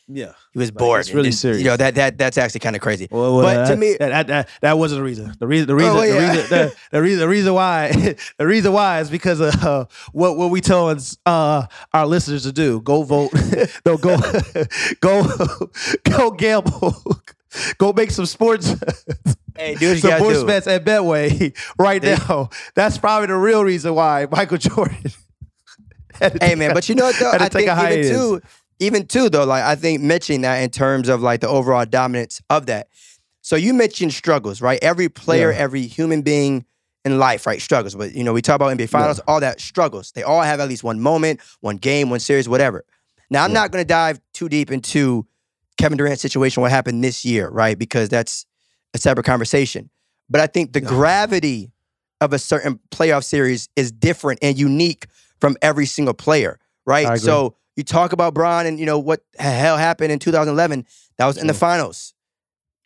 yeah, 0.06 0.32
he 0.52 0.58
was 0.58 0.70
bored. 0.70 1.00
it's 1.00 1.12
really 1.14 1.28
And, 1.28 1.34
serious. 1.34 1.60
You 1.60 1.66
know, 1.66 1.76
that, 1.76 1.94
that 1.94 2.18
that's 2.18 2.36
actually 2.36 2.60
kind 2.60 2.76
of 2.76 2.82
crazy. 2.82 3.08
Well, 3.10 3.36
well, 3.36 3.42
But 3.42 3.68
to 3.70 3.76
me- 3.76 3.96
that, 3.98 4.08
that, 4.10 4.26
that, 4.26 4.48
that 4.60 4.78
wasn't 4.78 4.98
the 5.00 5.04
reason. 5.04 5.34
The 5.38 5.46
reason, 5.46 5.66
the 5.66 5.74
reason, 5.74 5.92
Oh, 5.96 6.00
the, 6.00 6.08
yeah. 6.08 6.30
reason 6.30 6.48
the, 6.50 6.74
the 6.90 7.02
reason, 7.02 7.18
the 7.20 7.28
reason 7.28 7.54
why, 7.54 7.92
the 8.38 8.46
reason 8.46 8.72
why 8.72 9.00
is 9.00 9.08
because 9.10 9.40
of 9.40 9.54
uh, 9.64 9.84
what 10.12 10.36
what 10.36 10.50
we 10.50 10.60
telling 10.60 10.98
uh, 11.26 11.66
our 11.92 12.06
listeners 12.06 12.42
to 12.42 12.52
do. 12.52 12.80
Go 12.82 13.02
vote. 13.02 13.30
no, 13.86 13.96
go, 13.96 14.18
go, 15.00 15.70
go 16.04 16.30
gamble. 16.32 16.94
Go 17.78 17.92
make 17.92 18.10
some 18.10 18.26
sports, 18.26 18.74
Hey, 19.56 19.76
you 19.80 19.94
some 19.96 20.10
sports 20.18 20.40
do. 20.40 20.46
bets 20.46 20.66
at 20.66 20.84
Betway 20.84 21.56
right 21.78 22.02
They- 22.02 22.16
now. 22.16 22.50
That's 22.74 22.98
probably 22.98 23.28
the 23.28 23.36
real 23.36 23.62
reason 23.64 23.94
why 23.94 24.26
Michael 24.30 24.58
Jordan. 24.58 24.96
Hey 26.40 26.54
man, 26.54 26.74
but 26.74 26.88
you 26.88 26.94
know 26.94 27.04
what 27.04 27.16
though? 27.18 27.30
I 27.32 27.48
think 27.48 27.68
even 27.68 28.12
too, 28.14 28.42
even 28.84 29.06
too 29.06 29.28
though, 29.28 29.44
like 29.44 29.62
I 29.64 29.74
think 29.74 30.00
mentioning 30.02 30.42
that 30.42 30.56
in 30.62 30.70
terms 30.70 31.08
of 31.08 31.22
like 31.22 31.40
the 31.40 31.48
overall 31.48 31.84
dominance 31.86 32.40
of 32.50 32.66
that. 32.66 32.88
So 33.42 33.56
you 33.56 33.74
mentioned 33.74 34.12
struggles, 34.14 34.60
right? 34.60 34.78
Every 34.82 35.08
player, 35.08 35.50
Yeah. 35.50 35.58
every 35.58 35.86
human 35.86 36.22
being 36.22 36.64
in 37.04 37.18
life, 37.18 37.46
right, 37.46 37.60
struggles. 37.60 37.94
But 37.94 38.14
you 38.14 38.24
know, 38.24 38.32
we 38.32 38.40
talk 38.40 38.56
about 38.56 38.70
NBA 38.72 38.88
finals, 38.88 39.18
all 39.28 39.40
that 39.40 39.60
struggles. 39.60 40.12
They 40.12 40.22
all 40.22 40.42
have 40.42 40.60
at 40.60 40.68
least 40.68 40.82
one 40.82 41.00
moment, 41.00 41.40
one 41.60 41.76
game, 41.76 42.08
one 42.10 42.20
series, 42.20 42.48
whatever. 42.48 42.84
Now 43.30 43.44
I'm 43.44 43.50
Yeah. 43.50 43.60
not 43.60 43.70
gonna 43.72 43.84
dive 43.84 44.20
too 44.32 44.48
deep 44.48 44.70
into 44.70 45.26
Kevin 45.76 45.98
Durant's 45.98 46.22
situation, 46.22 46.60
what 46.62 46.70
happened 46.70 47.02
this 47.04 47.24
year, 47.24 47.48
right? 47.50 47.78
Because 47.78 48.08
that's 48.08 48.46
a 48.94 48.98
separate 48.98 49.24
conversation. 49.26 49.90
But 50.30 50.40
I 50.40 50.46
think 50.46 50.72
the 50.72 50.80
Yeah. 50.80 50.88
gravity 50.88 51.72
of 52.20 52.32
a 52.32 52.38
certain 52.38 52.78
playoff 52.90 53.24
series 53.24 53.68
is 53.76 53.90
different 53.92 54.38
and 54.40 54.56
unique 54.58 55.06
from 55.40 55.56
every 55.60 55.84
single 55.84 56.14
player, 56.14 56.58
right? 56.86 57.20
So 57.20 57.56
you 57.76 57.82
talk 57.82 58.12
about 58.12 58.34
Bron 58.34 58.66
and 58.66 58.78
you 58.78 58.86
know 58.86 58.98
what 58.98 59.20
hell 59.38 59.76
happened 59.76 60.12
in 60.12 60.18
2011. 60.18 60.86
That 61.18 61.26
was 61.26 61.36
in 61.36 61.46
the 61.46 61.54
finals. 61.54 62.14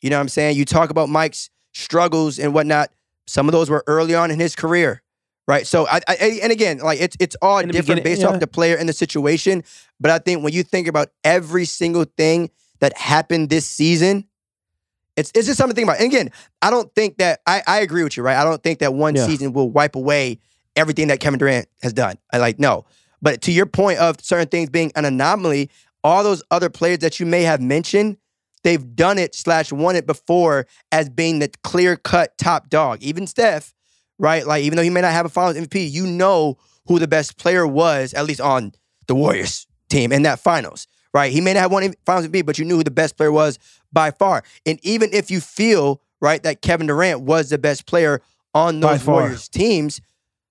You 0.01 0.11
know 0.11 0.17
what 0.17 0.23
I'm 0.23 0.29
saying? 0.29 0.57
You 0.57 0.65
talk 0.65 0.91
about 0.91 1.09
Mike's 1.09 1.51
struggles 1.73 2.39
and 2.39 2.55
whatnot. 2.55 2.91
Some 3.27 3.49
of 3.49 3.53
those 3.53 3.69
were 3.69 3.85
early 3.87 4.15
on 4.15 4.31
in 4.31 4.39
his 4.41 4.57
career, 4.57 5.03
right? 5.47 5.67
So 5.67 5.87
I, 5.87 6.01
I 6.09 6.41
and 6.43 6.53
again, 6.53 6.79
like 6.79 7.01
it's 7.01 7.17
it's 7.21 7.37
all 7.43 7.63
different 7.63 8.05
based 8.05 8.23
yeah. 8.23 8.29
off 8.29 8.41
the 8.41 8.47
player 8.47 8.77
and 8.77 8.89
the 8.89 8.93
situation. 8.93 9.65
But 10.01 10.11
I 10.11 10.19
think 10.19 10.43
when 10.43 10.53
you 10.53 10.63
think 10.63 10.89
about 10.89 11.09
every 11.25 11.65
single 11.65 12.05
thing 12.05 12.51
that 12.81 12.97
happened 12.97 13.51
this 13.51 13.67
season, 13.67 14.27
it's 15.17 15.31
it's 15.35 15.47
just 15.47 15.59
something 15.59 15.75
to 15.75 15.81
think 15.81 15.89
about. 15.89 16.01
And 16.01 16.07
again, 16.13 16.31
I 16.63 16.71
don't 16.71 16.95
think 16.95 17.19
that 17.19 17.41
I, 17.47 17.63
I 17.67 17.79
agree 17.81 18.05
with 18.05 18.17
you, 18.17 18.23
right? 18.23 18.37
I 18.37 18.45
don't 18.45 18.63
think 18.63 18.79
that 18.79 18.95
one 18.95 19.15
Yeah. 19.15 19.27
season 19.27 19.53
will 19.53 19.71
wipe 19.71 19.97
away 19.97 20.39
everything 20.77 21.09
that 21.09 21.21
Kevin 21.21 21.39
Durant 21.39 21.69
has 21.83 21.93
done. 21.93 22.17
I 22.33 22.39
like 22.39 22.59
no. 22.59 22.87
But 23.21 23.43
to 23.43 23.53
your 23.53 23.67
point 23.67 23.99
of 23.99 24.21
certain 24.21 24.49
things 24.49 24.71
being 24.71 24.93
an 24.95 25.05
anomaly, 25.05 25.71
all 26.05 26.23
those 26.23 26.43
other 26.51 26.71
players 26.71 26.99
that 26.99 27.19
you 27.19 27.27
may 27.27 27.43
have 27.43 27.61
mentioned, 27.61 28.17
they've 28.63 28.95
done 28.95 29.19
it 29.19 29.35
slash 29.35 29.73
won 29.73 29.97
it 29.97 30.07
before 30.07 30.67
as 30.93 31.09
being 31.09 31.39
the 31.39 31.51
clear 31.65 31.97
cut 31.97 32.37
top 32.39 32.71
dog. 32.71 33.03
Even 33.03 33.27
Steph, 33.27 33.75
right? 34.19 34.47
Like 34.47 34.63
even 34.63 34.77
though 34.77 34.83
he 34.83 34.91
may 34.91 35.01
not 35.01 35.13
have 35.13 35.27
a 35.27 35.29
Finals 35.29 35.57
MVP, 35.57 35.91
you 35.91 36.07
know 36.07 36.57
who 36.87 36.99
the 36.99 37.09
best 37.09 37.37
player 37.39 37.67
was 37.67 38.15
at 38.15 38.25
least 38.25 38.41
on 38.41 38.73
the 39.07 39.15
Warriors 39.15 39.67
team 39.91 40.13
in 40.13 40.23
that 40.23 40.39
Finals, 40.39 40.87
right? 41.13 41.33
He 41.33 41.41
may 41.41 41.55
not 41.55 41.61
have 41.61 41.73
one 41.73 41.93
Finals 42.07 42.29
MVP, 42.29 42.47
but 42.47 42.59
you 42.59 42.65
knew 42.65 42.77
who 42.77 42.85
the 42.85 42.91
best 42.91 43.17
player 43.17 43.33
was 43.33 43.59
by 43.93 44.11
far. 44.11 44.43
And 44.65 44.79
even 44.85 45.11
if 45.13 45.31
you 45.31 45.41
feel 45.41 46.01
right 46.21 46.43
that 46.43 46.63
Kevin 46.63 46.87
Durant 46.87 47.23
was 47.23 47.51
the 47.51 47.59
best 47.59 47.87
player 47.87 48.21
on 48.55 48.81
those. 48.81 48.91
Warriors 49.23 49.49
teams, 49.49 50.01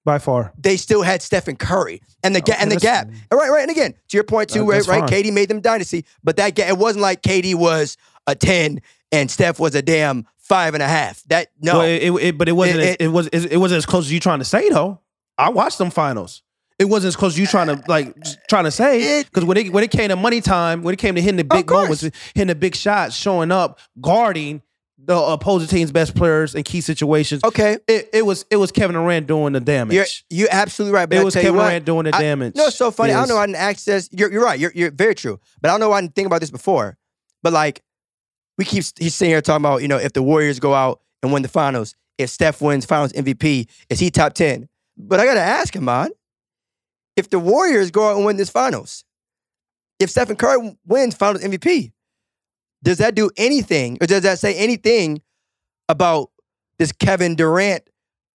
by 0.07 0.17
far. 0.19 0.53
they 0.57 0.77
still 0.77 1.01
had 1.03 1.21
Stephen 1.21 1.55
Curry 1.57 2.01
and 2.23 2.33
the 2.33 2.39
oh, 2.39 2.43
ga- 2.45 2.53
Okay, 2.53 2.61
and 2.63 2.71
the 2.71 2.77
gap. 2.77 3.07
And 3.07 3.19
right, 3.31 3.49
right. 3.51 3.61
And 3.61 3.69
again, 3.69 3.93
to 4.07 4.17
your 4.17 4.23
point 4.23 4.49
too, 4.49 4.59
That- 4.65 4.87
right, 4.87 5.01
right. 5.01 5.09
KD 5.09 5.31
made 5.33 5.49
them 5.49 5.59
dynasty, 5.61 6.05
but 6.23 6.37
that 6.37 6.55
ga- 6.55 6.69
it 6.69 6.77
wasn't 6.77 7.01
like 7.03 7.21
KD 7.21 7.53
was 7.55 7.97
a 8.25 8.33
ten 8.33 8.81
and 9.11 9.29
Steph 9.29 9.59
was 9.59 9.75
a 9.75 9.81
damn 9.81 10.25
five 10.37 10.73
and 10.73 10.81
a 10.81 10.87
half. 10.87 11.21
That 11.27 11.49
no, 11.61 11.79
Well, 11.79 11.87
it, 11.87 12.09
it- 12.23 12.37
but 12.37 12.47
it 12.49 12.53
wasn't. 12.53 12.79
It- 12.79 13.01
it- 13.01 13.01
it, 13.01 13.07
was. 13.09 13.27
It, 13.27 13.57
wasn't 13.57 13.77
as 13.77 13.85
close 13.85 14.05
as 14.05 14.11
you 14.11 14.19
trying 14.21 14.39
to 14.39 14.45
say 14.45 14.69
though. 14.69 14.99
I 15.37 15.49
watched 15.49 15.77
them 15.77 15.89
finals. 15.91 16.41
It 16.79 16.85
wasn't 16.85 17.09
as 17.09 17.15
close 17.15 17.33
as 17.33 17.39
you 17.39 17.47
trying 17.47 17.67
to 17.67 17.83
like 17.87 18.15
trying 18.49 18.63
to 18.63 18.71
say 18.71 19.23
because 19.23 19.43
when 19.43 19.57
it 19.57 19.73
when 19.73 19.83
it 19.83 19.91
came 19.91 20.09
to 20.09 20.15
money 20.15 20.39
time, 20.41 20.83
when 20.83 20.93
it 20.93 20.97
came 20.97 21.15
to 21.15 21.21
hitting 21.21 21.37
the 21.37 21.43
big 21.43 21.69
moments, 21.69 22.01
hitting 22.33 22.47
the 22.47 22.55
big 22.55 22.75
shots, 22.75 23.15
showing 23.15 23.51
up, 23.51 23.79
guarding 23.99 24.61
the 24.99 25.15
opposing 25.15 25.67
team's 25.67 25.91
best 25.91 26.15
players 26.15 26.55
in 26.55 26.63
key 26.63 26.81
situations. 26.81 27.43
okay. 27.43 27.77
It, 27.87 28.09
it 28.13 28.25
was 28.25 28.45
it 28.49 28.57
was 28.57 28.71
Kevin 28.71 28.95
Durant 28.95 29.27
doing 29.27 29.53
the 29.53 29.59
damage. 29.59 29.93
You're 29.95 30.05
you're 30.29 30.47
absolutely 30.51 30.95
right. 30.95 31.07
But 31.07 31.17
it 31.17 31.21
I 31.21 31.23
was 31.23 31.33
Kevin 31.35 31.55
what, 31.55 31.65
Durant 31.65 31.85
doing 31.85 32.03
the 32.05 32.15
I- 32.15 32.21
damage. 32.21 32.55
No, 32.55 32.67
it's 32.67 32.75
so 32.75 32.89
funny. 32.91 33.13
I 33.13 33.19
don't 33.19 33.29
know. 33.29 33.37
I 33.37 33.45
didn't 33.45 33.57
access. 33.57 34.09
You're, 34.11 34.31
you're 34.31 34.43
right. 34.43 34.59
You're, 34.59 34.71
you're 34.73 34.91
very 34.91 35.13
true. 35.15 35.39
But 35.61 35.69
I 35.69 35.73
don't 35.73 35.79
know. 35.79 35.89
why 35.89 35.97
I 35.99 36.01
didn't 36.01 36.15
think 36.15 36.25
about 36.25 36.41
this 36.41 36.49
before. 36.51 36.97
But 37.43 37.53
like, 37.53 37.83
we 38.57 38.65
keep 38.65 38.83
he's 38.97 39.13
sitting 39.15 39.29
here 39.31 39.41
talking 39.41 39.63
about 39.63 39.81
you 39.83 39.87
know 39.87 39.97
if 39.97 40.13
the 40.13 40.23
Warriors 40.23 40.59
go 40.59 40.73
out 40.73 41.01
and 41.21 41.31
win 41.31 41.43
the 41.43 41.47
finals, 41.49 41.95
if 42.17 42.29
Steph 42.31 42.59
wins 42.61 42.85
Finals 42.85 43.13
MVP, 43.13 43.67
is 43.89 43.99
he 43.99 44.09
top 44.09 44.33
ten? 44.33 44.67
But 44.97 45.19
I 45.19 45.25
gotta 45.25 45.41
ask 45.41 45.75
him, 45.75 45.85
man. 45.85 46.09
If 47.15 47.29
the 47.29 47.39
Warriors 47.39 47.91
go 47.91 48.09
out 48.09 48.15
and 48.17 48.25
win 48.25 48.37
this 48.37 48.49
finals, 48.49 49.03
if 49.99 50.09
Stephen 50.09 50.35
Curry 50.35 50.75
wins 50.85 51.15
Finals 51.15 51.43
MVP, 51.43 51.91
does 52.83 52.97
that 52.99 53.15
do 53.15 53.29
anything, 53.37 53.97
or 54.01 54.07
does 54.07 54.23
that 54.23 54.39
say 54.39 54.55
anything 54.55 55.21
about 55.89 56.29
this 56.79 56.91
Kevin 56.91 57.35
Durant 57.35 57.89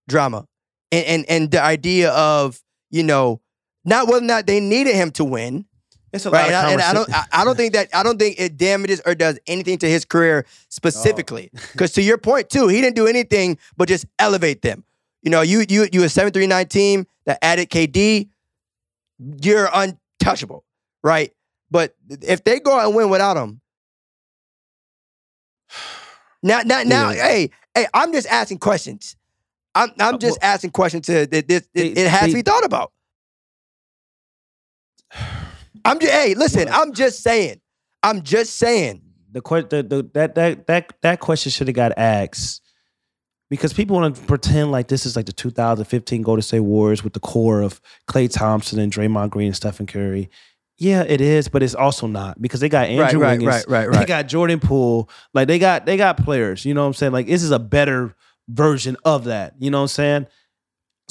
drama 0.09 0.47
and 0.91 1.05
and, 1.07 1.25
and 1.29 1.51
the 1.51 1.63
idea 1.63 2.11
of 2.13 2.63
you 2.91 3.03
know 3.03 3.41
not 3.85 4.07
whether 4.09 4.25
or 4.25 4.27
not 4.27 4.47
they 4.47 4.61
needed 4.61 4.95
him 4.95 5.11
to 5.13 5.25
win, 5.25 5.65
It's 6.13 6.25
a 6.27 6.31
lot 6.31 6.39
right? 6.39 6.53
of 6.53 6.55
And 6.55 6.67
I, 6.67 6.73
and 6.73 6.83
I 6.83 6.93
don't, 6.93 7.15
I, 7.15 7.25
I 7.33 7.45
don't 7.45 7.57
think 7.57 7.73
that, 7.73 7.89
I 7.93 8.05
don't 8.05 8.19
think 8.19 8.39
it 8.39 8.57
damages 8.57 9.01
or 9.05 9.15
does 9.17 9.41
anything 9.49 9.79
to 9.79 9.89
his 9.89 10.05
career 10.05 10.47
specifically. 10.69 11.51
Oh. 11.57 11.61
Because 11.73 11.93
to 11.93 12.03
your 12.03 12.19
point 12.19 12.49
too, 12.51 12.69
he 12.69 12.81
didn't 12.81 12.97
do 12.97 13.07
anything 13.09 13.59
but 13.77 13.89
just 13.89 14.07
elevate 14.19 14.63
them. 14.63 14.85
You 15.23 15.31
know, 15.31 15.41
you 15.41 15.65
you 15.69 15.89
you 15.93 16.03
a 16.03 16.09
seven 16.09 16.33
three 16.33 16.47
nine 16.47 16.67
team 16.67 17.07
that 17.27 17.39
added 17.43 17.71
KD, 17.71 18.29
you're 19.19 19.69
untouchable, 19.73 20.65
right? 21.03 21.33
But 21.71 21.95
if 22.09 22.45
they 22.45 22.61
go 22.61 22.79
out 22.79 22.87
and 22.87 22.97
win 22.97 23.09
without 23.09 23.37
him, 23.37 23.61
now 26.43 26.61
now 26.65 26.83
now, 26.83 27.11
Yeah. 27.11 27.23
hey 27.29 27.51
hey, 27.75 27.87
I'm 27.95 28.13
just 28.13 28.27
asking 28.29 28.59
questions. 28.59 29.17
I'm 29.75 29.91
I'm 29.99 30.17
Uh, 30.17 30.19
just 30.19 30.39
well- 30.43 30.51
asking 30.53 30.71
questions 30.71 31.07
to 31.07 31.27
that 31.27 31.49
this 31.49 31.69
it, 31.75 31.99
it 31.99 32.09
has 32.09 32.29
to 32.29 32.35
be 32.35 32.43
thought 32.43 32.65
about. 32.65 32.93
I'm 35.85 35.99
just 35.99 36.13
hey, 36.13 36.35
listen, 36.35 36.67
Well- 36.67 36.83
I'm 36.83 36.93
just 36.93 37.23
saying. 37.23 37.61
I'm 38.03 38.23
just 38.23 38.57
saying. 38.57 39.03
the, 39.31 39.41
que- 39.41 39.63
the, 39.69 39.83
the 39.83 40.11
that 40.15 40.35
that 40.35 40.67
that 40.67 40.93
that 41.03 41.21
question 41.21 41.51
should 41.51 41.69
have 41.69 41.77
got 41.77 41.93
asked 41.97 42.61
because 43.49 43.73
people 43.73 43.97
want 43.97 44.15
to 44.17 44.23
pretend 44.23 44.71
like 44.73 44.89
this 44.89 45.07
is 45.07 45.15
like 45.17 45.27
the 45.27 45.33
2015 45.33 46.23
Golden 46.23 46.43
State 46.43 46.61
Warriors 46.61 47.03
with 47.05 47.13
the 47.13 47.21
core 47.21 47.63
of 47.63 47.81
Klay 48.09 48.31
Thompson 48.31 48.79
and 48.79 48.93
Draymond 48.93 49.31
Green 49.31 49.47
and 49.49 49.57
Stephen 49.57 49.87
Curry. 49.87 50.29
Yeah, 50.79 51.05
it 51.07 51.21
is, 51.21 51.49
but 51.49 51.63
it's 51.63 51.75
also 51.75 52.07
not 52.07 52.41
because 52.41 52.61
they 52.61 52.69
got 52.69 52.89
Andrew 52.89 53.21
right, 53.21 53.39
Wiggins, 53.39 53.47
right, 53.47 53.69
right, 53.69 53.93
they 53.93 53.99
right. 53.99 54.09
got 54.09 54.27
Jordan 54.27 54.59
Poole, 54.59 55.09
like 55.33 55.47
they 55.47 55.59
got 55.59 55.87
they 55.87 55.97
got 55.97 56.17
players. 56.17 56.65
You 56.65 56.75
know 56.75 56.81
what 56.83 56.89
I'm 56.89 56.95
saying? 56.95 57.13
Like 57.13 57.27
this 57.27 57.43
is 57.43 57.51
a 57.51 57.59
better 57.59 58.17
version 58.49 58.97
of 59.05 59.25
that. 59.25 59.55
You 59.59 59.71
know 59.71 59.79
what 59.79 59.83
I'm 59.83 59.89
saying? 59.89 60.27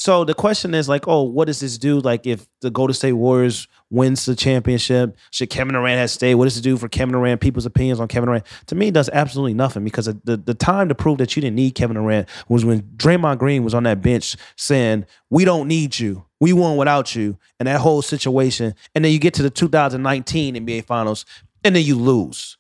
So 0.02 0.26
the 0.26 0.34
question 0.34 0.74
is 0.74 0.90
like, 0.90 1.08
oh, 1.08 1.22
what 1.22 1.46
does 1.46 1.60
this 1.60 1.78
do? 1.78 2.00
Like, 2.00 2.26
if 2.26 2.48
the 2.62 2.72
Golden 2.72 2.96
State 2.96 3.14
Warriors 3.14 3.68
wins 3.92 4.26
the 4.26 4.36
championship, 4.36 5.16
should 5.30 5.52
Kevin 5.52 5.76
Durant 5.76 6.00
have 6.00 6.10
stayed? 6.10 6.34
What 6.34 6.46
does 6.46 6.58
it 6.58 6.64
do 6.64 6.76
for 6.76 6.90
Kevin 6.90 7.14
Durant? 7.14 7.40
People's 7.40 7.68
opinions 7.68 8.00
on 8.00 8.08
Kevin 8.08 8.26
Durant. 8.26 8.48
To 8.66 8.74
me, 8.74 8.88
it 8.88 8.96
does 8.96 9.12
absolutely 9.14 9.54
nothing 9.54 9.84
because 9.84 10.08
the 10.08 10.38
the 10.38 10.56
time 10.56 10.90
to 10.90 10.96
prove 10.96 11.20
that 11.20 11.36
you 11.36 11.42
didn't 11.44 11.56
need 11.56 11.76
Kevin 11.76 11.98
Durant 11.98 12.28
was 12.50 12.66
when 12.66 12.82
Draymond 12.98 13.38
Green 13.38 13.64
was 13.64 13.76
on 13.76 13.84
that 13.84 14.02
bench 14.02 14.36
saying, 14.56 15.06
"We 15.30 15.46
don't 15.46 15.68
need 15.68 16.00
you. 16.00 16.26
We 16.40 16.52
won 16.52 16.78
without 16.78 17.16
you." 17.16 17.38
And 17.60 17.68
that 17.68 17.82
whole 17.82 18.02
situation, 18.02 18.74
and 18.96 19.06
then 19.06 19.12
you 19.12 19.20
get 19.20 19.36
to 19.36 19.44
the 19.44 19.52
2019 19.52 20.56
NBA 20.56 20.82
Finals, 20.82 21.26
and 21.64 21.76
then 21.76 21.86
you 21.86 21.96
lose, 21.96 22.58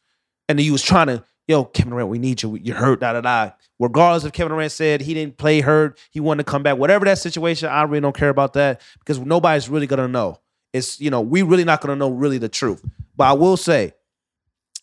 and 0.47 0.60
then 0.60 0.65
you 0.67 0.73
was 0.73 0.84
trying 0.84 1.08
to, 1.08 1.23
yo, 1.47 1.65
Kevin 1.65 1.91
Durant, 1.91 2.10
we 2.10 2.19
need 2.19 2.41
you. 2.43 2.56
You're 2.56 2.77
hurt. 2.77 3.01
Da 3.01 3.13
da 3.13 3.21
da 3.21 3.51
regardless 3.82 4.23
if 4.23 4.32
Kevin 4.32 4.51
Durant 4.51 4.71
said 4.71 5.01
he 5.01 5.13
didn't 5.13 5.38
play 5.38 5.60
hurt, 5.60 5.99
he 6.12 6.19
wanted 6.19 6.45
to 6.45 6.51
come 6.51 6.63
back, 6.63 6.77
whatever 6.77 7.04
that 7.06 7.17
situation, 7.17 7.67
I 7.67 7.82
really 7.84 7.99
don't 7.99 8.15
care 8.15 8.30
about 8.30 8.54
that 8.54 8.80
because 8.99 9.19
nobody's 9.19 9.67
really 9.67 9.88
gonna 9.88 10.08
know. 10.08 10.39
It's 10.71 11.01
you 11.01 11.10
know 11.10 11.19
we 11.19 11.41
really 11.41 11.65
not 11.65 11.82
gonna 11.82 11.97
know 11.97 12.10
really 12.10 12.38
the 12.38 12.47
truth. 12.47 12.82
But 13.17 13.25
I 13.25 13.34
will 13.34 13.58
say, 13.58 13.93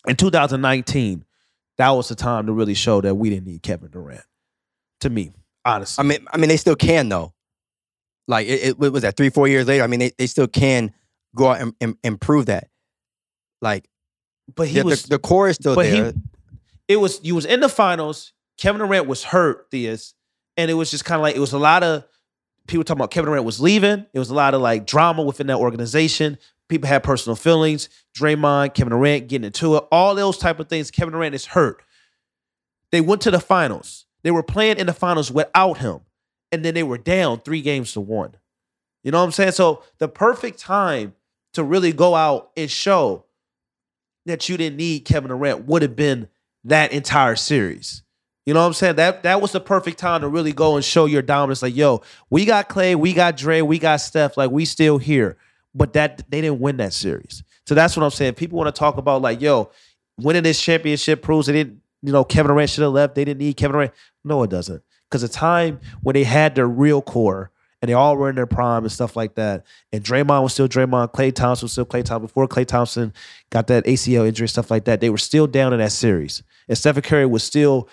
in 0.06 0.16
2019, 0.16 1.24
that 1.78 1.90
was 1.90 2.08
the 2.08 2.14
time 2.14 2.46
to 2.46 2.52
really 2.52 2.74
show 2.74 3.00
that 3.00 3.14
we 3.14 3.30
didn't 3.30 3.46
need 3.46 3.62
Kevin 3.62 3.90
Durant. 3.90 4.24
To 5.02 5.10
me, 5.10 5.32
honestly, 5.64 6.02
I 6.02 6.06
mean, 6.06 6.26
I 6.32 6.36
mean, 6.36 6.48
they 6.48 6.56
still 6.56 6.76
can 6.76 7.08
though. 7.08 7.32
Like 8.26 8.46
it, 8.46 8.76
it 8.82 8.92
was 8.92 9.02
that 9.02 9.16
three, 9.16 9.30
four 9.30 9.48
years 9.48 9.66
later. 9.66 9.84
I 9.84 9.86
mean, 9.86 10.00
they, 10.00 10.10
they 10.18 10.26
still 10.26 10.48
can 10.48 10.92
go 11.34 11.48
out 11.48 11.60
and, 11.60 11.74
and 11.80 11.96
improve 12.02 12.46
that. 12.46 12.68
Like, 13.62 13.88
but 14.54 14.68
he 14.68 14.80
the, 14.80 14.84
was 14.84 15.04
the, 15.04 15.10
the 15.10 15.18
core 15.18 15.48
is 15.48 15.56
still 15.56 15.74
but 15.74 15.86
there. 15.86 16.06
he 16.06 16.12
it 16.88 16.96
was 16.96 17.20
you 17.22 17.34
was 17.34 17.44
in 17.44 17.60
the 17.60 17.68
finals. 17.68 18.32
Kevin 18.56 18.80
Durant 18.80 19.06
was 19.06 19.22
hurt, 19.22 19.70
Theus, 19.70 20.14
and 20.56 20.70
it 20.70 20.74
was 20.74 20.90
just 20.90 21.04
kind 21.04 21.20
of 21.20 21.22
like 21.22 21.36
it 21.36 21.40
was 21.40 21.52
a 21.52 21.58
lot 21.58 21.84
of 21.84 22.04
people 22.66 22.82
talking 22.82 22.98
about 22.98 23.10
Kevin 23.10 23.26
Durant 23.26 23.44
was 23.44 23.60
leaving. 23.60 24.06
It 24.12 24.18
was 24.18 24.30
a 24.30 24.34
lot 24.34 24.54
of 24.54 24.60
like 24.60 24.86
drama 24.86 25.22
within 25.22 25.46
that 25.46 25.58
organization. 25.58 26.38
People 26.68 26.88
had 26.88 27.02
personal 27.02 27.36
feelings. 27.36 27.88
Draymond, 28.18 28.74
Kevin 28.74 28.90
Durant 28.90 29.28
getting 29.28 29.46
into 29.46 29.76
it. 29.76 29.84
All 29.92 30.14
those 30.14 30.38
type 30.38 30.58
of 30.60 30.68
things. 30.68 30.90
Kevin 30.90 31.12
Durant 31.12 31.34
is 31.34 31.46
hurt. 31.46 31.82
They 32.90 33.00
went 33.00 33.22
to 33.22 33.30
the 33.30 33.40
finals. 33.40 34.06
They 34.22 34.30
were 34.30 34.42
playing 34.42 34.78
in 34.78 34.86
the 34.86 34.92
finals 34.92 35.30
without 35.30 35.78
him, 35.78 36.00
and 36.50 36.64
then 36.64 36.74
they 36.74 36.82
were 36.82 36.98
down 36.98 37.40
three 37.40 37.60
games 37.62 37.92
to 37.92 38.00
one. 38.00 38.34
You 39.02 39.12
know 39.12 39.18
what 39.18 39.24
I'm 39.24 39.32
saying? 39.32 39.52
So 39.52 39.82
the 39.98 40.08
perfect 40.08 40.58
time 40.58 41.14
to 41.52 41.62
really 41.62 41.92
go 41.92 42.14
out 42.14 42.50
and 42.56 42.70
show 42.70 43.24
that 44.26 44.48
you 44.48 44.56
didn't 44.56 44.76
need 44.76 45.00
Kevin 45.00 45.28
Durant 45.28 45.66
would 45.66 45.82
have 45.82 45.96
been 45.96 46.28
that 46.64 46.92
entire 46.92 47.36
series. 47.36 48.02
You 48.46 48.54
know 48.54 48.60
what 48.60 48.66
I'm 48.66 48.72
saying? 48.72 48.96
That 48.96 49.24
that 49.24 49.42
was 49.42 49.52
the 49.52 49.60
perfect 49.60 49.98
time 49.98 50.22
to 50.22 50.28
really 50.28 50.52
go 50.52 50.76
and 50.76 50.84
show 50.84 51.04
your 51.04 51.20
dominance. 51.20 51.62
Like, 51.62 51.76
yo, 51.76 52.02
we 52.30 52.46
got 52.46 52.68
Klay, 52.68 52.96
we 52.96 53.12
got 53.12 53.36
Dre, 53.36 53.60
we 53.60 53.78
got 53.78 53.96
Steph. 53.96 54.36
Like, 54.36 54.50
we 54.50 54.64
still 54.64 54.96
here. 54.96 55.36
But 55.74 55.92
that 55.92 56.24
they 56.30 56.40
didn't 56.40 56.60
win 56.60 56.78
that 56.78 56.94
series. 56.94 57.42
So 57.66 57.74
that's 57.74 57.94
what 57.94 58.02
I'm 58.04 58.10
saying. 58.10 58.34
People 58.34 58.56
want 58.56 58.74
to 58.74 58.78
talk 58.78 58.96
about 58.96 59.20
like, 59.20 59.42
yo, 59.42 59.70
winning 60.16 60.42
this 60.42 60.60
championship 60.60 61.20
proves 61.20 61.46
they 61.46 61.52
didn't. 61.52 61.80
You 62.00 62.12
know, 62.12 62.24
Kevin 62.24 62.48
Durant 62.48 62.70
should 62.70 62.82
have 62.82 62.92
left. 62.92 63.16
They 63.16 63.24
didn't 63.24 63.40
need 63.40 63.56
Kevin 63.56 63.74
Durant. 63.74 63.92
No, 64.24 64.42
it 64.44 64.50
doesn't. 64.50 64.82
Because 65.10 65.22
the 65.22 65.28
time 65.28 65.80
when 66.02 66.14
they 66.14 66.24
had 66.24 66.54
their 66.54 66.68
real 66.68 67.02
core 67.02 67.50
and 67.80 67.88
they 67.88 67.94
all 67.94 68.16
were 68.16 68.28
in 68.28 68.36
their 68.36 68.46
prime 68.46 68.82
and 68.82 68.92
stuff 68.92 69.16
like 69.16 69.34
that. 69.36 69.64
And 69.92 70.02
Draymond 70.02 70.42
was 70.42 70.52
still 70.52 70.68
Draymond. 70.68 71.12
Klay 71.12 71.32
Thompson 71.32 71.66
was 71.66 71.72
still 71.72 71.86
Klay 71.86 72.04
Thompson. 72.04 72.26
Before 72.26 72.48
Klay 72.48 72.66
Thompson 72.66 73.12
got 73.50 73.68
that 73.68 73.84
ACL 73.84 74.26
injury, 74.26 74.44
and 74.44 74.50
stuff 74.50 74.70
like 74.70 74.84
that, 74.86 75.00
they 75.00 75.10
were 75.10 75.18
still 75.18 75.46
down 75.46 75.72
in 75.72 75.78
that 75.78 75.92
series. 75.92 76.42
And 76.68 76.76
Stephen 76.76 77.02
Curry 77.02 77.26
was 77.26 77.44
still 77.44 77.88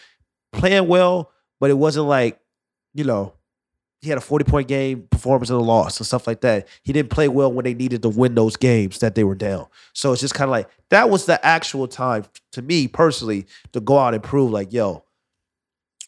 playing 0.52 0.88
well, 0.88 1.32
but 1.60 1.70
it 1.70 1.78
wasn't 1.78 2.08
like, 2.08 2.40
you 2.94 3.04
know, 3.04 3.34
he 4.02 4.10
had 4.10 4.18
a 4.18 4.22
40 4.22 4.46
point 4.46 4.68
game 4.68 5.08
performance 5.10 5.50
in 5.50 5.56
the 5.56 5.64
loss 5.64 5.98
and 6.00 6.06
stuff 6.06 6.28
like 6.28 6.42
that. 6.42 6.68
He 6.84 6.94
didn't 6.94 7.10
play 7.10 7.28
well 7.28 7.52
when 7.52 7.64
they 7.64 7.74
needed 7.74 8.02
to 8.04 8.10
win 8.10 8.36
those 8.36 8.56
games 8.56 9.00
that 9.00 9.16
they 9.16 9.24
were 9.24 9.36
down. 9.36 9.68
So 9.94 10.12
it's 10.12 10.22
just 10.22 10.36
kind 10.36 10.48
of 10.48 10.52
like 10.52 10.70
that 10.90 11.10
was 11.10 11.26
the 11.26 11.44
actual 11.44 11.88
time 11.88 12.26
to 12.52 12.62
me 12.62 12.88
personally 12.88 13.48
to 13.74 13.80
go 13.80 13.98
out 13.98 14.14
and 14.14 14.22
prove 14.22 14.52
like, 14.52 14.72
yo, 14.72 15.05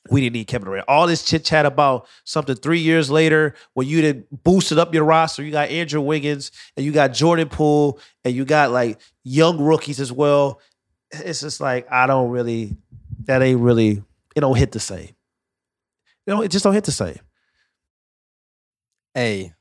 we 0.10 0.22
didn't 0.22 0.34
need 0.34 0.46
Kevin 0.46 0.66
Durant. 0.66 0.86
All 0.88 1.08
this 1.08 1.24
chit 1.24 1.44
chat 1.44 1.66
about 1.66 2.08
something 2.24 2.56
three 2.56 2.80
years 2.80 3.10
later 3.10 3.56
when 3.74 3.88
you 3.88 4.02
did 4.02 4.28
boosted 4.44 4.78
up 4.78 4.94
your 4.94 5.04
roster. 5.04 5.44
You 5.44 5.52
got 5.52 5.70
Andrew 5.70 6.02
Wiggins 6.02 6.52
and 6.76 6.86
you 6.86 6.92
got 6.92 7.14
Jordan 7.14 7.50
Poole 7.50 8.00
and 8.24 8.34
you 8.34 8.46
got 8.46 8.72
like 8.72 9.00
young 9.24 9.60
rookies 9.60 10.00
as 10.00 10.12
well. 10.12 10.60
It's 11.12 11.42
just 11.42 11.62
like 11.62 11.92
I 11.92 12.08
don't 12.08 12.30
really 12.30 12.76
that 13.26 13.42
ain't 13.42 13.62
really 13.62 14.04
it 14.36 14.42
don't 14.42 14.58
hit 14.58 14.72
the 14.72 14.80
same. 14.80 15.10
You 16.26 16.36
know, 16.36 16.42
it 16.42 16.52
just 16.52 16.64
don't 16.64 16.74
hit 16.74 16.84
the 16.84 16.92
same. 16.92 17.20
Hey. 19.14 19.54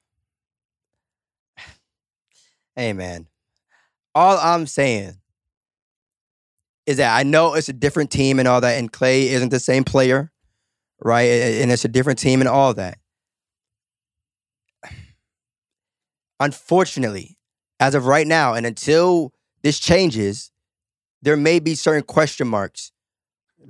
Hey 2.74 2.92
man. 2.92 3.26
All 4.14 4.38
I'm 4.38 4.66
saying 4.66 5.14
is 6.86 6.98
that 6.98 7.16
I 7.16 7.24
know 7.24 7.54
it's 7.54 7.68
a 7.68 7.72
different 7.72 8.10
team 8.10 8.38
and 8.38 8.46
all 8.46 8.60
that, 8.60 8.78
and 8.78 8.90
Klay 8.90 9.24
isn't 9.24 9.50
the 9.50 9.60
same 9.60 9.84
player, 9.84 10.30
right? 11.02 11.24
And 11.24 11.70
it's 11.70 11.84
a 11.84 11.88
different 11.88 12.18
team 12.18 12.40
and 12.40 12.48
all 12.48 12.74
that. 12.74 12.98
Unfortunately, 16.38 17.38
as 17.80 17.94
of 17.94 18.06
right 18.06 18.26
now, 18.26 18.54
and 18.54 18.66
until 18.66 19.32
this 19.62 19.78
changes, 19.78 20.50
there 21.22 21.36
may 21.36 21.58
be 21.58 21.74
certain 21.74 22.02
question 22.02 22.46
marks 22.46 22.92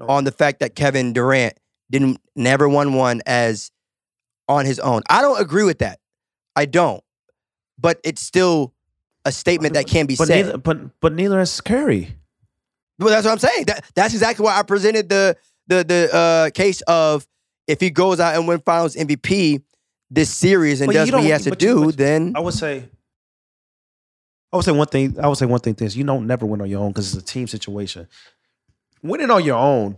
on 0.00 0.24
the 0.24 0.32
fact 0.32 0.60
that 0.60 0.74
Kevin 0.74 1.12
Durant 1.12 1.58
didn't 1.90 2.20
never 2.34 2.68
won 2.68 2.94
one 2.94 3.22
as 3.24 3.70
on 4.48 4.66
his 4.66 4.78
own. 4.80 5.02
I 5.08 5.22
don't 5.22 5.40
agree 5.40 5.64
with 5.64 5.78
that. 5.78 6.00
I 6.54 6.66
don't. 6.66 7.02
But 7.78 8.00
it's 8.04 8.22
still 8.22 8.74
a 9.24 9.32
statement 9.32 9.74
that 9.74 9.86
can 9.86 10.06
be 10.06 10.16
but 10.16 10.26
said. 10.26 10.46
Neither, 10.46 10.58
but 10.58 11.00
but 11.00 11.12
neither 11.12 11.40
is 11.40 11.60
Curry. 11.60 12.16
But 12.98 13.10
that's 13.10 13.26
what 13.26 13.32
I'm 13.32 13.38
saying. 13.38 13.64
That, 13.66 13.84
that's 13.94 14.14
exactly 14.14 14.44
why 14.44 14.58
I 14.58 14.62
presented 14.62 15.08
the 15.08 15.36
the 15.66 15.84
the 15.84 16.14
uh, 16.14 16.50
case 16.50 16.80
of 16.82 17.26
if 17.66 17.80
he 17.80 17.90
goes 17.90 18.20
out 18.20 18.34
and 18.36 18.46
win 18.46 18.60
Finals 18.60 18.94
MVP 18.96 19.62
this 20.10 20.30
series 20.30 20.80
and 20.80 20.86
But 20.88 20.94
does 20.94 21.12
what 21.12 21.22
he 21.22 21.30
has 21.30 21.44
to 21.44 21.50
but 21.50 21.62
you- 21.62 21.86
do, 21.86 21.92
then 21.92 22.32
I 22.36 22.40
would 22.40 22.54
say. 22.54 22.88
I 24.52 24.56
would 24.56 24.64
say 24.64 24.72
one 24.72 24.86
thing. 24.86 25.16
I 25.20 25.26
would 25.28 25.36
say 25.36 25.44
one 25.46 25.60
thing. 25.60 25.74
This 25.74 25.96
you 25.96 26.04
don't 26.04 26.26
never 26.26 26.46
win 26.46 26.60
on 26.60 26.70
your 26.70 26.80
own 26.80 26.90
because 26.92 27.12
it's 27.14 27.22
a 27.22 27.26
team 27.26 27.46
situation. 27.46 28.06
Winning 29.02 29.30
on 29.30 29.44
your 29.44 29.56
own. 29.58 29.96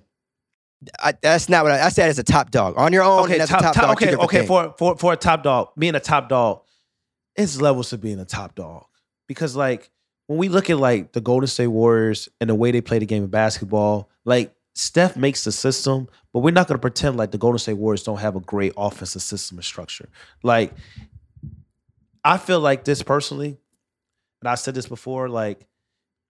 I, 1.00 1.12
that's 1.20 1.48
not 1.48 1.64
what 1.64 1.72
I, 1.72 1.86
I 1.86 1.88
said. 1.90 2.08
As 2.08 2.18
a 2.18 2.22
top 2.24 2.50
dog 2.50 2.74
on 2.76 2.92
your 2.92 3.02
own. 3.02 3.24
Okay, 3.24 3.38
top, 3.38 3.48
a 3.60 3.62
top, 3.62 3.74
top- 3.74 3.84
dog, 3.84 4.02
okay, 4.02 4.16
okay. 4.16 4.36
things. 4.38 4.48
For 4.48 4.74
for 4.78 4.96
for 4.96 5.12
a 5.12 5.16
top 5.16 5.42
dog, 5.42 5.70
being 5.78 5.94
a 5.94 6.00
top 6.00 6.28
dog, 6.28 6.62
it's 7.36 7.60
levels 7.60 7.90
to 7.90 7.98
being 7.98 8.18
a 8.18 8.24
top 8.24 8.54
dog 8.54 8.86
because 9.26 9.54
like 9.54 9.90
when 10.26 10.38
we 10.38 10.48
look 10.48 10.70
at 10.70 10.78
like 10.78 11.12
the 11.12 11.20
Golden 11.20 11.46
State 11.46 11.66
Warriors 11.68 12.28
and 12.40 12.48
the 12.48 12.54
way 12.54 12.70
they 12.70 12.80
play 12.80 12.98
the 12.98 13.06
game 13.06 13.24
of 13.24 13.30
basketball, 13.30 14.08
like 14.24 14.54
Steph 14.78 15.16
makes 15.16 15.42
the 15.42 15.50
system, 15.50 16.08
but 16.32 16.38
we're 16.38 16.52
not 16.52 16.68
going 16.68 16.76
to 16.76 16.80
pretend 16.80 17.16
like 17.16 17.32
the 17.32 17.38
Golden 17.38 17.58
State 17.58 17.72
Warriors 17.72 18.04
don't 18.04 18.18
have 18.18 18.36
a 18.36 18.40
great 18.40 18.72
offensive 18.76 19.22
system 19.22 19.58
and 19.58 19.64
structure. 19.64 20.08
Like 20.44 20.72
I 22.22 22.38
feel 22.38 22.60
like 22.60 22.84
this 22.84 23.02
personally, 23.02 23.58
and 24.40 24.48
I 24.48 24.54
said 24.54 24.76
this 24.76 24.86
before, 24.86 25.28
like 25.28 25.66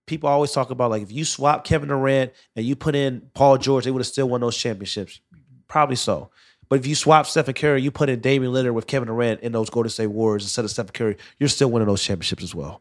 people 0.06 0.30
always 0.30 0.50
talk 0.52 0.70
about 0.70 0.90
like 0.90 1.02
if 1.02 1.12
you 1.12 1.26
swap 1.26 1.62
Kevin 1.64 1.90
Durant 1.90 2.32
and 2.56 2.64
you 2.64 2.74
put 2.74 2.94
in 2.94 3.28
Paul 3.34 3.58
George, 3.58 3.84
they 3.84 3.90
would 3.90 4.00
have 4.00 4.06
still 4.06 4.30
won 4.30 4.40
those 4.40 4.56
championships. 4.56 5.20
Probably 5.68 5.96
so. 5.96 6.30
But 6.70 6.78
if 6.78 6.86
you 6.86 6.94
swap 6.94 7.26
Stephen 7.26 7.52
Curry, 7.52 7.82
you 7.82 7.90
put 7.90 8.08
in 8.08 8.20
Damian 8.20 8.54
Lillard 8.54 8.72
with 8.72 8.86
Kevin 8.86 9.08
Durant 9.08 9.40
in 9.40 9.52
those 9.52 9.68
Golden 9.68 9.90
State 9.90 10.06
Warriors 10.06 10.44
instead 10.44 10.64
of 10.64 10.70
Stephen 10.70 10.92
Curry, 10.92 11.18
you're 11.38 11.50
still 11.50 11.70
winning 11.70 11.88
those 11.88 12.02
championships 12.02 12.42
as 12.42 12.54
well. 12.54 12.80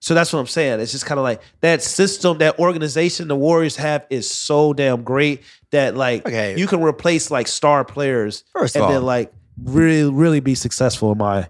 So 0.00 0.14
that's 0.14 0.32
what 0.32 0.40
I'm 0.40 0.46
saying. 0.46 0.80
It's 0.80 0.92
just 0.92 1.06
kind 1.06 1.18
of 1.18 1.24
like 1.24 1.40
that 1.62 1.82
system, 1.82 2.38
that 2.38 2.58
organization 2.58 3.28
the 3.28 3.36
Warriors 3.36 3.76
have 3.76 4.06
is 4.10 4.30
so 4.30 4.72
damn 4.72 5.02
great 5.02 5.42
that 5.72 5.96
like 5.96 6.26
Okay. 6.26 6.56
you 6.56 6.66
can 6.66 6.82
replace 6.82 7.30
like 7.30 7.48
star 7.48 7.84
players 7.84 8.44
First 8.52 8.76
and 8.76 8.84
all- 8.84 8.90
then 8.92 9.02
like 9.02 9.32
really, 9.62 10.10
really 10.10 10.40
be 10.40 10.54
successful 10.54 11.12
in 11.12 11.18
my 11.18 11.48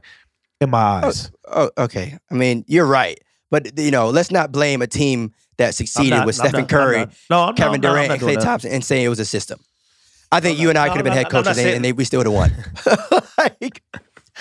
in 0.61 0.71
my 0.71 0.81
oh, 1.03 1.09
eyes. 1.09 1.31
Oh, 1.49 1.71
okay. 1.77 2.17
I 2.31 2.35
mean, 2.35 2.65
you're 2.67 2.87
right. 2.87 3.21
But 3.51 3.79
you 3.79 3.91
know, 3.91 4.09
let's 4.11 4.31
not 4.31 4.53
blame 4.53 4.81
a 4.81 4.87
team 4.87 5.35
that 5.59 5.75
succeeded 5.75 6.11
not- 6.11 6.27
with 6.27 6.41
I'm 6.41 6.49
Stephen 6.49 6.61
not- 6.63 6.73
I'm 6.73 6.79
Curry, 6.79 6.99
not- 6.99 7.13
no, 7.31 7.41
I'm 7.43 7.55
Kevin 7.57 7.75
I'm 7.75 7.81
not- 7.81 7.89
I'm 7.91 8.07
Durant, 8.09 8.23
and 8.23 8.39
Klay. 8.39 8.43
Thompson, 8.43 8.71
and 8.73 8.85
saying 8.85 9.05
it 9.05 9.09
was 9.09 9.21
a 9.21 9.25
system. 9.25 9.59
I 10.33 10.41
think 10.41 10.59
I'm 10.59 10.63
you 10.63 10.69
and 10.71 10.79
I 10.79 10.89
could 10.89 10.97
have 10.97 11.05
been 11.05 11.13
head 11.13 11.31
coaches, 11.31 11.57
and, 11.59 11.69
and 11.69 11.85
they, 11.85 11.93
we 11.93 12.05
still 12.05 12.19
would 12.21 12.27
have 12.27 12.35
won. 12.35 12.53
like, 13.39 13.83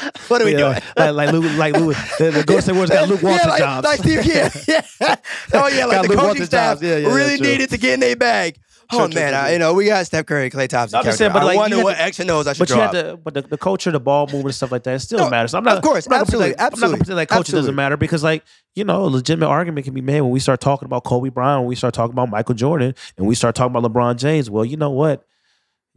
what 0.27 0.41
are 0.41 0.45
we 0.45 0.51
Yeah, 0.53 0.57
doing? 0.57 0.81
Like 0.97 1.13
like 1.15 1.31
Luke, 1.31 1.57
like 1.57 1.73
Luke, 1.77 1.95
the, 2.19 2.31
the 2.31 2.43
Golden 2.43 2.61
State 2.61 2.71
Warriors 2.73 2.89
got 2.89 3.07
Luke 3.09 3.21
Walton 3.23 3.39
yeah, 3.43 3.49
like, 3.49 3.59
jobs. 3.59 3.85
Like 3.85 3.99
Steve, 3.99 4.25
yeah, 4.25 4.49
yeah. 4.67 5.15
Oh 5.53 5.67
yeah, 5.67 5.85
like 5.85 5.95
Got 5.97 6.01
the 6.03 6.07
Luke 6.09 6.17
coaching 6.17 6.17
Walton 6.17 6.45
staff 6.45 6.71
jobs. 6.75 6.81
Yeah, 6.83 6.97
yeah, 6.97 7.07
yeah, 7.07 7.13
really 7.15 7.37
needed 7.39 7.69
to 7.69 7.77
get 7.77 7.93
in 7.95 7.99
their 8.01 8.15
bag. 8.15 8.55
True, 8.91 8.99
Oh 8.99 9.07
true, 9.07 9.15
man, 9.19 9.29
true, 9.31 9.37
I, 9.39 9.51
you 9.53 9.57
know 9.59 9.73
we 9.73 9.85
got 9.85 10.05
Steph 10.05 10.27
Curry, 10.27 10.51
Klay 10.51 10.67
Thompson. 10.67 10.99
I'm 10.99 11.05
just 11.05 11.17
saying, 11.17 11.31
but, 11.33 11.39
Durant. 11.39 11.47
like, 11.47 11.57
I 11.57 11.59
wonder 11.59 11.77
you 11.77 11.83
what 11.85 11.95
had 11.95 12.01
to- 12.03 12.07
X 12.07 12.19
and 12.19 12.29
O's 12.29 12.45
I 12.45 12.53
should 12.53 12.59
But 12.59 12.69
you 12.69 12.75
drop. 12.75 12.93
had 12.93 13.05
to, 13.05 13.17
but 13.17 13.33
the, 13.33 13.41
the 13.41 13.57
culture, 13.57 13.89
the 13.89 13.99
ball 13.99 14.25
movement, 14.27 14.45
and 14.45 14.53
stuff 14.55 14.71
like 14.71 14.83
that, 14.83 14.93
it 14.95 14.99
still 14.99 15.17
No, 15.19 15.29
matters. 15.31 15.55
I'm 15.55 15.63
not, 15.63 15.77
of 15.77 15.83
course, 15.83 16.05
I'm 16.05 16.11
not 16.11 16.27
gonna 16.31 16.49
absolutely, 16.49 16.49
pretend 16.53 16.59
like- 16.59 16.73
I'm 16.73 16.79
not 16.79 16.85
gonna 16.87 16.97
pretend 16.97 17.15
like 17.15 17.29
coaching 17.29 17.39
absolutely. 17.39 17.61
doesn't 17.61 17.75
matter 17.75 17.97
because, 17.97 18.23
like, 18.23 18.43
you 18.75 18.83
know, 18.83 19.05
a 19.05 19.07
legitimate 19.07 19.47
argument 19.47 19.85
can 19.85 19.93
be 19.95 20.01
made 20.01 20.21
when 20.21 20.29
we 20.29 20.39
start 20.39 20.61
talking 20.61 20.85
about 20.85 21.03
Kobe 21.03 21.29
Bryant, 21.29 21.61
when 21.61 21.67
we 21.69 21.75
start 21.75 21.95
talking 21.95 22.13
about 22.13 22.29
Michael 22.29 22.53
Jordan, 22.53 22.93
and 23.17 23.25
we 23.25 23.33
start 23.33 23.55
talking 23.55 23.75
about 23.75 23.91
LeBron 23.91 24.17
James. 24.17 24.51
Well, 24.51 24.65
you 24.65 24.77
know 24.77 24.91
what? 24.91 25.25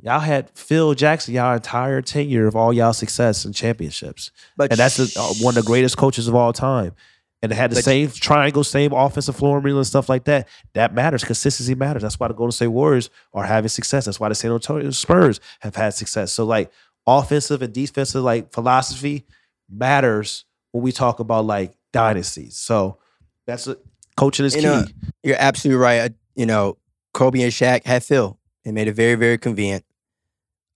Y'all 0.00 0.20
had 0.20 0.50
Phil 0.50 0.94
Jackson 0.94 1.34
y'all 1.34 1.54
entire 1.54 2.00
tenure 2.00 2.46
of 2.46 2.54
all 2.54 2.72
y'all 2.72 2.92
success 2.92 3.44
and 3.44 3.54
championships, 3.54 4.30
But 4.56 4.70
and 4.70 4.78
that's 4.78 4.96
the, 4.96 5.12
uh, 5.20 5.34
one 5.44 5.56
of 5.56 5.64
the 5.64 5.66
greatest 5.66 5.96
coaches 5.96 6.28
of 6.28 6.34
all 6.34 6.52
time. 6.52 6.94
And 7.42 7.52
they 7.52 7.56
had 7.56 7.70
the 7.70 7.80
same 7.82 8.11
triangle, 8.11 8.64
same 8.64 8.92
offensive 8.92 9.37
floor 9.37 9.58
and 9.64 9.87
stuff 9.87 10.08
like 10.08 10.24
that. 10.24 10.48
That 10.74 10.92
matters. 10.92 11.22
Consistency 11.22 11.74
matters. 11.76 12.02
That's 12.02 12.18
why 12.18 12.26
the 12.26 12.34
Golden 12.34 12.50
State 12.50 12.66
Warriors 12.68 13.11
are 13.32 13.44
having 13.44 13.68
success. 13.68 14.06
That's 14.06 14.18
why 14.18 14.28
the 14.28 14.34
San 14.34 14.50
Antonio 14.50 14.90
Spurs 14.90 15.38
have 15.61 15.76
had 15.76 15.94
success. 15.94 16.32
So 16.32 16.44
like 16.44 16.72
offensive 17.06 17.62
and 17.62 17.72
defensive 17.72 18.24
like 18.24 18.52
philosophy 18.52 19.24
matters 19.70 20.44
when 20.72 20.82
we 20.82 20.90
talk 20.90 21.20
about 21.20 21.44
like 21.44 21.74
dynasties. 21.92 22.56
So 22.56 22.98
that's 23.46 23.66
a, 23.68 23.76
coaching 24.16 24.44
is 24.46 24.54
You 24.56 24.62
key. 24.62 24.66
know, 24.66 24.84
You're 25.22 25.37
absolutely 25.38 25.80
right. 25.80 25.98
Uh, 25.98 26.08
You 26.34 26.46
know, 26.46 26.76
Kobe 27.14 27.40
and 27.42 27.52
Shaq 27.52 27.84
had 27.84 28.02
Phil. 28.02 28.37
They 28.64 28.72
made 28.72 28.88
it 28.88 28.94
very, 28.94 29.14
very 29.14 29.38
convenient. 29.38 29.84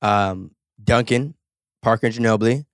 Um, 0.03 0.51
Duncan, 0.83 1.35
Parker, 1.83 2.07
and 2.09 2.15
Ginobili 2.15 2.67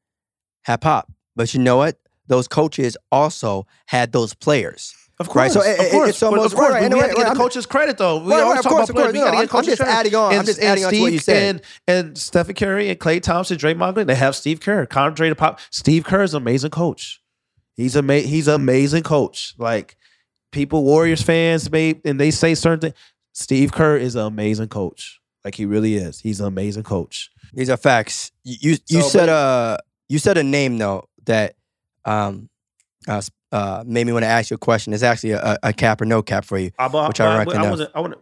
had 0.63 0.81
Pop. 0.81 1.13
But 1.37 1.53
you 1.55 1.61
know 1.61 1.77
what? 1.77 1.99
Those 2.27 2.49
coaches 2.49 2.97
also 3.13 3.67
had 3.87 4.13
those 4.13 4.35
players. 4.35 4.95
Of 5.21 5.27
Right, 5.29 5.51
course, 5.51 5.55
so 5.55 5.63
it- 5.63 5.81
of 5.81 5.91
course, 5.91 6.09
it's 6.11 6.23
almost- 6.23 6.41
But 6.41 6.47
of 6.47 6.55
course. 6.55 6.71
right, 6.75 6.83
right, 6.83 6.93
we 6.93 6.99
have 7.01 7.09
to 7.11 7.17
get 7.17 7.23
right, 7.23 7.25
the 7.25 7.29
I'm- 7.31 7.37
coaches 7.37 7.67
credit 7.67 7.99
though. 7.99 8.19
We 8.19 8.31
Right, 8.33 8.41
always 8.41 8.49
right, 8.51 8.59
of 8.59 8.63
talk 8.65 8.73
course, 8.73 8.91
about 8.91 9.01
players. 9.01 9.13
We 9.15 9.19
got 9.19 9.25
to 9.25 9.31
get 9.33 9.37
I'm- 9.39 9.49
I'm 9.59 9.65
just 9.65 9.77
credit. 9.79 9.93
adding 9.95 10.15
on. 10.15 10.33
I'm 10.33 10.39
And- 10.39 10.47
just 10.47 10.59
and 10.61 10.69
adding 10.69 10.85
on 10.85 10.93
to 10.93 11.01
what 11.01 11.13
you 11.13 11.19
said. 11.19 11.63
And 11.89 12.07
and 12.09 12.19
Stephen 12.19 12.55
Curry 12.55 12.89
and 12.91 12.99
Klay 13.01 13.21
Thompson, 13.21 13.57
Draymond 13.59 13.95
Green, 13.95 14.07
they 14.07 14.15
have 14.15 14.37
Steve 14.37 14.61
Kerr, 14.61 14.87
Andre 14.95 15.35
Pop. 15.35 15.59
Steve 15.71 16.05
Kerr 16.05 16.23
is 16.23 16.35
an 16.35 16.43
amazing 16.43 16.71
coach. 16.71 17.21
He's 17.77 17.97
a 17.97 18.03
he's 18.21 18.47
an 18.47 18.55
amazing 18.55 19.03
coach. 19.03 19.55
Like 19.59 19.97
people, 20.53 20.85
Warriors 20.85 21.23
fans, 21.23 21.69
may 21.71 22.01
and 22.05 22.21
they 22.21 22.31
say 22.31 22.55
certain 22.55 22.81
things. 22.81 22.95
Steve 23.33 23.73
Kerr 23.73 23.97
is 23.97 24.15
an 24.15 24.23
amazing 24.27 24.69
coach. 24.69 25.18
Like 25.45 25.55
he 25.55 25.65
really 25.67 25.95
is. 25.95 26.21
He's 26.21 26.41
an 26.41 26.47
amazing 26.47 26.83
coach. 26.83 27.31
These 27.53 27.71
are 27.71 27.77
facts. 27.77 28.33
You 28.45 28.57
you, 28.73 28.77
you 28.89 29.03
So, 29.03 29.09
said 29.09 29.27
but- 29.27 29.33
a 29.33 29.79
you 30.09 30.19
said 30.19 30.37
a 30.39 30.43
name 30.43 30.79
though 30.79 31.09
that 31.27 31.55
um 32.05 32.49
uh, 33.07 33.23
uh 33.53 33.85
made 33.87 34.07
me 34.07 34.13
want 34.13 34.25
to 34.25 34.29
ask 34.29 34.51
you 34.51 34.55
a 34.57 34.59
question. 34.59 34.93
It's 34.93 35.03
actually 35.03 35.33
a, 35.33 35.59
a 35.63 35.73
cap 35.73 36.01
or 36.01 36.05
no 36.07 36.23
cap 36.23 36.45
for 36.45 36.59
you. 36.59 36.67
Which 36.79 37.21
I 37.21 37.39
reckon 37.39 37.61
of. 37.63 37.71
wasn't- 37.71 37.91
I 37.95 38.01
want 38.01 38.15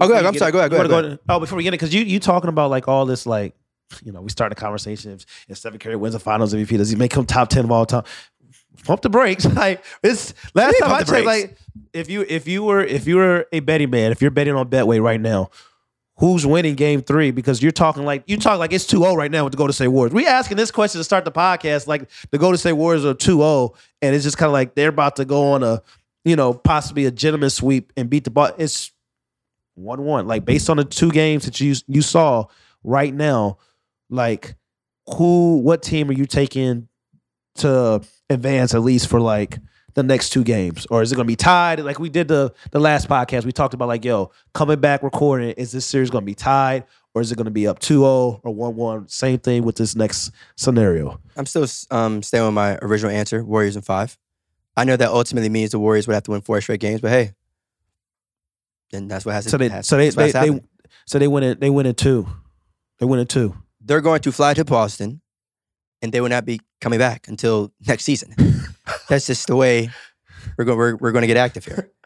Oh, 0.00 0.06
go 0.08 0.14
ahead. 0.14 0.24
I'm 0.24 0.34
sorry. 0.38 0.52
Go 0.52 0.58
ahead. 0.58 0.70
Go 0.70 0.76
ahead. 0.78 0.88
Go 0.90 0.98
ahead. 1.00 1.18
Oh, 1.28 1.38
before 1.38 1.56
we 1.58 1.62
get 1.64 1.70
it, 1.70 1.72
because 1.72 1.92
you 1.92 2.02
you 2.02 2.18
talking 2.18 2.48
about 2.48 2.70
like 2.70 2.88
all 2.88 3.04
this 3.04 3.26
like, 3.26 3.54
you 4.02 4.10
know, 4.10 4.22
we 4.22 4.30
start 4.30 4.50
a 4.50 4.54
conversation. 4.54 5.12
If, 5.12 5.26
if 5.50 5.58
Stephen 5.58 5.78
Curry 5.78 5.96
wins 5.96 6.14
the 6.14 6.18
Finals 6.18 6.54
MVP, 6.54 6.78
does 6.78 6.88
he 6.88 6.96
make 6.96 7.12
him 7.12 7.26
top 7.26 7.50
ten 7.50 7.64
of 7.64 7.70
all 7.70 7.84
time? 7.84 8.04
Pump 8.84 9.02
the 9.02 9.10
brakes. 9.10 9.44
Like 9.54 9.84
it's 10.02 10.32
last 10.54 10.76
time 10.80 10.92
I 10.92 10.98
the 11.02 11.04
checked. 11.12 11.24
brakes. 11.24 11.26
Like 11.26 11.58
if 11.92 12.08
you 12.08 12.24
if 12.26 12.48
you 12.48 12.62
were 12.62 12.82
if 12.82 13.06
you 13.06 13.16
were 13.16 13.46
a 13.52 13.60
betting 13.60 13.90
man, 13.90 14.12
if 14.12 14.22
you're 14.22 14.30
betting 14.30 14.54
on 14.54 14.70
Betway 14.70 15.02
right 15.02 15.20
now, 15.20 15.50
who's 16.16 16.46
winning 16.46 16.74
Game 16.74 17.02
Three? 17.02 17.30
Because 17.30 17.62
you're 17.62 17.72
talking 17.72 18.04
like 18.04 18.24
you 18.26 18.36
talk 18.36 18.58
like 18.58 18.72
it's 18.72 18.86
2-0 18.86 19.16
right 19.16 19.30
now 19.30 19.44
with 19.44 19.52
the 19.52 19.56
Golden 19.56 19.72
State 19.72 19.88
Warriors. 19.88 20.12
We 20.12 20.26
asking 20.26 20.56
this 20.56 20.70
question 20.70 20.98
to 21.00 21.04
start 21.04 21.24
the 21.24 21.32
podcast 21.32 21.86
like 21.86 22.08
the 22.30 22.38
Golden 22.38 22.58
State 22.58 22.72
Warriors 22.72 23.04
are 23.04 23.14
2-0, 23.14 23.74
and 24.00 24.14
it's 24.14 24.24
just 24.24 24.38
kind 24.38 24.48
of 24.48 24.52
like 24.52 24.74
they're 24.74 24.88
about 24.88 25.16
to 25.16 25.24
go 25.24 25.52
on 25.52 25.62
a 25.62 25.82
you 26.24 26.36
know 26.36 26.54
possibly 26.54 27.06
a 27.06 27.10
gentleman 27.10 27.50
sweep 27.50 27.92
and 27.96 28.08
beat 28.10 28.24
the 28.24 28.30
ball. 28.30 28.50
It's 28.58 28.92
one 29.74 30.02
one. 30.02 30.26
Like 30.26 30.44
based 30.44 30.70
on 30.70 30.76
the 30.76 30.84
two 30.84 31.10
games 31.10 31.44
that 31.44 31.60
you 31.60 31.74
you 31.86 32.02
saw 32.02 32.46
right 32.84 33.12
now, 33.12 33.58
like 34.10 34.54
who, 35.16 35.58
what 35.58 35.82
team 35.82 36.10
are 36.10 36.14
you 36.14 36.26
taking 36.26 36.88
to 37.56 38.00
advance 38.30 38.74
at 38.74 38.82
least 38.82 39.08
for 39.08 39.20
like 39.20 39.58
the 39.94 40.02
next 40.02 40.30
two 40.30 40.42
games, 40.44 40.86
or 40.90 41.02
is 41.02 41.12
it 41.12 41.16
going 41.16 41.26
to 41.26 41.30
be 41.30 41.36
tied? 41.36 41.80
Like 41.80 41.98
we 41.98 42.08
did 42.08 42.28
the 42.28 42.52
the 42.70 42.78
last 42.80 43.08
podcast, 43.08 43.44
we 43.44 43.52
talked 43.52 43.74
about 43.74 43.88
like 43.88 44.04
yo 44.04 44.30
coming 44.54 44.80
back 44.80 45.02
recording. 45.02 45.50
Is 45.50 45.72
this 45.72 45.84
series 45.86 46.10
going 46.10 46.22
to 46.22 46.26
be 46.26 46.34
tied, 46.34 46.84
or 47.14 47.20
is 47.22 47.30
it 47.32 47.36
going 47.36 47.44
to 47.46 47.50
be 47.50 47.66
up 47.66 47.78
2-0 47.80 48.40
or 48.42 48.54
one 48.54 48.74
one? 48.76 49.08
Same 49.08 49.38
thing 49.38 49.64
with 49.64 49.76
this 49.76 49.94
next 49.94 50.30
scenario. 50.56 51.20
I'm 51.36 51.46
still 51.46 51.66
um 51.90 52.22
staying 52.22 52.44
with 52.44 52.54
my 52.54 52.78
original 52.82 53.12
answer. 53.12 53.44
Warriors 53.44 53.76
in 53.76 53.82
five. 53.82 54.18
I 54.76 54.84
know 54.84 54.96
that 54.96 55.08
ultimately 55.10 55.50
means 55.50 55.72
the 55.72 55.78
Warriors 55.78 56.06
would 56.06 56.14
have 56.14 56.22
to 56.24 56.30
win 56.30 56.40
four 56.40 56.60
straight 56.62 56.80
games, 56.80 57.00
but 57.02 57.10
hey, 57.10 57.32
then 58.90 59.08
that's 59.08 59.24
what 59.24 59.34
has 59.34 59.44
to. 59.44 59.50
So 59.50 59.56
they 59.58 59.68
has- 59.68 59.86
so 59.86 59.96
they 59.96 60.08
they, 60.10 60.32
they 60.32 60.60
so 61.06 61.18
they 61.18 61.28
win 61.28 61.42
it. 61.44 61.60
They 61.60 61.70
win 61.70 61.86
it 61.86 61.96
two. 61.96 62.26
They 62.98 63.06
win 63.06 63.20
it 63.20 63.28
two. 63.28 63.54
they're 63.84 64.00
going 64.00 64.20
to 64.22 64.32
fly 64.32 64.54
to 64.54 64.64
Boston, 64.64 65.20
and 66.00 66.12
they 66.12 66.20
will 66.20 66.28
not 66.28 66.44
be 66.44 66.60
coming 66.80 66.98
back 66.98 67.26
until 67.28 67.72
next 67.86 68.04
season. 68.04 68.34
That's 69.08 69.26
just 69.26 69.46
the 69.46 69.56
way 69.56 69.90
we're 70.58 70.64
going. 70.64 70.78
We're, 70.78 70.96
we're 70.96 71.12
going 71.12 71.22
to 71.22 71.26
get 71.28 71.36
active 71.36 71.64
here. 71.64 71.90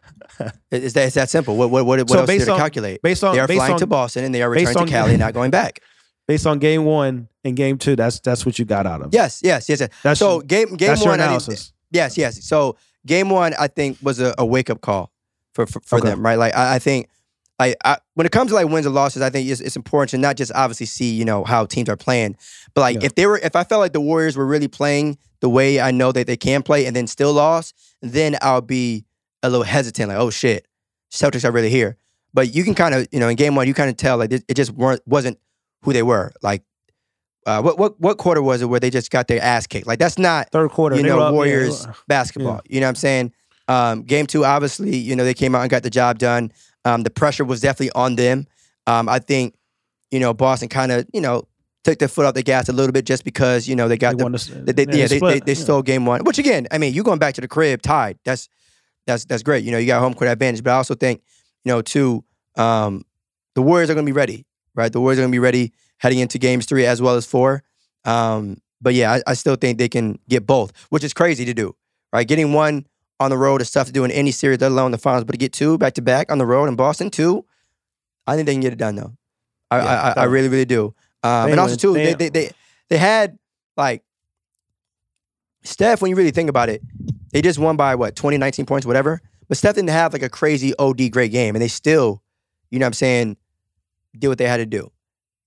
It's 0.69 0.93
that, 0.93 1.05
it's 1.07 1.15
that 1.15 1.29
simple. 1.31 1.57
What 1.57 1.71
what 1.71 1.85
what, 1.85 1.97
what 1.99 2.09
So 2.09 2.19
else 2.19 2.27
based 2.27 2.45
to 2.45 2.51
on- 2.53 2.59
calculate? 2.59 3.01
Based 3.01 3.23
on 3.23 3.33
They 3.33 3.39
are 3.39 3.47
flying 3.47 3.73
on, 3.73 3.79
to 3.79 3.87
Boston, 3.87 4.23
and 4.23 4.35
they 4.35 4.43
are 4.43 4.49
returning 4.49 4.85
to 4.85 4.91
Cali 4.91 5.11
and 5.11 5.19
not 5.19 5.33
going 5.33 5.49
back. 5.49 5.79
based 6.27 6.45
on 6.45 6.59
game 6.59 6.85
one 6.85 7.27
and 7.43 7.55
game 7.55 7.77
two. 7.79 7.95
That's 7.95 8.19
that's 8.19 8.45
what 8.45 8.59
you 8.59 8.65
got 8.65 8.85
out 8.85 9.01
of. 9.01 9.07
it. 9.07 9.13
Yes, 9.15 9.41
yes, 9.43 9.67
yes. 9.67 9.79
yes. 9.79 9.89
That's 10.03 10.19
so 10.19 10.33
your- 10.35 10.43
game 10.43 10.75
game 10.75 10.89
that's 10.89 11.03
one. 11.03 11.19
I 11.19 11.23
analysis. 11.25 11.73
yes, 11.91 12.17
yes. 12.19 12.43
So 12.47 12.77
game 13.05 13.29
one, 13.31 13.55
I 13.57 13.67
think 13.67 13.97
was 14.03 14.19
a, 14.19 14.35
a 14.37 14.45
wake 14.45 14.69
up 14.69 14.81
call 14.81 15.11
for 15.55 15.65
for, 15.65 15.79
for 15.85 15.97
Okay. 15.99 16.09
them, 16.09 16.23
right? 16.23 16.37
Like 16.37 16.55
I, 16.55 16.75
I 16.75 16.79
think. 16.79 17.09
I, 17.59 17.73
I, 17.83 17.97
when 18.13 18.27
it 18.27 18.31
comes 18.31 18.51
to 18.51 18.55
like 18.55 18.67
wins 18.67 18.85
and 18.85 18.93
losses, 18.93 19.23
I 19.23 19.31
think 19.31 19.49
it's, 19.49 19.61
it's 19.61 19.75
important 19.75 20.11
to 20.11 20.19
not 20.19 20.35
just 20.37 20.51
obviously 20.53 20.85
see 20.85 21.15
you 21.15 21.25
know 21.25 21.43
how 21.43 21.65
teams 21.65 21.89
are 21.89 21.97
playing, 21.97 22.37
but 22.75 22.81
like 22.81 22.97
Yeah. 23.01 23.07
if 23.07 23.15
they 23.15 23.25
were 23.25 23.39
if 23.39 23.55
I 23.55 23.63
felt 23.63 23.79
like 23.79 23.93
the 23.93 23.99
Warriors 24.01 24.37
were 24.37 24.45
really 24.45 24.67
playing 24.67 25.17
the 25.41 25.49
way 25.49 25.79
I 25.79 25.91
know 25.91 26.11
that 26.11 26.27
they 26.27 26.37
can 26.37 26.63
play 26.63 26.85
and 26.85 26.95
then 26.95 27.07
still 27.07 27.33
lost, 27.33 27.75
then 28.01 28.35
I'll 28.41 28.61
be 28.61 29.05
a 29.43 29.49
little 29.49 29.65
hesitant, 29.65 30.09
like 30.09 30.17
oh 30.17 30.29
shit, 30.29 30.67
Celtics 31.11 31.45
are 31.47 31.51
really 31.51 31.69
here. 31.69 31.97
But 32.33 32.53
you 32.53 32.63
can 32.63 32.75
kind 32.75 32.93
of 32.93 33.07
you 33.11 33.19
know 33.19 33.29
in 33.29 33.35
game 33.35 33.55
one 33.55 33.67
you 33.67 33.73
kind 33.73 33.89
of 33.89 33.97
tell 33.97 34.17
like 34.17 34.31
it, 34.31 34.53
just 34.55 34.71
weren't 34.71 35.01
wasn't 35.07 35.39
who 35.83 35.93
they 35.93 36.03
were. 36.03 36.31
Like 36.41 36.63
uh, 37.45 37.61
what 37.61 37.77
what 37.77 37.99
what 37.99 38.17
quarter 38.17 38.41
was 38.41 38.61
it 38.61 38.65
where 38.65 38.79
they 38.79 38.89
just 38.89 39.09
got 39.09 39.27
their 39.27 39.41
ass 39.41 39.67
kicked? 39.67 39.87
Like 39.87 39.99
that's 39.99 40.17
not 40.17 40.49
Third 40.51 40.69
quarter, 40.71 40.95
you 40.97 41.03
know, 41.03 41.19
up, 41.19 41.33
Warriors 41.33 41.87
were- 41.87 41.95
basketball. 42.07 42.61
You 42.67 42.79
know 42.81 42.87
what 42.87 42.89
I'm 42.89 42.95
saying? 42.95 43.33
Um, 43.69 44.03
game 44.03 44.27
two, 44.27 44.45
obviously, 44.45 44.95
you 44.95 45.15
know, 45.15 45.23
they 45.23 45.33
came 45.33 45.53
out 45.55 45.61
and 45.61 45.69
got 45.69 45.83
the 45.83 45.89
job 45.89 46.19
done. 46.19 46.51
Um, 46.85 47.03
the 47.03 47.09
pressure 47.09 47.43
was 47.43 47.59
definitely 47.61 47.91
on 47.91 48.15
them. 48.15 48.47
Um, 48.85 49.09
I 49.09 49.19
think, 49.19 49.55
you 50.09 50.19
know, 50.21 50.33
Boston 50.33 50.69
kind 50.69 50.91
of, 50.91 51.05
you 51.13 51.19
know, 51.19 51.47
took 51.87 51.99
their 51.99 52.09
foot 52.09 52.25
off 52.25 52.33
the 52.33 52.43
gas 52.43 52.67
a 52.67 52.73
little 52.73 52.91
bit 52.91 53.05
just 53.05 53.23
because, 53.23 53.67
you 53.67 53.75
know, 53.75 53.87
they 53.87 53.97
got 53.97 54.17
They 54.17 54.23
the, 54.25 54.29
the- 54.65 54.73
they, 54.73 54.85
they, 54.85 54.99
yeah, 54.99 55.07
they, 55.07 55.19
they, 55.19 55.39
they 55.39 55.53
yeah. 55.53 55.63
stole 55.63 55.81
game 55.81 56.05
one. 56.05 56.21
Which 56.25 56.37
again, 56.37 56.67
I 56.69 56.77
mean, 56.77 56.93
you 56.93 57.01
going 57.01 57.19
back 57.19 57.35
to 57.35 57.41
the 57.41 57.47
crib 57.47 57.81
tied. 57.81 58.19
That's 58.25 58.49
that's 59.05 59.23
that's 59.23 59.41
great. 59.41 59.63
You 59.63 59.71
know, 59.71 59.77
you 59.77 59.87
got 59.87 60.01
home 60.01 60.13
court 60.13 60.29
advantage. 60.29 60.63
But 60.63 60.71
I 60.71 60.75
also 60.75 60.95
think, 60.95 61.21
you 61.63 61.71
know, 61.71 61.81
too, 61.81 62.25
um, 62.57 63.05
the 63.55 63.61
Warriors 63.61 63.89
are 63.89 63.93
going 63.93 64.05
to 64.05 64.09
be 64.11 64.15
ready, 64.15 64.45
right? 64.75 64.91
The 64.91 64.99
Warriors 64.99 65.19
are 65.19 65.21
going 65.21 65.31
to 65.31 65.35
be 65.35 65.39
ready 65.39 65.71
heading 65.99 66.19
into 66.19 66.37
games 66.37 66.65
three 66.65 66.85
as 66.85 67.01
well 67.01 67.15
as 67.15 67.25
four. 67.25 67.63
Um, 68.03 68.57
but 68.81 68.93
yeah, 68.93 69.13
I, 69.13 69.21
I 69.31 69.33
still 69.33 69.55
think 69.55 69.77
they 69.77 69.87
can 69.89 70.19
get 70.27 70.45
both, 70.45 70.73
which 70.89 71.05
is 71.05 71.13
crazy 71.13 71.45
to 71.45 71.53
do, 71.53 71.73
right? 72.11 72.27
Getting 72.27 72.51
one 72.51 72.85
on 73.19 73.29
the 73.31 73.37
road 73.37 73.61
is 73.61 73.71
tough 73.71 73.87
to 73.87 73.93
do 73.93 74.03
in 74.03 74.11
any 74.11 74.31
series, 74.31 74.59
let 74.59 74.71
alone 74.71 74.91
the 74.91 74.97
finals. 74.97 75.23
But 75.23 75.31
to 75.31 75.37
get 75.37 75.53
two 75.53 75.77
back 75.77 75.93
to 75.93 76.01
back 76.01 76.31
on 76.31 76.37
the 76.37 76.45
road 76.45 76.65
in 76.65 76.75
Boston, 76.75 77.09
two, 77.09 77.45
I 78.27 78.35
think 78.35 78.45
they 78.45 78.53
can 78.53 78.61
get 78.61 78.73
it 78.73 78.77
done 78.77 78.95
though. 78.95 79.13
I 79.71 79.77
Yeah, 79.77 79.85
I, 79.85 80.09
I, 80.09 80.13
I 80.17 80.23
really 80.25 80.49
really 80.49 80.65
do. 80.65 80.93
Um, 81.23 81.51
and 81.51 81.59
also 81.59 81.75
too, 81.75 81.93
they- 81.93 82.13
they, 82.13 82.29
they 82.29 82.51
they 82.89 82.97
had 82.97 83.37
like 83.75 84.03
Steph. 85.63 86.01
When 86.01 86.09
you 86.09 86.15
really 86.15 86.31
think 86.31 86.49
about 86.49 86.69
it, 86.69 86.81
they 87.31 87.41
just 87.41 87.59
won 87.59 87.75
by 87.75 87.95
what 87.95 88.15
20, 88.15 88.37
19 88.37 88.65
points, 88.65 88.85
whatever. 88.85 89.21
But 89.47 89.57
Steph 89.57 89.75
didn't 89.75 89.89
have 89.89 90.13
like 90.13 90.23
a 90.23 90.29
crazy 90.29 90.73
OD 90.77 91.09
great 91.11 91.31
game, 91.31 91.55
and 91.55 91.61
they 91.61 91.67
still, 91.67 92.21
you 92.69 92.79
know, 92.79 92.85
what 92.85 92.89
I'm 92.89 92.93
saying, 92.93 93.37
did 94.17 94.27
what 94.27 94.37
they 94.37 94.47
had 94.47 94.57
to 94.57 94.65
do. 94.65 94.91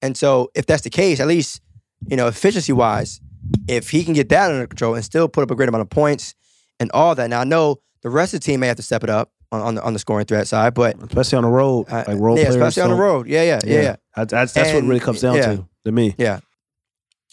And 0.02 0.16
so, 0.16 0.50
if 0.54 0.66
that's 0.66 0.82
the 0.82 0.90
case, 0.90 1.20
at 1.20 1.26
least 1.26 1.60
you 2.08 2.16
know, 2.16 2.26
efficiency 2.28 2.72
wise, 2.72 3.20
if 3.68 3.90
he 3.90 4.04
can 4.04 4.14
get 4.14 4.28
that 4.30 4.50
under 4.50 4.66
control 4.66 4.94
and 4.94 5.04
still 5.04 5.28
put 5.28 5.42
up 5.42 5.50
a 5.50 5.54
great 5.54 5.68
amount 5.68 5.82
of 5.82 5.90
points 5.90 6.34
and 6.78 6.90
all 6.92 7.14
that. 7.14 7.28
Now 7.28 7.40
I 7.40 7.44
know 7.44 7.80
the 8.02 8.10
rest 8.10 8.32
of 8.34 8.40
the 8.40 8.44
team 8.44 8.60
may 8.60 8.66
have 8.68 8.76
to 8.76 8.82
step 8.82 9.04
it 9.04 9.10
up 9.10 9.30
on, 9.52 9.60
on 9.60 9.74
the 9.74 9.82
on 9.82 9.92
the 9.92 9.98
scoring 9.98 10.24
threat 10.26 10.48
side, 10.48 10.74
but 10.74 10.96
especially 11.02 11.36
on 11.36 11.44
the 11.44 11.50
road, 11.50 11.88
like 11.90 12.08
role 12.08 12.38
yeah, 12.38 12.46
players. 12.46 12.56
especially 12.56 12.82
on 12.82 12.96
the 12.96 13.02
road. 13.02 13.26
Yeah, 13.28 13.42
yeah, 13.42 13.60
yeah, 13.64 13.82
yeah. 13.82 13.96
That's, 14.28 14.32
that's, 14.32 14.52
that's 14.52 14.72
what 14.74 14.84
it 14.84 14.86
really 14.86 15.00
comes 15.00 15.20
down 15.20 15.36
yeah. 15.36 15.56
to 15.56 15.66
to 15.84 15.92
me. 15.92 16.14
Yeah. 16.18 16.40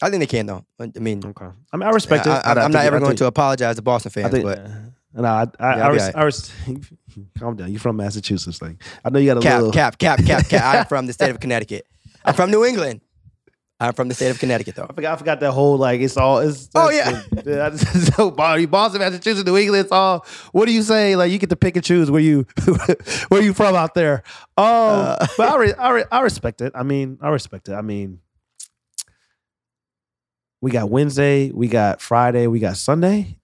I 0.00 0.10
think 0.10 0.20
they 0.20 0.26
can 0.26 0.46
though. 0.46 0.64
I 0.80 0.90
mean, 1.00 1.24
Okay, 1.24 1.46
I 1.72 1.76
mean, 1.76 1.88
I 1.88 1.90
respect 1.90 2.26
it. 2.26 2.30
I, 2.30 2.40
I- 2.40 2.52
I 2.54 2.64
am 2.64 2.70
not 2.72 2.84
ever 2.84 3.00
going 3.00 3.16
to 3.16 3.26
apologize 3.26 3.76
to 3.76 3.82
Boston 3.82 4.12
I 4.14 4.20
fans, 4.22 4.32
think, 4.32 4.44
but 4.44 4.64
no, 5.14 5.24
I, 5.28 5.46
I, 5.58 5.76
Yeah, 5.76 5.86
I, 5.86 5.88
res- 5.90 6.02
right. 6.02 6.16
I 6.16 6.22
res- 6.24 6.52
calm 7.38 7.56
down. 7.56 7.70
You're 7.72 7.80
from 7.80 7.96
Massachusetts, 7.96 8.62
like 8.62 8.76
I 9.04 9.10
know 9.10 9.18
you 9.18 9.26
got 9.26 9.38
a 9.38 9.40
cap, 9.40 9.56
little. 9.56 9.72
cap, 9.72 9.98
cap, 9.98 10.24
cap, 10.24 10.48
cap. 10.48 10.74
I'm 10.76 10.86
from 10.86 11.06
the 11.06 11.12
state 11.12 11.30
of 11.30 11.40
Connecticut. 11.40 11.84
I'm 12.24 12.34
from 12.34 12.50
New 12.52 12.64
England. 12.64 13.00
I'm 13.80 13.92
from 13.92 14.08
the 14.08 14.14
state 14.14 14.30
of 14.30 14.40
Connecticut, 14.40 14.74
though. 14.74 14.86
I 14.90 14.92
forgot. 14.92 15.12
I 15.12 15.16
forgot 15.16 15.40
that 15.40 15.52
whole 15.52 15.76
like 15.76 16.00
it's 16.00 16.16
all. 16.16 16.38
It's 16.40 16.68
Oh, 16.74 16.90
that's 16.90 17.46
yeah. 17.46 17.82
so 18.16 18.30
Boston, 18.32 18.98
Massachusetts, 19.00 19.46
New 19.46 19.56
England. 19.56 19.84
It's 19.84 19.92
all. 19.92 20.26
What 20.50 20.66
do 20.66 20.72
you 20.72 20.82
say? 20.82 21.14
Like 21.14 21.30
you 21.30 21.38
get 21.38 21.50
to 21.50 21.56
pick 21.56 21.76
and 21.76 21.84
choose 21.84 22.10
where 22.10 22.20
you 22.20 22.44
where 23.28 23.40
you 23.40 23.54
from 23.54 23.76
out 23.76 23.94
there. 23.94 24.24
Um, 24.56 24.64
Uh, 24.66 25.26
but 25.36 25.48
I, 25.48 25.56
re, 25.56 25.72
I, 25.74 25.90
re, 25.90 26.04
I 26.10 26.20
respect 26.22 26.60
it. 26.60 26.72
I 26.74 26.82
mean, 26.82 27.18
I 27.20 27.28
respect 27.28 27.68
it. 27.68 27.74
I 27.74 27.82
mean, 27.82 28.18
we 30.60 30.72
got 30.72 30.90
Wednesday, 30.90 31.52
we 31.52 31.68
got 31.68 32.00
Friday, 32.00 32.48
we 32.48 32.58
got 32.58 32.76
Sunday. 32.76 33.38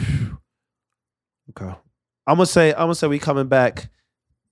okay, 0.00 1.74
I'm 2.26 2.36
gonna 2.36 2.46
say 2.46 2.70
I'm 2.72 2.78
gonna 2.84 2.94
say 2.94 3.08
we 3.08 3.18
coming 3.18 3.48
back. 3.48 3.90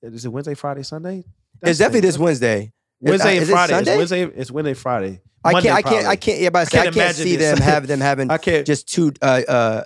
Is 0.02 0.26
it 0.26 0.28
Wednesday, 0.28 0.52
Friday, 0.54 0.82
Sunday? 0.82 1.24
It's 1.62 1.78
definitely 1.78 2.00
this 2.00 2.18
Wednesday. 2.18 2.72
Wednesday 3.00 3.38
and 3.38 3.48
it 3.48 3.50
Friday. 3.52 3.72
It's 3.72 3.86
Sunday? 3.86 3.96
Wednesday. 3.96 4.22
It's 4.22 4.50
Wednesday, 4.50 4.74
Friday. 4.74 5.20
I 5.44 5.52
Monday, 5.52 5.68
can't. 5.68 5.78
I 5.86 5.90
can't. 5.90 6.06
I 6.06 6.16
can't. 6.16 6.40
Yeah, 6.40 6.50
but 6.50 6.58
I, 6.60 6.64
say, 6.64 6.78
I 6.80 6.82
can't 6.84 6.94
can't 6.94 7.16
see 7.16 7.36
this. 7.36 7.58
them 7.58 7.62
have 7.66 7.86
them 7.86 8.00
having 8.00 8.30
I 8.32 8.38
can't. 8.38 8.66
just 8.66 8.88
two 8.88 9.12
uh, 9.22 9.42
uh, 9.48 9.84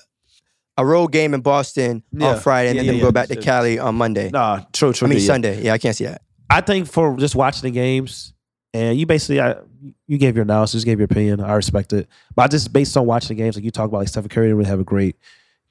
a 0.77 0.85
road 0.85 1.09
game 1.09 1.33
in 1.35 1.41
Boston 1.41 2.03
Yeah. 2.13 2.29
on 2.31 2.41
Friday 2.41 2.71
and 2.71 2.77
Yeah, 2.79 2.85
then 2.85 2.97
yeah, 2.97 3.01
go 3.03 3.13
back 3.13 3.29
to 3.29 3.37
Cali 3.37 3.79
on 3.79 3.95
Monday. 3.95 4.31
Nah, 4.31 4.63
true, 4.73 4.93
true. 4.93 5.07
I 5.07 5.11
mean. 5.11 5.21
Sunday. 5.21 5.63
Yeah, 5.63 5.73
I 5.75 5.79
can't 5.79 5.95
see 5.95 6.05
that. 6.07 6.23
I 6.51 6.61
think 6.61 6.89
for 6.89 7.17
just 7.17 7.35
watching 7.37 7.63
the 7.63 7.71
games, 7.71 8.35
and 8.73 8.99
you 8.99 9.07
basically, 9.07 9.41
I, 9.41 9.57
you 10.09 10.19
gave 10.19 10.35
your 10.35 10.43
analysis, 10.43 10.83
gave 10.85 10.99
your 10.99 11.05
opinion. 11.07 11.41
I 11.41 11.55
respect 11.55 11.93
it, 11.93 12.09
but 12.35 12.43
I 12.43 12.49
just 12.49 12.73
based 12.73 12.97
on 12.97 13.07
watching 13.07 13.37
the 13.37 13.43
games, 13.43 13.55
like 13.57 13.65
you 13.65 13.71
talk 13.71 13.89
about, 13.89 13.99
like 13.99 14.09
Stephen 14.09 14.29
Curry 14.29 14.47
didn't 14.47 14.59
really 14.59 14.71
have 14.71 14.81
a 14.81 14.85
great 14.85 15.17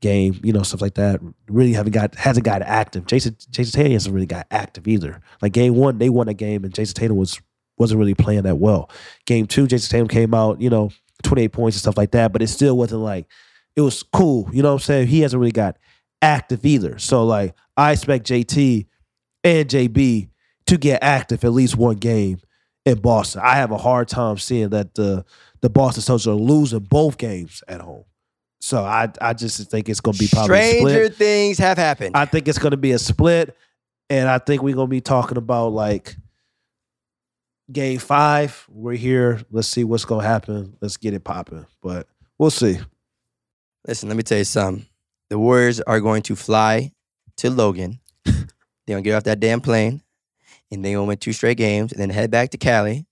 game, 0.04 0.38
you 0.44 0.52
know, 0.52 0.64
stuff 0.64 0.82
like 0.82 0.96
that. 0.96 1.22
Really 1.48 1.72
haven't 1.74 1.94
got 1.94 2.14
hasn't 2.16 2.46
got 2.46 2.62
active. 2.62 3.06
Jayson 3.06 3.36
Jayson 3.50 3.72
Tatum 3.72 3.94
hasn't 3.94 4.14
really 4.14 4.28
got 4.28 4.46
active 4.52 4.86
either. 4.86 5.22
Like 5.42 5.54
game 5.54 5.76
one, 5.76 5.98
they 5.98 6.10
won 6.10 6.28
a 6.28 6.34
game, 6.34 6.66
and 6.66 6.74
Jayson 6.74 6.94
Tatum 6.94 7.16
was 7.16 7.42
wasn't 7.78 8.00
really 8.00 8.14
playing 8.14 8.44
that 8.44 8.58
well. 8.58 8.92
Game 9.26 9.48
two, 9.48 9.66
Jayson 9.66 9.90
Tatum 9.90 10.08
came 10.10 10.34
out, 10.34 10.62
you 10.62 10.70
know, 10.70 10.92
twenty 11.24 11.44
eight 11.44 11.54
points 11.54 11.78
and 11.78 11.82
stuff 11.82 11.98
like 11.98 12.12
that, 12.12 12.34
but 12.34 12.42
it 12.42 12.48
still 12.48 12.78
wasn't 12.78 13.02
like 13.02 13.28
it 13.78 13.82
was 13.82 14.04
cool. 14.04 14.50
You 14.52 14.62
know 14.62 14.70
what 14.70 14.82
I'm 14.82 14.86
saying? 14.86 15.08
He 15.08 15.22
hasn't 15.22 15.40
really 15.40 15.54
got 15.54 15.78
active 16.22 16.66
either. 16.66 17.00
So 17.00 17.24
like 17.24 17.56
I 17.78 17.94
expect 17.94 18.28
JT 18.28 18.86
and 19.46 19.70
JB 19.70 20.30
to 20.68 20.78
get 20.78 21.02
active 21.02 21.46
at 21.46 21.54
least 21.54 21.78
one 21.78 21.96
game 21.96 22.40
in 22.86 23.00
Boston. 23.00 23.42
I 23.44 23.56
have 23.56 23.72
a 23.72 23.78
hard 23.78 24.10
time 24.10 24.38
seeing 24.38 24.70
that 24.70 24.96
the 24.96 25.24
the 25.62 25.70
Boston 25.70 26.04
Celtics 26.04 26.28
are 26.28 26.34
losing 26.34 26.80
both 26.80 27.18
games 27.18 27.64
at 27.70 27.80
home. 27.80 28.04
So 28.64 28.82
I 28.82 29.12
I 29.20 29.34
just 29.34 29.70
think 29.70 29.90
it's 29.90 30.00
going 30.00 30.14
to 30.14 30.20
be 30.20 30.30
probably 30.32 30.56
Stranger 30.56 30.90
split. 30.90 31.16
things 31.16 31.58
have 31.58 31.78
happened. 31.78 32.16
I 32.16 32.24
think 32.24 32.48
it's 32.48 32.60
going 32.60 32.72
to 32.72 32.78
be 32.78 32.94
a 32.94 32.98
split, 32.98 33.58
and 34.10 34.30
I 34.30 34.38
think 34.38 34.64
we're 34.64 34.74
going 34.74 34.88
to 34.88 34.90
be 34.90 35.02
talking 35.02 35.36
about 35.36 35.74
like 35.74 36.16
game 37.70 38.00
five. 38.00 38.66
We're 38.70 38.96
here. 38.96 39.42
Let's 39.52 39.68
see 39.68 39.84
what's 39.84 40.06
going 40.06 40.22
to 40.22 40.28
happen. 40.30 40.78
Let's 40.80 40.96
get 40.96 41.14
it 41.14 41.26
popping. 41.26 41.66
But 41.82 42.08
we'll 42.38 42.52
see. 42.52 42.80
Listen, 43.86 44.08
let 44.08 44.16
me 44.16 44.24
tell 44.24 44.38
you 44.38 44.46
something. 44.46 44.86
The 45.30 45.38
Warriors 45.38 45.82
are 45.82 46.00
going 46.00 46.22
to 46.22 46.36
fly 46.38 46.94
to 47.38 47.50
Logan. 47.50 48.00
They're 48.24 48.46
gonna 48.88 49.02
get 49.02 49.16
off 49.16 49.26
that 49.26 49.42
damn 49.42 49.60
plane, 49.60 50.02
and 50.72 50.86
they're 50.86 50.96
gonna 50.96 51.08
win 51.08 51.18
two 51.18 51.34
straight 51.34 51.58
games, 51.58 51.92
and 51.92 52.00
then 52.00 52.10
head 52.10 52.32
back 52.32 52.52
to 52.52 52.58
Cali. 52.58 53.06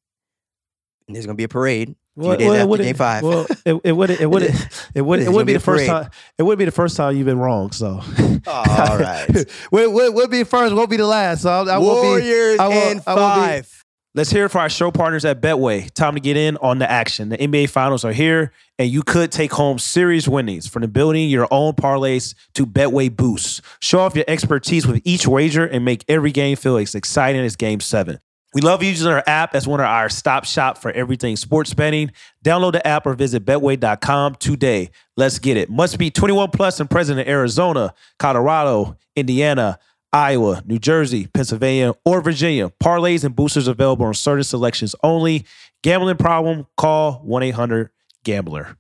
And 1.08 1.16
there's 1.16 1.26
gonna 1.26 1.36
be 1.36 1.44
a 1.44 1.50
parade. 1.50 1.96
Few 2.20 2.38
days 2.38 2.48
after 2.52 2.68
wouldn't- 2.68 2.88
game 2.88 2.96
five. 2.96 3.24
Well, 3.24 3.48
it, 3.66 3.82
it 3.84 3.92
wouldn't. 3.94 4.20
It 4.22 4.30
wouldn't. 4.30 4.52
It 4.96 5.02
wouldn't. 5.02 5.28
It 5.28 5.32
wouldn't 5.32 5.48
be 5.48 5.54
be 5.54 5.58
the 5.58 5.60
first 5.64 5.86
time. 5.86 6.10
It 6.38 6.44
wouldn't 6.44 6.60
be 6.60 6.66
the 6.66 6.72
first 6.72 6.98
time 6.98 7.16
you've 7.16 7.26
been 7.26 7.40
wrong. 7.40 7.72
So, 7.72 8.02
All 8.48 8.98
right. 8.98 9.28
we'll, 9.72 9.94
we'll, 9.94 10.14
we'll 10.14 10.28
be 10.28 10.44
first. 10.44 10.76
Won't 10.76 10.90
be 10.90 10.98
the 10.98 11.06
last. 11.08 11.44
So 11.44 11.50
I, 11.50 11.76
I 11.76 11.78
won't 11.78 12.02
be. 12.04 12.08
Warriors 12.10 12.60
I 12.60 12.68
won't- 12.68 12.92
in 12.98 13.02
I 13.08 13.16
won't 13.16 13.36
be- 13.36 13.42
five. 13.48 13.78
Let's 14.14 14.30
hear 14.30 14.44
it 14.44 14.50
for 14.50 14.60
our 14.60 14.68
show 14.68 14.92
partners 14.92 15.24
at 15.24 15.40
Betway. 15.42 15.90
Time 15.94 16.16
to 16.16 16.20
get 16.20 16.36
in 16.36 16.58
on 16.58 16.80
the 16.80 16.92
action. 16.92 17.30
The 17.30 17.38
NBA 17.38 17.70
Finals 17.70 18.04
are 18.04 18.12
here, 18.12 18.52
and 18.78 18.90
you 18.90 19.04
could 19.04 19.32
take 19.32 19.54
home 19.54 19.80
series 19.80 20.28
winnings 20.28 20.68
from 20.68 20.82
the 20.82 20.90
building 20.90 21.30
your 21.30 21.48
own 21.50 21.72
parlays 21.76 22.36
to 22.56 22.66
Betway 22.66 23.16
boosts. 23.16 23.62
Show 23.80 24.02
off 24.02 24.14
your 24.14 24.26
expertise 24.28 24.86
with 24.86 25.02
each 25.06 25.26
wager 25.28 25.66
and 25.66 25.86
make 25.86 26.04
every 26.10 26.34
game 26.34 26.58
feel 26.58 26.76
as 26.76 26.94
exciting 26.94 27.40
as 27.46 27.56
Game 27.56 27.80
7. 27.80 28.20
We 28.54 28.60
love 28.60 28.84
using 28.84 29.08
our 29.08 29.24
app 29.28 29.56
as 29.56 29.66
one 29.66 29.80
of 29.80 29.86
our 29.86 30.10
stop 30.10 30.44
shop 30.44 30.78
for 30.78 30.92
everything 30.92 31.38
sports 31.38 31.74
betting. 31.74 32.12
Download 32.44 32.74
the 32.74 32.86
app 32.86 33.06
or 33.06 33.14
visit 33.14 33.46
betway.com 33.46 34.36
today. 34.36 34.90
Let's 35.16 35.40
get 35.40 35.56
it. 35.56 35.70
Must 35.70 35.98
be 35.98 36.12
21 36.12 36.50
plus 36.50 36.82
and 36.82 36.90
present 36.90 37.20
in 37.20 37.28
Arizona, 37.30 37.94
Colorado, 38.20 38.98
Indiana, 39.16 39.80
Iowa, 40.12 40.62
New 40.66 40.80
Jersey, 40.80 41.28
Pennsylvania, 41.28 41.94
or 42.04 42.20
Virginia. 42.20 42.70
Parlays 42.84 43.24
and 43.24 43.34
boosters 43.34 43.70
available 43.70 44.06
on 44.06 44.14
certain 44.14 44.44
selections 44.44 44.96
only. 45.02 45.46
Gambling 45.82 46.18
problem? 46.18 46.68
Call 46.76 47.22
1 47.24 47.44
800 47.44 47.90
Gambler. 48.26 48.76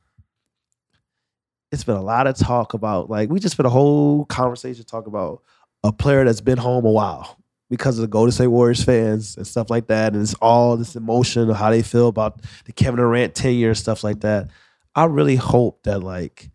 It's 1.71 1.85
been 1.85 1.95
a 1.95 2.01
lot 2.01 2.27
of 2.27 2.35
talk 2.35 2.73
about, 2.73 3.09
like, 3.09 3.29
we 3.29 3.39
just 3.39 3.55
been 3.55 3.65
a 3.65 3.69
whole 3.69 4.25
conversation 4.25 4.83
talk 4.83 5.07
about 5.07 5.41
a 5.85 5.93
player 5.93 6.25
that's 6.25 6.41
been 6.41 6.57
home 6.57 6.83
a 6.83 6.91
while 6.91 7.40
because 7.71 7.97
of 7.97 8.01
the 8.01 8.07
Golden 8.07 8.31
State 8.33 8.47
Warriors 8.47 8.83
fans 8.83 9.37
and 9.37 9.47
stuff 9.47 9.69
like 9.69 9.87
that. 9.87 10.13
And 10.13 10.21
it's 10.21 10.35
all 10.35 10.75
this 10.77 10.95
emotion 10.95 11.49
of 11.49 11.55
how 11.55 11.71
they 11.71 11.81
feel 11.81 12.09
about 12.09 12.41
the 12.65 12.73
Kevin 12.73 12.97
Durant 12.97 13.33
tenure 13.33 13.69
and 13.69 13.77
stuff 13.77 14.03
like 14.03 14.19
that. 14.19 14.49
I 14.93 15.05
really 15.05 15.37
hope 15.37 15.81
that, 15.83 16.03
like, 16.03 16.51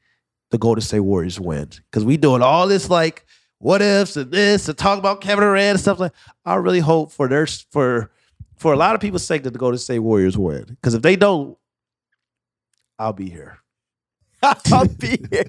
the 0.51 0.59
Golden 0.59 0.83
State 0.83 1.01
Warriors 1.01 1.41
win 1.41 1.71
because 1.91 2.05
we 2.05 2.19
doing 2.19 2.43
all 2.43 2.69
this, 2.69 2.91
like, 2.91 3.25
what 3.59 3.81
ifs 3.81 4.17
and 4.19 4.31
this 4.31 4.69
and 4.69 4.77
talk 4.77 4.99
about 4.99 5.23
Kevin 5.23 5.43
Durant 5.43 5.71
and 5.71 5.81
stuff 5.81 5.99
like. 5.99 6.13
I 6.45 6.57
really 6.57 6.81
hope 6.81 7.11
for 7.11 7.27
their 7.29 7.47
for 7.47 8.13
for 8.59 8.75
a 8.75 8.77
lot 8.77 8.95
of 8.95 9.01
people's 9.01 9.25
sake 9.25 9.43
that 9.45 9.53
the 9.55 9.59
Golden 9.59 9.79
State 9.79 9.99
Warriors 10.01 10.37
win. 10.37 10.65
Because 10.67 10.93
if 10.95 11.01
they 11.01 11.17
don't, 11.17 11.57
I'll 12.99 13.15
be 13.15 13.31
here. 13.31 13.59
I'll 14.43 14.87
be 14.87 15.19
here. 15.31 15.47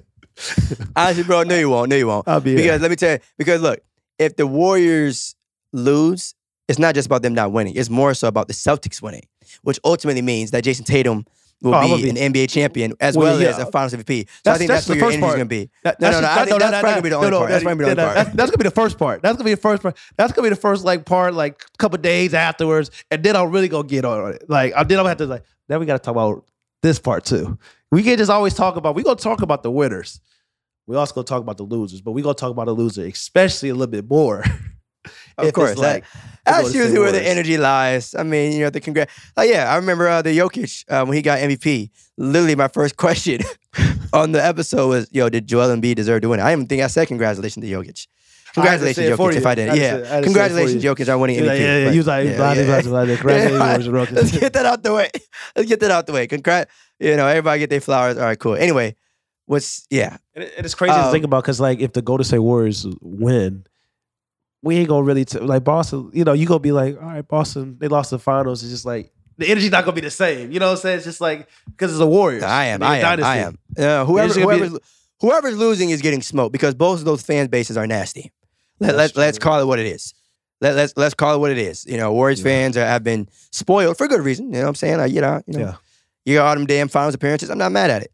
Honestly, 0.96 1.24
bro, 1.24 1.42
no, 1.42 1.56
you 1.58 1.68
won't. 1.68 1.90
No, 1.90 1.96
you 1.96 2.06
won't. 2.06 2.26
I'll 2.26 2.40
be 2.40 2.54
Because 2.56 2.70
here. 2.72 2.78
let 2.80 2.90
me 2.90 2.96
tell 2.96 3.12
you, 3.12 3.18
because 3.36 3.60
look, 3.60 3.80
if 4.18 4.36
the 4.36 4.46
Warriors 4.46 5.34
lose, 5.72 6.34
it's 6.68 6.78
not 6.78 6.94
just 6.94 7.06
about 7.06 7.22
them 7.22 7.34
not 7.34 7.52
winning. 7.52 7.74
It's 7.76 7.90
more 7.90 8.14
so 8.14 8.28
about 8.28 8.48
the 8.48 8.54
Celtics 8.54 9.00
winning, 9.02 9.22
which 9.62 9.78
ultimately 9.84 10.22
means 10.22 10.50
that 10.50 10.64
Jayson 10.64 10.84
Tatum 10.84 11.24
will 11.62 11.74
Oh, 11.74 11.78
I'm 11.78 12.00
be, 12.00 12.08
an 12.10 12.16
NBA 12.16 12.48
champion 12.50 12.92
as 13.00 13.16
Well, 13.16 13.32
well 13.32 13.42
yeah. 13.42 13.48
as 13.48 13.58
a 13.58 13.66
Finals 13.66 13.92
MVP. 13.92 14.28
So 14.44 14.52
I 14.52 14.58
That's- 14.58 14.58
think 14.58 14.68
that's 14.68 14.68
that's, 14.68 14.86
the 14.86 14.92
where 14.92 14.98
your 14.98 15.06
first 15.08 15.16
energy's 15.16 15.20
part. 15.26 15.36
gonna 15.36 15.44
be. 15.46 15.70
That- 15.82 16.00
No, 16.00 16.10
no, 16.10 16.20
that's 16.20 16.22
no. 16.22 16.28
just- 16.28 16.38
I 16.38 16.44
think 16.44 16.60
that's 16.60 16.70
probably 16.80 16.90
gonna 16.92 17.02
be 17.02 17.08
the 17.08 17.16
only 17.16 17.30
part. 17.30 17.48
That's 17.50 17.64
probably 17.64 17.84
gonna 17.84 17.90
be 17.90 17.90
the 17.90 17.94
that- 18.06 18.14
part. 18.26 18.36
That's 18.36 18.50
gonna 18.50 18.58
be 18.58 18.64
the 18.68 18.74
first 18.74 18.98
part. 18.98 19.22
That's 19.22 19.36
gonna 19.36 19.44
be 19.44 19.54
the 19.54 19.60
first 19.60 19.82
part. 19.82 19.96
That's 20.16 20.32
gonna 20.32 20.46
be 20.46 20.50
the 20.50 20.60
first 20.60 20.84
like 20.84 21.04
part, 21.04 21.34
like 21.34 21.62
a 21.74 21.78
couple 21.78 21.98
days 21.98 22.32
afterwards, 22.34 22.90
and 23.10 23.24
then 23.24 23.34
I'm 23.34 23.50
really 23.50 23.68
gonna 23.68 23.88
get 23.88 24.04
on 24.04 24.34
it. 24.34 24.44
Like 24.48 24.72
I 24.76 24.84
then 24.84 24.98
I'm 24.98 25.02
gonna 25.02 25.08
have 25.08 25.18
to 25.18 25.26
like. 25.26 25.42
Then 25.68 25.80
we 25.80 25.86
gotta 25.86 25.98
talk 25.98 26.12
about 26.12 26.44
this 26.82 27.00
part 27.00 27.24
too. 27.24 27.58
We 27.90 28.04
can't 28.04 28.18
just 28.18 28.30
always 28.30 28.54
talk 28.54 28.76
about. 28.76 28.94
We 28.94 29.02
gonna 29.02 29.16
talk 29.16 29.42
about 29.42 29.64
the 29.64 29.70
winners. 29.72 30.20
We 30.86 30.94
also 30.96 31.12
gonna 31.12 31.24
talk 31.24 31.40
about 31.42 31.56
the 31.56 31.64
losers, 31.64 32.00
but 32.00 32.12
we 32.12 32.22
gonna 32.22 32.34
talk 32.34 32.52
about 32.52 32.66
the 32.66 32.72
loser, 32.72 33.04
especially 33.04 33.70
a 33.70 33.74
little 33.74 33.90
bit 33.90 34.08
more. 34.08 34.44
Of 35.38 35.52
course, 35.52 35.76
like 35.76 36.04
that- 36.44 36.62
That's 36.62 36.74
usually 36.74 36.98
where 36.98 37.12
the 37.12 37.22
energy 37.26 37.58
lies. 37.58 38.14
I 38.14 38.22
mean, 38.22 38.52
you 38.52 38.60
know, 38.60 38.70
the 38.70 38.80
congrats. 38.80 39.12
Like, 39.36 39.50
yeah, 39.50 39.72
I 39.72 39.76
remember 39.76 40.08
uh, 40.08 40.22
the 40.22 40.36
Jokic 40.36 40.84
uh, 40.88 41.04
when 41.04 41.14
he 41.16 41.22
got 41.22 41.38
MVP. 41.40 41.90
Literally, 42.16 42.56
my 42.56 42.68
first 42.68 42.96
question 43.04 43.40
on 44.12 44.32
the 44.32 44.44
episode 44.44 44.88
was, 44.88 45.08
"Yo, 45.12 45.28
did 45.28 45.46
Joel 45.46 45.68
Embiid 45.76 45.96
deserve 45.96 46.22
to 46.22 46.28
win?" 46.30 46.40
I 46.40 46.54
didn't 46.54 46.68
think 46.68 46.82
I 46.82 46.86
said 46.88 47.06
congratulations 47.08 47.64
to 47.64 47.70
Jokic. 47.70 48.06
Congratulations, 48.54 49.06
Jokic. 49.06 49.36
If. 49.36 49.46
I 49.46 49.54
did, 49.54 49.68
I 49.68 49.70
had 49.70 49.74
to 49.76 49.80
yeah, 49.80 49.90
say- 49.90 49.92
I 49.92 49.96
had 49.96 50.02
to 50.02 50.08
say 50.08 50.18
it 50.18 50.24
congratulations. 50.24 50.84
Jokic, 50.84 51.14
on 51.14 51.20
winning 51.20 51.36
MVP. 51.38 51.46
like, 51.46 51.60
yeah, 51.60 51.78
yeah, 51.78 51.84
but- 51.84 51.92
he 51.92 51.98
was 51.98 52.06
like, 52.06 52.26
yeah, 52.26 52.36
blah, 52.36 52.54
blah, 52.54 52.62
yeah. 52.62 52.80
blah, 52.82 52.82
blah, 52.82 53.04
blah. 53.04 53.16
Congratulations, 53.16 53.86
Yeah, 53.86 54.16
Let's 54.22 54.38
get 54.38 54.52
that 54.54 54.66
out 54.66 54.82
the 54.82 54.94
way. 54.94 55.10
Let's 55.54 55.68
get 55.68 55.80
that 55.80 55.90
out 55.90 56.06
the 56.06 56.12
way. 56.14 56.26
Congrat. 56.26 56.68
You 56.98 57.16
know, 57.16 57.26
everybody 57.28 57.60
get 57.60 57.70
their 57.70 57.80
flowers. 57.82 58.16
All 58.16 58.24
right, 58.24 58.38
cool. 58.38 58.54
Anyway, 58.56 58.96
what's 59.46 59.86
yeah? 59.90 60.16
And 60.34 60.44
it- 60.44 60.54
it's 60.56 60.74
crazy 60.74 60.94
to 60.94 61.04
Um, 61.04 61.12
think 61.12 61.24
about 61.26 61.42
because, 61.44 61.60
like, 61.60 61.80
if 61.80 61.92
the 61.92 62.02
Golden 62.02 62.24
State 62.24 62.38
Warriors 62.40 62.86
win, 63.02 63.64
we 64.62 64.76
ain't 64.76 64.88
gonna 64.88 65.04
really 65.04 65.24
t- 65.24 65.38
like 65.38 65.64
Boston. 65.64 66.10
You 66.12 66.24
know, 66.24 66.32
you 66.32 66.46
gonna 66.46 66.58
be 66.60 66.72
like, 66.72 66.96
all 66.96 67.08
right, 67.08 67.26
Boston, 67.26 67.76
they 67.78 67.88
lost 67.88 68.10
the 68.10 68.18
finals. 68.18 68.62
It's 68.62 68.72
just 68.72 68.84
like 68.86 69.12
the 69.36 69.48
energy's 69.48 69.70
not 69.70 69.84
gonna 69.84 69.94
be 69.94 70.00
the 70.00 70.10
same. 70.10 70.50
You 70.50 70.58
know 70.60 70.66
what 70.66 70.72
I'm 70.72 70.78
saying? 70.78 70.96
It's 70.96 71.04
just 71.06 71.20
like 71.20 71.48
because 71.66 71.90
it's 71.92 71.98
the 71.98 72.06
Warriors. 72.06 72.42
I 72.42 72.66
am. 72.66 72.82
A 72.82 72.86
I 72.86 72.96
am. 72.98 73.24
I 73.24 73.36
am. 73.38 73.58
Uh, 73.78 74.04
whoever, 74.04 74.28
just 74.28 74.40
gonna 74.40 74.54
be- 74.54 74.58
whoever's, 74.68 74.78
whoever's 75.20 75.56
losing 75.56 75.90
is 75.90 76.02
getting 76.02 76.22
smoked 76.22 76.52
because 76.52 76.74
both 76.74 76.98
of 76.98 77.04
those 77.04 77.22
fan 77.22 77.46
bases 77.46 77.76
are 77.76 77.86
nasty. 77.86 78.32
Let, 78.80 78.94
let, 78.96 79.16
let's 79.16 79.38
call 79.38 79.60
it 79.60 79.64
what 79.66 79.78
it 79.78 79.86
is. 79.86 80.14
Let, 80.60 80.74
let's 80.74 80.92
let's 80.96 81.14
call 81.14 81.34
it 81.36 81.38
what 81.38 81.50
it 81.52 81.58
is. 81.58 81.84
You 81.86 81.96
know, 81.96 82.12
Warriors 82.12 82.40
Yeah. 82.40 82.44
fans 82.44 82.76
are, 82.76 82.84
have 82.86 83.04
been 83.04 83.28
spoiled 83.52 83.96
for 83.96 84.08
good 84.08 84.20
reason. 84.22 84.46
You 84.46 84.52
know 84.54 84.62
what 84.62 84.68
I'm 84.68 84.74
saying? 84.74 84.98
Like, 84.98 85.12
you 85.12 85.20
know, 85.20 85.40
you 85.46 85.58
know, 85.58 85.66
Yeah. 85.66 85.74
you 86.24 86.34
got 86.34 86.46
all 86.48 86.54
them 86.54 86.66
damn 86.66 86.88
finals 86.88 87.14
appearances. 87.14 87.50
I'm 87.50 87.58
not 87.58 87.70
mad 87.72 87.90
at 87.90 88.02
it. 88.02 88.12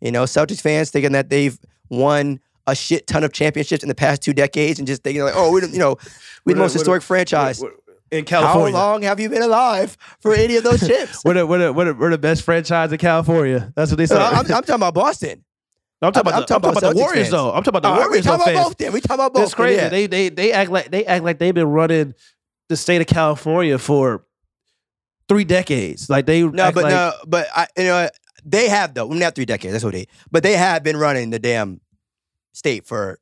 You 0.00 0.12
know, 0.12 0.24
Celtics 0.24 0.60
fans 0.60 0.90
thinking 0.90 1.12
that 1.12 1.30
they've 1.30 1.58
won 1.88 2.40
a 2.66 2.74
shit 2.74 3.06
ton 3.06 3.24
of 3.24 3.32
championships 3.32 3.82
in 3.82 3.88
the 3.88 3.94
past 3.94 4.22
two 4.22 4.32
decades 4.32 4.78
and 4.78 4.86
just 4.86 5.02
thinking 5.02 5.22
like, 5.22 5.34
oh, 5.36 5.52
we 5.52 5.60
don't, 5.60 5.72
you 5.72 5.78
know, 5.78 5.96
we're 6.44 6.54
the 6.54 6.60
most 6.60 6.74
what- 6.74 6.80
historic 6.80 7.02
franchise. 7.02 7.60
We're- 7.60 7.72
we're- 7.72 7.82
in 8.12 8.24
California. 8.24 8.76
How 8.78 8.92
long 8.92 9.02
have 9.02 9.18
you 9.18 9.28
been 9.28 9.42
alive 9.42 9.96
for 10.20 10.32
any 10.32 10.54
of 10.54 10.62
those 10.62 10.78
chips? 10.86 11.24
We're 11.24 11.34
the, 11.34 11.44
we're, 11.44 11.58
the, 11.58 11.72
we're, 11.72 11.84
the, 11.86 11.94
we're 11.94 12.10
the 12.10 12.18
best 12.18 12.42
franchise 12.42 12.92
in 12.92 12.98
California. 12.98 13.72
That's 13.74 13.90
what 13.90 13.98
they 13.98 14.06
say. 14.06 14.16
I'm, 14.16 14.36
I'm 14.38 14.44
talking 14.46 14.76
about 14.76 14.94
Boston. 14.94 15.44
I'm 16.00 16.12
talking 16.12 16.32
I'm 16.32 16.38
about, 16.38 16.48
the, 16.48 16.54
I'm 16.54 16.60
talking 16.60 16.78
about 16.78 16.94
the 16.94 17.00
Warriors 17.00 17.18
fans. 17.22 17.30
though. 17.30 17.48
I'm 17.52 17.64
talking 17.64 17.78
about 17.78 17.82
the 17.82 17.88
right, 17.88 17.98
we 17.98 18.04
Warriors 18.04 18.24
talking 18.26 18.52
about 18.54 18.64
both. 18.64 18.76
Then 18.78 18.92
we 18.92 19.00
talking 19.00 19.14
about 19.14 19.32
both. 19.32 19.42
That's 19.42 19.54
crazy. 19.54 19.76
Yeah. 19.80 19.88
They 19.88 20.06
they 20.06 20.28
they 20.28 20.52
act 20.52 20.70
like 20.70 20.90
they 20.90 21.04
act 21.06 21.24
like 21.24 21.38
they've 21.38 21.54
been 21.54 21.68
running 21.68 22.14
the 22.68 22.76
state 22.76 23.00
of 23.00 23.06
California 23.06 23.78
for 23.78 24.24
three 25.28 25.44
decades. 25.44 26.10
Like 26.10 26.26
they 26.26 26.42
No, 26.42 26.50
but 26.52 26.76
like, 26.76 26.90
no, 26.90 27.12
but 27.26 27.48
I, 27.54 27.66
you 27.76 27.84
know, 27.84 28.08
they 28.44 28.68
have 28.68 28.94
though. 28.94 29.08
Not 29.08 29.34
three 29.34 29.46
decades. 29.46 29.72
That's 29.72 29.84
what 29.84 29.94
they. 29.94 30.06
But 30.30 30.42
they 30.42 30.52
have 30.56 30.82
been 30.82 30.96
running 30.96 31.30
the 31.30 31.38
damn 31.38 31.80
state 32.56 32.86
for 32.86 33.18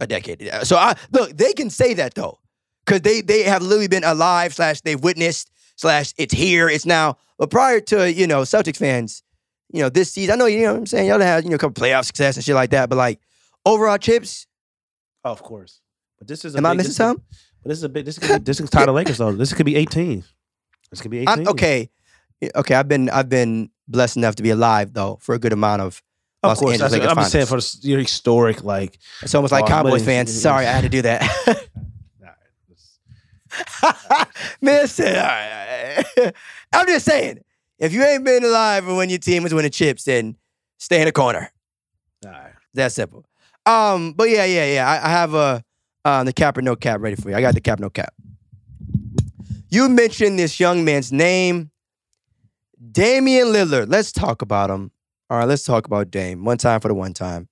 a 0.00 0.06
decade. 0.06 0.48
Uh, 0.48 0.64
so 0.64 0.76
I 0.76 0.94
look. 1.12 1.36
They 1.36 1.52
can 1.52 1.70
say 1.70 1.94
that 1.94 2.14
though, 2.14 2.38
because 2.84 3.02
they 3.02 3.20
they 3.20 3.42
have 3.44 3.62
literally 3.62 3.88
been 3.88 4.04
alive 4.04 4.54
slash 4.54 4.80
they've 4.80 5.00
witnessed 5.00 5.50
slash 5.76 6.14
it's 6.18 6.34
here 6.34 6.68
it's 6.68 6.86
now. 6.86 7.16
But 7.38 7.50
prior 7.50 7.80
to 7.80 8.10
you 8.12 8.26
know 8.26 8.42
Celtics 8.42 8.78
fans, 8.78 9.22
you 9.72 9.82
know 9.82 9.88
this 9.90 10.12
season, 10.12 10.34
I 10.34 10.36
know 10.36 10.46
you 10.46 10.62
know 10.62 10.72
what 10.72 10.78
I'm 10.78 10.86
saying. 10.86 11.08
Y'all 11.08 11.20
had 11.20 11.44
you 11.44 11.50
know 11.50 11.56
a 11.56 11.58
couple 11.58 11.80
playoff 11.82 12.04
success 12.06 12.36
and 12.36 12.44
shit 12.44 12.54
like 12.54 12.70
that. 12.70 12.88
But 12.88 12.96
like 12.96 13.20
overall 13.66 13.98
chips, 13.98 14.46
Oh, 15.24 15.30
of 15.32 15.42
course. 15.42 15.80
But 16.18 16.28
this 16.28 16.44
is 16.44 16.54
a 16.54 16.58
am 16.58 16.66
I 16.66 16.70
missing 16.74 16.78
this 16.78 16.88
is- 16.90 16.96
something? 16.96 17.24
But 17.62 17.68
this 17.70 17.78
is 17.78 17.84
a 17.84 17.88
big. 17.88 18.04
This 18.04 18.18
could 18.18 18.28
be, 18.28 18.44
this 18.44 18.60
is 18.60 18.68
tie 18.70 18.84
the 18.86 18.92
Lakers 18.92 19.18
though. 19.18 19.32
This 19.32 19.52
could 19.54 19.64
be 19.66 19.76
18. 19.76 20.22
It's 20.92 21.00
gonna 21.00 21.08
be 21.10 21.20
18. 21.20 21.28
I'm, 21.28 21.48
okay, 21.48 21.88
okay. 22.54 22.74
I've 22.74 22.88
been 22.88 23.08
I've 23.08 23.28
been 23.30 23.70
blessed 23.88 24.18
enough 24.18 24.34
to 24.36 24.42
be 24.42 24.50
alive 24.50 24.92
though 24.92 25.16
for 25.20 25.34
a 25.34 25.38
good 25.38 25.52
amount 25.52 25.80
of. 25.82 26.02
Of 26.44 26.48
Los 26.50 26.60
course, 26.60 26.72
Angeles 26.72 26.92
Lakers 26.92 27.08
I'm 27.08 27.16
just 27.16 27.32
saying 27.32 27.46
for 27.46 27.86
your 27.86 28.00
historic 28.00 28.62
like. 28.64 28.98
It's 29.22 29.34
almost 29.34 29.52
like 29.52 29.64
Oh, 29.64 29.68
Cowboys 29.68 30.04
fans. 30.04 30.32
Sorry, 30.40 30.66
I 30.66 30.72
had 30.72 30.82
to 30.82 30.88
do 30.88 31.02
that. 31.02 31.22
Man, 34.60 34.86
say, 34.88 35.16
all 35.18 35.26
right, 35.26 36.04
all 36.18 36.24
right. 36.24 36.34
I'm 36.72 36.86
just 36.86 37.04
saying, 37.04 37.38
if 37.78 37.92
you 37.92 38.02
ain't 38.02 38.24
been 38.24 38.44
alive 38.44 38.86
when 38.86 39.08
your 39.10 39.18
team 39.18 39.42
was 39.42 39.54
winning 39.54 39.70
chips, 39.70 40.04
then 40.04 40.36
stay 40.78 41.00
in 41.00 41.06
the 41.06 41.12
corner. 41.12 41.50
All 42.24 42.32
right. 42.32 42.52
That 42.74 42.90
simple. 42.92 43.24
Um, 43.66 44.12
but 44.12 44.28
yeah, 44.28 44.44
yeah, 44.44 44.66
yeah. 44.72 44.88
I, 44.88 45.06
I 45.06 45.10
have 45.10 45.34
a 45.34 45.62
um, 46.04 46.26
the 46.26 46.32
cap 46.32 46.58
or 46.58 46.62
no 46.62 46.74
cap 46.76 47.00
ready 47.00 47.16
for 47.16 47.30
you. 47.30 47.36
I 47.36 47.40
got 47.40 47.54
the 47.54 47.60
cap 47.60 47.78
no 47.78 47.90
cap. 47.90 48.12
You 49.70 49.88
mentioned 49.88 50.38
this 50.38 50.58
young 50.60 50.84
man's 50.84 51.12
name, 51.12 51.70
Damian 52.92 53.48
Lillard. 53.48 53.86
Let's 53.88 54.12
talk 54.12 54.42
about 54.42 54.70
him. 54.70 54.90
All 55.34 55.40
right, 55.40 55.48
let's 55.48 55.64
talk 55.64 55.84
about 55.84 56.12
Dame. 56.12 56.44
One 56.44 56.58
time 56.58 56.78
for 56.78 56.86
the 56.86 56.94
one 56.94 57.12
time. 57.12 57.48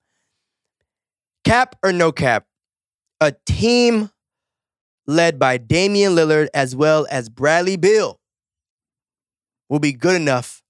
Cap 1.42 1.74
or 1.82 1.92
no 1.92 2.12
cap? 2.12 2.46
A 3.20 3.34
team 3.44 4.08
led 5.08 5.36
by 5.36 5.56
Damian 5.56 6.12
Lillard 6.12 6.46
as 6.54 6.76
well 6.76 7.08
as 7.10 7.28
Bradley 7.28 7.76
Beal 7.76 8.20
will 9.68 9.80
be 9.80 9.92
good 9.92 10.14
enough 10.14 10.62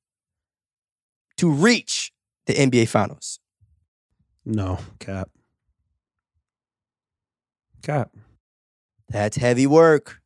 to 1.36 1.50
reach 1.50 2.12
the 2.46 2.54
NBA 2.54 2.88
Finals. 2.88 3.40
No 4.46 4.78
cap. 4.98 5.28
Cap. 7.82 8.16
That's 9.10 9.36
heavy 9.36 9.66
work. 9.66 10.22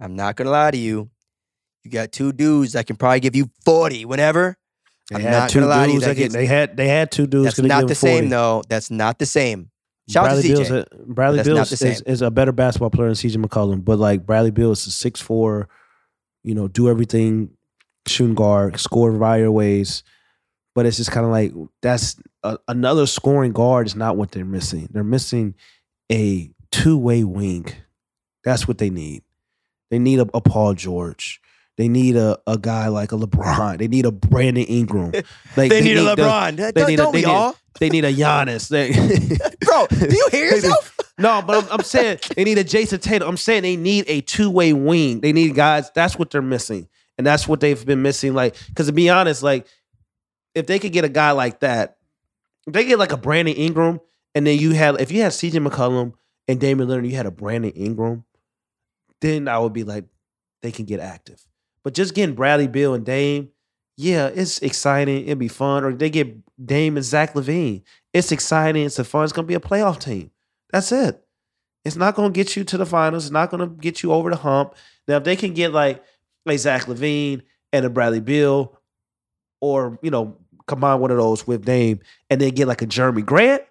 I'm 0.00 0.16
not 0.16 0.34
gonna 0.34 0.50
lie 0.50 0.72
to 0.72 0.76
you. 0.76 1.08
You 1.84 1.92
got 1.92 2.10
two 2.10 2.32
dudes 2.32 2.72
that 2.72 2.88
can 2.88 2.96
probably 2.96 3.20
give 3.20 3.36
you 3.36 3.48
40 3.64 4.06
whenever. 4.06 4.58
They 5.10 5.16
I'm 5.16 5.22
had 5.22 5.30
not 5.30 5.50
two 5.50 5.60
gonna 5.60 5.70
lie 5.70 5.86
to 5.86 5.92
you. 5.92 6.00
dudes. 6.00 6.06
That 6.06 6.16
gets- 6.16 6.34
they 6.34 6.46
had 6.46 6.76
they 6.76 6.88
had 6.88 7.10
two 7.10 7.26
dudes. 7.26 7.56
That's 7.56 7.58
not 7.60 7.86
the 7.86 7.94
40. 7.94 7.96
same 7.96 8.28
though. 8.28 8.62
That's 8.68 8.90
not 8.90 9.18
the 9.18 9.26
same. 9.26 9.70
Shout 10.08 10.24
out 10.24 10.28
Bradley 10.28 10.42
to 10.42 10.48
Bill's 10.54 10.68
CJ. 10.68 10.86
a, 10.92 11.04
Bradley 11.06 11.42
Beal's 11.42 11.72
is, 11.82 12.00
is 12.02 12.22
a 12.22 12.30
better 12.30 12.52
basketball 12.52 12.90
player 12.90 13.08
than 13.08 13.16
CJ 13.16 13.44
McCollum, 13.44 13.84
but 13.84 13.98
like 13.98 14.24
Bradley 14.24 14.52
Beal 14.52 14.70
is 14.70 14.86
a 14.86 14.90
six 14.90 15.20
four, 15.20 15.68
you 16.44 16.54
know, 16.54 16.68
do 16.68 16.88
everything, 16.88 17.50
shooting 18.06 18.34
guard, 18.34 18.78
score 18.78 19.10
of 19.10 19.52
ways. 19.52 20.04
But 20.74 20.86
it's 20.86 20.98
just 20.98 21.10
kind 21.10 21.24
of 21.26 21.32
like 21.32 21.52
that's 21.82 22.16
a, 22.42 22.58
another 22.68 23.06
scoring 23.06 23.52
guard 23.52 23.86
is 23.86 23.96
not 23.96 24.16
what 24.16 24.30
they're 24.30 24.44
missing. 24.44 24.88
They're 24.92 25.02
missing 25.02 25.54
a 26.12 26.50
two 26.70 26.98
way 26.98 27.24
wing. 27.24 27.66
That's 28.44 28.68
what 28.68 28.78
they 28.78 28.90
need. 28.90 29.22
They 29.90 29.98
need 29.98 30.20
a, 30.20 30.26
a 30.34 30.40
Paul 30.40 30.74
George. 30.74 31.40
They 31.76 31.88
need 31.88 32.16
a, 32.16 32.38
a 32.46 32.56
guy 32.56 32.88
like 32.88 33.12
a 33.12 33.16
LeBron. 33.16 33.78
They 33.78 33.88
need 33.88 34.06
a 34.06 34.12
Brandon 34.12 34.64
Ingram. 34.64 35.12
Like, 35.56 35.70
They 35.70 35.80
need 35.82 35.96
a 35.98 36.02
the- 36.02 36.16
LeBron. 36.16 36.56
they 36.56 36.72
don't 36.72 36.88
need 36.88 36.94
a- 36.94 36.96
don't 36.96 37.12
they 37.12 37.18
we 37.18 37.22
need- 37.26 37.30
all? 37.30 37.56
they 37.80 37.88
need 37.90 38.04
a 38.06 38.12
Giannis. 38.12 38.70
They, 38.70 38.90
Bro, 39.66 39.86
do 39.88 40.14
you 40.16 40.28
hear 40.32 40.46
yourself? 40.54 40.96
no, 41.18 41.42
but 41.42 41.64
I'm, 41.64 41.72
I'm 41.80 41.82
saying 41.84 42.18
they 42.34 42.44
need 42.44 42.56
a 42.58 42.64
Jayson 42.64 43.00
Tatum. 43.00 43.28
I'm 43.28 43.36
saying 43.36 43.62
they 43.62 43.76
need 43.76 44.04
a 44.08 44.20
two 44.22 44.50
way 44.50 44.72
wing. 44.72 45.20
They 45.20 45.32
need 45.32 45.54
guys. 45.54 45.90
That's 45.94 46.18
what 46.18 46.30
they're 46.30 46.40
missing, 46.42 46.88
and 47.18 47.26
that's 47.26 47.46
what 47.46 47.60
they've 47.60 47.84
been 47.84 48.00
missing. 48.02 48.32
Like, 48.34 48.56
because 48.68 48.86
to 48.86 48.92
be 48.92 49.10
honest, 49.10 49.42
like 49.42 49.66
if 50.54 50.66
they 50.66 50.78
could 50.78 50.92
get 50.92 51.04
a 51.04 51.08
guy 51.10 51.32
like 51.32 51.60
that, 51.60 51.98
if 52.66 52.72
they 52.72 52.84
get 52.86 52.98
like 52.98 53.12
a 53.12 53.16
Brandon 53.18 53.54
Ingram, 53.54 54.00
and 54.34 54.46
then 54.46 54.58
you 54.58 54.72
had 54.72 54.98
if 55.00 55.10
you 55.12 55.20
had 55.22 55.32
CJ 55.32 55.66
McCollum 55.66 56.14
and 56.48 56.58
Damian 56.58 56.88
Lillard, 56.88 57.08
you 57.10 57.16
had 57.16 57.26
a 57.26 57.30
Brandon 57.30 57.72
Ingram, 57.72 58.24
then 59.20 59.48
I 59.48 59.58
would 59.58 59.72
be 59.74 59.84
like 59.84 60.04
they 60.62 60.72
can 60.72 60.86
get 60.86 61.00
active. 61.00 61.44
But 61.86 61.94
just 61.94 62.14
getting 62.16 62.34
Bradley 62.34 62.66
Beal 62.66 62.94
and 62.94 63.06
Dame, 63.06 63.50
yeah, 63.96 64.26
it's 64.26 64.58
exciting. 64.58 65.22
It'd 65.22 65.38
be 65.38 65.46
fun. 65.46 65.84
Or 65.84 65.92
they 65.92 66.10
get 66.10 66.36
Dame 66.66 66.96
and 66.96 67.06
Zach 67.06 67.34
LaVine. 67.34 67.84
It's 68.12 68.32
exciting. 68.32 68.84
It's 68.84 68.98
a 68.98 69.04
fun. 69.04 69.22
It's 69.22 69.32
gonna 69.32 69.46
be 69.46 69.54
a 69.54 69.60
playoff 69.60 70.00
team. 70.00 70.32
That's 70.72 70.90
it. 70.90 71.24
It's 71.84 71.94
not 71.94 72.16
gonna 72.16 72.30
get 72.30 72.56
you 72.56 72.64
to 72.64 72.76
the 72.76 72.86
finals. 72.86 73.26
It's 73.26 73.32
not 73.32 73.50
gonna 73.52 73.68
get 73.68 74.02
you 74.02 74.10
over 74.10 74.30
the 74.30 74.36
hump. 74.36 74.74
Now, 75.06 75.18
if 75.18 75.22
they 75.22 75.36
can 75.36 75.54
get 75.54 75.72
like 75.72 76.02
like 76.44 76.58
Zach 76.58 76.86
LaVine 76.86 77.42
and 77.72 77.86
a 77.86 77.88
Bradley 77.88 78.18
Beal, 78.18 78.76
or 79.60 79.96
you 80.02 80.10
know, 80.10 80.38
combine 80.66 80.98
one 80.98 81.12
of 81.12 81.18
those 81.18 81.46
with 81.46 81.64
Dame, 81.64 82.00
and 82.28 82.40
then 82.40 82.50
get 82.50 82.66
like 82.66 82.82
a 82.82 82.86
Jerami 82.86 83.24
Grant, 83.24 83.62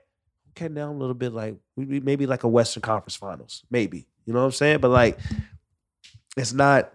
okay, 0.51 0.69
now 0.69 0.89
a 0.89 0.93
little 0.93 1.15
bit 1.15 1.33
like 1.33 1.57
maybe 1.75 2.27
like 2.27 2.45
a 2.45 2.47
Western 2.47 2.79
Conference 2.79 3.17
Finals, 3.17 3.65
maybe. 3.69 4.07
You 4.23 4.31
know 4.31 4.39
what 4.39 4.45
I'm 4.45 4.51
saying? 4.53 4.79
But 4.79 4.91
like, 4.91 5.19
it's 6.37 6.53
not. 6.53 6.93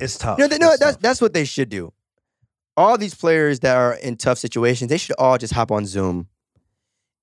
It's 0.00 0.18
tough. 0.18 0.38
They- 0.38 0.48
no, 0.58 0.70
It's 0.70 0.78
that's 0.78 0.96
tough. 0.96 1.00
that's 1.02 1.20
what 1.20 1.34
they 1.34 1.44
should 1.44 1.68
do. 1.68 1.92
All 2.76 2.96
these 2.96 3.14
players 3.14 3.60
that 3.60 3.76
are 3.76 3.94
in 3.94 4.16
tough 4.16 4.38
situations, 4.38 4.88
they 4.88 4.96
should 4.98 5.16
all 5.18 5.36
just 5.38 5.52
hop 5.52 5.70
on 5.70 5.86
Zoom 5.86 6.28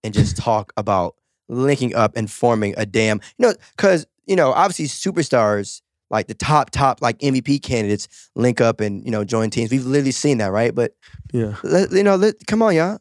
and 0.04 0.14
just 0.14 0.38
talk 0.48 0.74
about 0.78 1.16
linking 1.50 1.96
up 1.96 2.16
and 2.16 2.30
forming 2.30 2.74
a 2.78 2.86
damn, 2.86 3.20
you 3.38 3.48
know, 3.48 3.54
because 3.76 4.06
you 4.26 4.36
know, 4.36 4.52
obviously 4.52 4.86
superstars 4.86 5.82
like 6.10 6.28
the 6.28 6.34
top 6.34 6.70
top 6.70 7.02
like 7.02 7.18
MVP 7.20 7.62
candidates 7.62 8.30
link 8.36 8.62
up 8.62 8.80
and 8.82 9.04
you 9.04 9.12
know 9.12 9.24
join 9.24 9.50
teams. 9.50 9.72
We've 9.72 9.86
literally 9.86 10.12
seen 10.12 10.38
that, 10.40 10.52
right? 10.52 10.74
But 10.76 10.94
yeah. 11.32 11.56
let, 11.64 11.92
you 11.92 12.04
know, 12.04 12.16
let, 12.16 12.36
come 12.46 12.62
on, 12.62 12.76
y'all. 12.76 13.00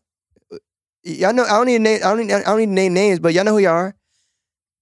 Y'all 1.03 1.33
know 1.33 1.45
I 1.45 1.51
don't 1.51 1.67
need 1.67 1.77
to 1.79 1.83
name 1.83 2.01
I 2.05 2.09
don't 2.09 2.27
need, 2.27 2.33
I 2.33 2.43
don't 2.43 2.59
need 2.59 2.67
to 2.67 2.73
name 2.73 2.95
names, 2.95 3.21
but 3.21 3.33
y'all 3.33 3.45
know 3.45 3.53
who 3.53 3.59
y'all 3.59 3.73
are. 3.73 3.95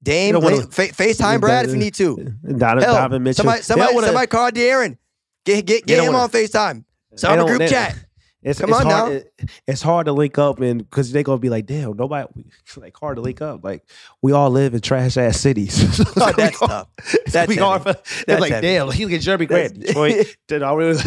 Dame, 0.04 0.26
You 0.26 0.32
know 0.34 0.38
what- 0.40 0.52
link- 0.54 0.72
Fa- 0.72 0.88
FaceTime 1.02 1.40
Brad 1.40 1.64
if 1.64 1.72
you 1.72 1.78
need 1.78 1.94
to. 1.94 2.16
Donovan, 2.16 2.82
Hell, 2.84 2.94
Donovan 2.94 3.22
Mitchell. 3.22 3.36
Somebody, 3.42 3.62
somebody, 3.62 3.94
wanna- 3.94 4.06
somebody 4.08 4.26
call 4.28 4.50
De'Aaron. 4.50 4.96
Get 5.44 5.64
get 5.66 5.86
get 5.86 5.98
him 5.98 6.12
wanna- 6.12 6.18
on 6.24 6.30
FaceTime. 6.30 6.84
Start 7.16 7.40
a 7.40 7.44
group 7.44 7.58
they- 7.58 7.68
chat. 7.68 7.96
It's, 8.44 8.60
Come 8.60 8.70
it's 8.70 8.78
on 8.80 8.86
hard, 8.86 9.10
now. 9.12 9.16
it- 9.16 9.30
it's 9.66 9.82
hard 9.82 10.06
to 10.06 10.12
link 10.12 10.36
up 10.38 10.60
and 10.60 10.78
because 10.78 11.10
they're 11.12 11.22
gonna 11.22 11.38
be 11.38 11.48
like, 11.48 11.66
damn, 11.66 11.96
nobody 11.96 12.28
like 12.76 12.96
hard 12.96 13.16
to 13.16 13.22
link 13.22 13.40
up. 13.42 13.64
Like 13.64 13.82
we 14.22 14.32
all 14.32 14.50
live 14.50 14.74
in 14.74 14.80
trash 14.80 15.16
ass 15.16 15.40
cities. 15.40 15.74
So 15.94 16.04
Oh, 16.16 16.32
that's 16.36 16.58
tough. 16.58 16.88
That's 17.26 17.54
gonna 17.56 17.66
hard 17.66 17.82
for- 17.82 17.92
They're 17.94 18.36
That's 18.38 18.40
like, 18.40 18.52
heavy. 18.52 18.66
damn, 18.66 18.92
you 18.92 19.06
look 19.08 19.14
at 19.14 19.20
Jerami 19.22 19.48
Grant, 19.48 19.80
Detroit. 19.80 20.26
then 20.48 20.62
I 20.62 20.72
really, 20.74 21.00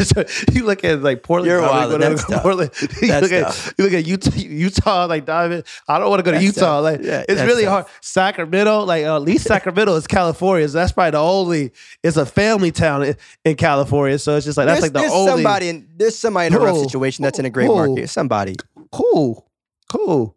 you 0.52 0.64
look 0.64 0.84
at 0.84 1.00
like 1.02 1.22
Portland. 1.22 1.50
You're 1.50 1.60
go 1.60 1.98
That's 1.98 2.24
tough. 2.26 2.42
Portland. 2.42 2.70
You 3.00 3.08
That's 3.08 3.22
look 3.22 3.32
at 3.32 3.42
tough. 3.46 3.74
you 3.78 3.84
look 3.84 3.94
at 3.94 4.06
Utah, 4.06 4.36
Utah 4.36 5.06
like 5.06 5.24
Donovan. 5.24 5.62
I 5.88 5.98
don't 5.98 6.10
want 6.10 6.20
to 6.20 6.24
go 6.24 6.32
to 6.32 6.36
That's 6.44 6.56
Utah. 6.56 6.80
tough. 6.80 6.82
Like 6.84 7.00
Yeah, 7.02 7.24
it's 7.28 7.40
really 7.42 7.64
tough. 7.64 7.84
hard. 7.86 7.86
Sacramento, 8.00 8.84
like 8.84 9.04
uh, 9.04 9.16
at 9.16 9.22
least 9.22 9.46
Sacramento 9.46 9.94
is 9.94 10.06
California. 10.06 10.68
So 10.68 10.78
that's 10.78 10.92
probably 10.92 11.12
the 11.12 11.18
only. 11.18 11.72
It's 12.02 12.16
a 12.16 12.26
family 12.26 12.72
town 12.72 13.04
in, 13.04 13.16
in 13.44 13.56
California. 13.56 14.18
So 14.18 14.36
it's 14.36 14.44
just 14.46 14.58
like 14.58 14.66
that's 14.66 14.80
there's, 14.80 14.92
like 14.92 14.92
the 14.92 14.98
there's 15.00 15.12
only. 15.12 15.42
somebody 15.42 15.68
in 15.68 15.88
there's 15.96 16.16
somebody 16.18 16.48
in 16.48 16.54
a 16.54 16.58
rough 16.58 16.78
situation 16.78 17.22
that's 17.28 17.38
in 17.38 17.44
a 17.44 17.50
great 17.50 17.66
Who? 17.66 17.74
market. 17.74 18.08
Somebody. 18.10 18.56
Cool, 18.92 19.46
cool. 19.90 20.34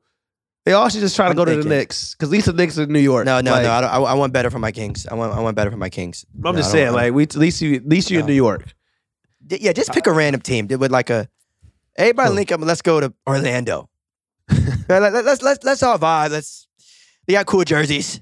They 0.66 0.74
all 0.74 0.90
should 0.90 1.00
just 1.00 1.16
try 1.16 1.26
to 1.26 1.32
I'm 1.32 1.36
go 1.36 1.46
to 1.46 1.56
the 1.56 1.68
Knicks 1.68 2.14
because 2.14 2.30
at 2.30 2.32
least 2.34 2.46
the 2.46 2.54
Knicks 2.54 2.78
are 2.78 2.84
in 2.84 2.92
New 2.94 3.00
York. 3.00 3.26
No, 3.26 3.42
no, 3.42 3.52
Like, 3.52 3.64
no. 3.64 3.72
I, 3.72 3.80
I, 3.80 4.00
I 4.00 4.14
want 4.14 4.32
better 4.32 4.52
for 4.52 4.60
my 4.60 4.72
Kings. 4.72 5.08
I 5.08 5.16
want 5.16 5.34
I 5.34 5.40
want 5.40 5.56
better 5.56 5.72
for 5.72 5.78
my 5.78 5.90
Kings. 5.90 6.26
I'm 6.36 6.54
No, 6.54 6.54
just 6.54 6.72
saying, 6.72 6.94
like 6.94 7.14
we 7.14 7.24
at 7.24 7.36
least 7.36 7.62
you 7.62 7.76
at 7.76 7.88
least 7.88 8.12
you 8.12 8.20
in 8.20 8.26
No. 8.26 8.28
New 8.28 8.36
York. 8.36 8.74
D- 9.48 9.58
yeah, 9.60 9.74
just 9.74 9.92
pick 9.92 10.06
a 10.06 10.12
random 10.14 10.42
team 10.42 10.68
would 10.70 10.92
like 10.92 11.10
a 11.10 11.28
everybody 11.96 12.30
Who? 12.30 12.36
link 12.36 12.52
up 12.52 12.62
let's 12.62 12.82
go 12.84 13.00
to 13.00 13.12
Orlando. 13.28 13.90
Let- 14.90 15.02
let- 15.02 15.26
let's 15.26 15.42
let's 15.42 15.64
let's 15.64 15.82
all 15.84 15.98
vibe. 15.98 16.30
Let's 16.32 16.68
they 17.26 17.34
got 17.34 17.46
cool 17.48 17.64
jerseys, 17.64 18.22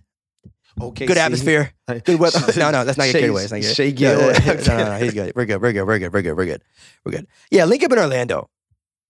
Okay, 0.82 1.06
good 1.08 1.18
atmosphere, 1.18 1.74
good 2.06 2.20
weather. 2.20 2.40
no, 2.58 2.72
no, 2.72 2.84
let's 2.84 2.98
not 2.98 3.06
your 3.06 3.14
carried 3.14 3.30
away. 3.32 3.42
Let's 3.42 3.52
not 3.52 3.62
get 3.62 3.76
Shea 3.76 3.92
Gill. 3.92 4.20
no, 4.22 4.54
no, 4.78 4.86
no, 4.92 4.98
he's 4.98 5.14
good. 5.14 5.34
We're 5.36 5.46
good. 5.46 5.62
We're 5.62 5.74
good. 5.74 5.84
We're 5.86 6.00
good. 6.00 6.14
We're 6.14 6.22
good. 6.22 6.38
We're 6.38 6.46
good. 6.46 6.62
We're 7.04 7.12
good. 7.12 7.28
Yeah, 7.52 7.66
link 7.66 7.84
up 7.84 7.92
in 7.92 8.00
Orlando. 8.00 8.50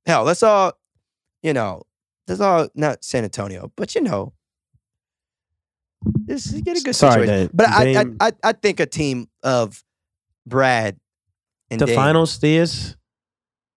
Hell, 0.06 0.24
let's 0.24 0.44
all, 0.44 0.74
you 1.44 1.54
know, 1.54 1.84
let's 2.28 2.42
all 2.42 2.70
not 2.76 3.04
San 3.04 3.24
Antonio, 3.24 3.72
but 3.76 3.96
you 3.96 4.02
know, 4.02 4.34
just 6.28 6.64
get 6.64 6.78
a 6.78 6.82
good 6.82 6.96
Sorry, 6.96 7.26
situation. 7.26 7.34
Dave. 7.34 7.50
But 7.54 7.70
I, 7.70 8.02
I, 8.02 8.06
I, 8.28 8.32
I 8.44 8.52
think 8.54 8.80
a 8.80 8.86
team 8.86 9.28
of 9.44 9.84
Brad 10.46 10.98
and 11.70 11.80
the 11.80 11.86
Dame, 11.86 11.96
finals, 11.96 12.40
Theus. 12.40 12.96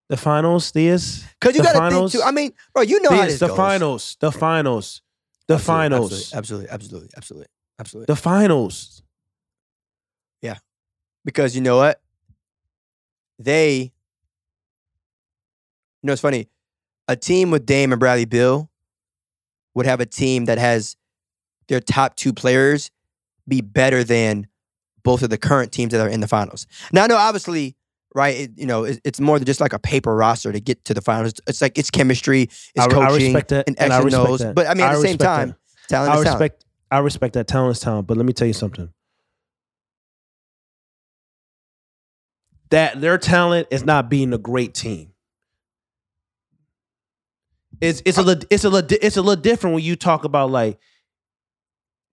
The 0.08 0.16
finals, 0.16 0.72
Theus. 0.72 1.24
because 1.40 1.56
you 1.56 1.62
got 1.62 1.72
to 1.72 1.94
think 1.94 2.12
too. 2.12 2.22
I 2.22 2.32
mean, 2.32 2.52
bro, 2.74 2.82
you 2.82 3.00
know 3.02 3.10
how 3.10 3.24
Theus, 3.24 3.26
this 3.26 3.40
the 3.40 3.48
goes. 3.48 3.56
finals. 3.56 4.16
The 4.20 4.32
finals. 4.32 5.02
The 5.48 5.54
Absolutely, 5.54 5.88
finals. 5.90 6.34
Absolutely, 6.34 6.70
absolutely, 6.70 7.10
absolutely, 7.16 7.46
absolutely. 7.78 8.14
The 8.14 8.20
finals. 8.20 9.02
Yeah, 10.40 10.58
because 11.24 11.54
you 11.54 11.62
know 11.62 11.76
what? 11.78 12.00
They, 13.38 13.91
you 16.02 16.06
know, 16.08 16.12
it's 16.12 16.22
funny. 16.22 16.48
A 17.08 17.16
team 17.16 17.50
with 17.50 17.66
Dame 17.66 17.92
and 17.92 18.00
Bradley 18.00 18.24
Beal 18.24 18.70
would 19.74 19.86
have 19.86 20.00
a 20.00 20.06
team 20.06 20.44
that 20.46 20.58
has 20.58 20.96
their 21.68 21.80
top 21.80 22.16
two 22.16 22.32
players 22.32 22.90
be 23.48 23.60
better 23.60 24.04
than 24.04 24.46
both 25.02 25.22
of 25.22 25.30
the 25.30 25.38
current 25.38 25.72
teams 25.72 25.92
that 25.92 26.00
are 26.00 26.08
in 26.08 26.20
the 26.20 26.28
finals. 26.28 26.66
Now, 26.92 27.04
I 27.04 27.06
know 27.08 27.16
obviously, 27.16 27.76
right? 28.14 28.36
It, 28.36 28.50
you 28.56 28.66
know, 28.66 28.84
it- 28.84 29.00
it's 29.04 29.20
more 29.20 29.38
than 29.38 29.46
just 29.46 29.60
like 29.60 29.72
a 29.72 29.78
paper 29.78 30.14
roster 30.14 30.52
to 30.52 30.60
get 30.60 30.84
to 30.86 30.94
the 30.94 31.00
finals. 31.00 31.34
It's 31.46 31.60
like 31.60 31.76
it's 31.78 31.90
chemistry, 31.90 32.42
it's 32.42 32.70
I, 32.78 32.86
coaching, 32.86 33.02
I 33.02 33.16
respect 33.16 33.48
that. 33.50 33.66
and 33.68 33.76
X 33.80 33.90
I 33.92 33.96
and 33.96 34.04
respect 34.04 34.28
O's. 34.30 34.44
But 34.54 34.66
I 34.68 34.74
mean, 34.74 34.86
at 34.86 34.94
the 34.94 35.00
same 35.00 35.18
time, 35.18 35.48
that. 35.50 35.88
talent 35.88 36.12
I 36.12 36.18
is 36.18 36.22
talent. 36.24 36.40
respect. 36.40 36.64
I 36.90 36.98
respect 36.98 37.34
that 37.34 37.48
talent 37.48 37.76
is 37.76 37.80
talent. 37.80 38.06
But 38.06 38.16
let 38.16 38.26
me 38.26 38.32
tell 38.32 38.46
you 38.46 38.52
something. 38.54 38.90
that 42.70 43.00
their 43.02 43.18
talent 43.18 43.68
is 43.70 43.84
not 43.84 44.08
being 44.08 44.32
a 44.32 44.38
great 44.38 44.72
team. 44.72 45.11
It's 47.82 48.00
it's 48.06 48.16
a 48.18 48.40
it's 48.48 48.64
a 48.64 49.04
it's 49.04 49.16
a 49.16 49.22
little 49.22 49.42
different 49.42 49.74
when 49.74 49.84
you 49.84 49.96
talk 49.96 50.24
about 50.24 50.50
like 50.50 50.78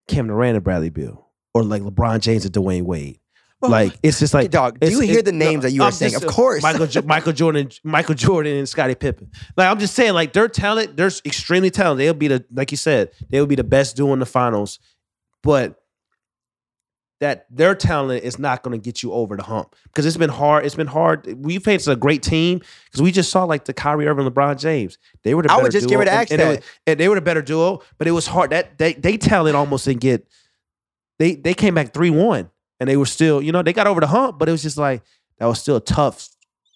Kevin 0.07 0.27
Durant 0.27 0.55
and 0.55 0.63
Bradley 0.63 0.89
Beal 0.89 1.29
or 1.53 1.63
like 1.63 1.81
LeBron 1.83 2.19
James 2.21 2.43
and 2.45 2.53
Dwyane 2.53 2.83
Wade. 2.83 3.19
Well, 3.61 3.71
like 3.71 3.99
it's 4.01 4.19
just 4.19 4.33
like 4.33 4.51
dog, 4.51 4.79
do 4.79 4.89
you 4.89 5.01
hear 5.01 5.21
the 5.21 5.33
names 5.33 5.63
that 5.63 5.71
you 5.71 5.81
I'm 5.81 5.89
are 5.89 5.91
saying? 5.91 6.13
just- 6.13 6.23
Of 6.23 6.31
course. 6.31 6.63
Michael 6.63 6.87
Michael 7.03 7.33
Jordan, 7.33 7.69
Michael 7.83 8.15
Jordan, 8.15 8.57
and 8.57 8.69
Scottie 8.69 8.95
Pippen. 8.95 9.31
Like 9.57 9.69
I'm 9.69 9.79
just 9.79 9.95
saying, 9.95 10.13
like 10.13 10.31
their 10.33 10.47
talent, 10.47 10.95
they're 10.95 11.11
extremely 11.25 11.69
talented. 11.69 12.05
They'll 12.05 12.13
be 12.13 12.29
the 12.29 12.45
like 12.51 12.71
you 12.71 12.77
said, 12.77 13.11
they'll 13.29 13.45
be 13.45 13.55
the 13.55 13.63
best 13.65 13.97
duo 13.97 14.13
in 14.13 14.19
the 14.19 14.25
finals, 14.25 14.79
but 15.43 15.75
that 17.19 17.45
their 17.49 17.75
talent 17.75 18.23
is 18.23 18.39
not 18.39 18.63
going 18.63 18.79
to 18.79 18.83
get 18.83 19.03
you 19.03 19.11
over 19.11 19.35
the 19.35 19.43
hump 19.43 19.75
because 19.85 20.05
it's 20.05 20.15
been 20.17 20.29
hard. 20.29 20.65
It's 20.65 20.75
been 20.75 20.87
hard. 20.87 21.27
We 21.43 21.59
faced 21.59 21.87
a 21.87 21.95
great 21.95 22.23
team 22.23 22.61
because 22.85 23.01
we 23.01 23.11
just 23.11 23.29
saw 23.29 23.43
like 23.43 23.65
the 23.65 23.73
Kyrie 23.73 24.07
Irving, 24.07 24.25
LeBron 24.25 24.57
James. 24.59 24.97
They 25.23 25.35
were 25.35 25.43
the 25.43 25.51
I 25.51 25.61
would 25.61 25.71
just 25.71 25.89
duo, 25.89 25.99
ready 25.99 26.09
to 26.09 26.15
and- 26.15 26.31
and, 26.31 26.39
they 26.39 26.45
that. 26.45 26.59
were- 26.59 26.65
and 26.87 26.99
they 26.99 27.09
were 27.09 27.15
the 27.15 27.21
better 27.21 27.41
duo, 27.41 27.81
but 27.97 28.07
it 28.07 28.11
was 28.11 28.27
hard. 28.27 28.51
That 28.51 28.77
they 28.77 28.93
they 28.93 29.17
talent 29.17 29.55
almost 29.55 29.85
didn't 29.85 30.01
get. 30.01 30.27
They 31.17 31.35
they 31.35 31.53
came 31.53 31.73
back 31.73 31.93
three 31.93 32.09
one 32.09 32.49
and 32.79 32.89
they 32.89 32.95
were 32.95 33.05
still 33.05 33.41
you 33.41 33.51
know 33.51 33.61
they 33.61 33.73
got 33.73 33.87
over 33.87 33.99
the 33.99 34.07
hump, 34.07 34.39
but 34.39 34.47
it 34.47 34.53
was 34.53 34.61
just 34.61 34.77
like 34.77 35.03
that 35.37 35.45
was 35.45 35.59
still 35.59 35.75
a 35.75 35.81
tough 35.81 36.29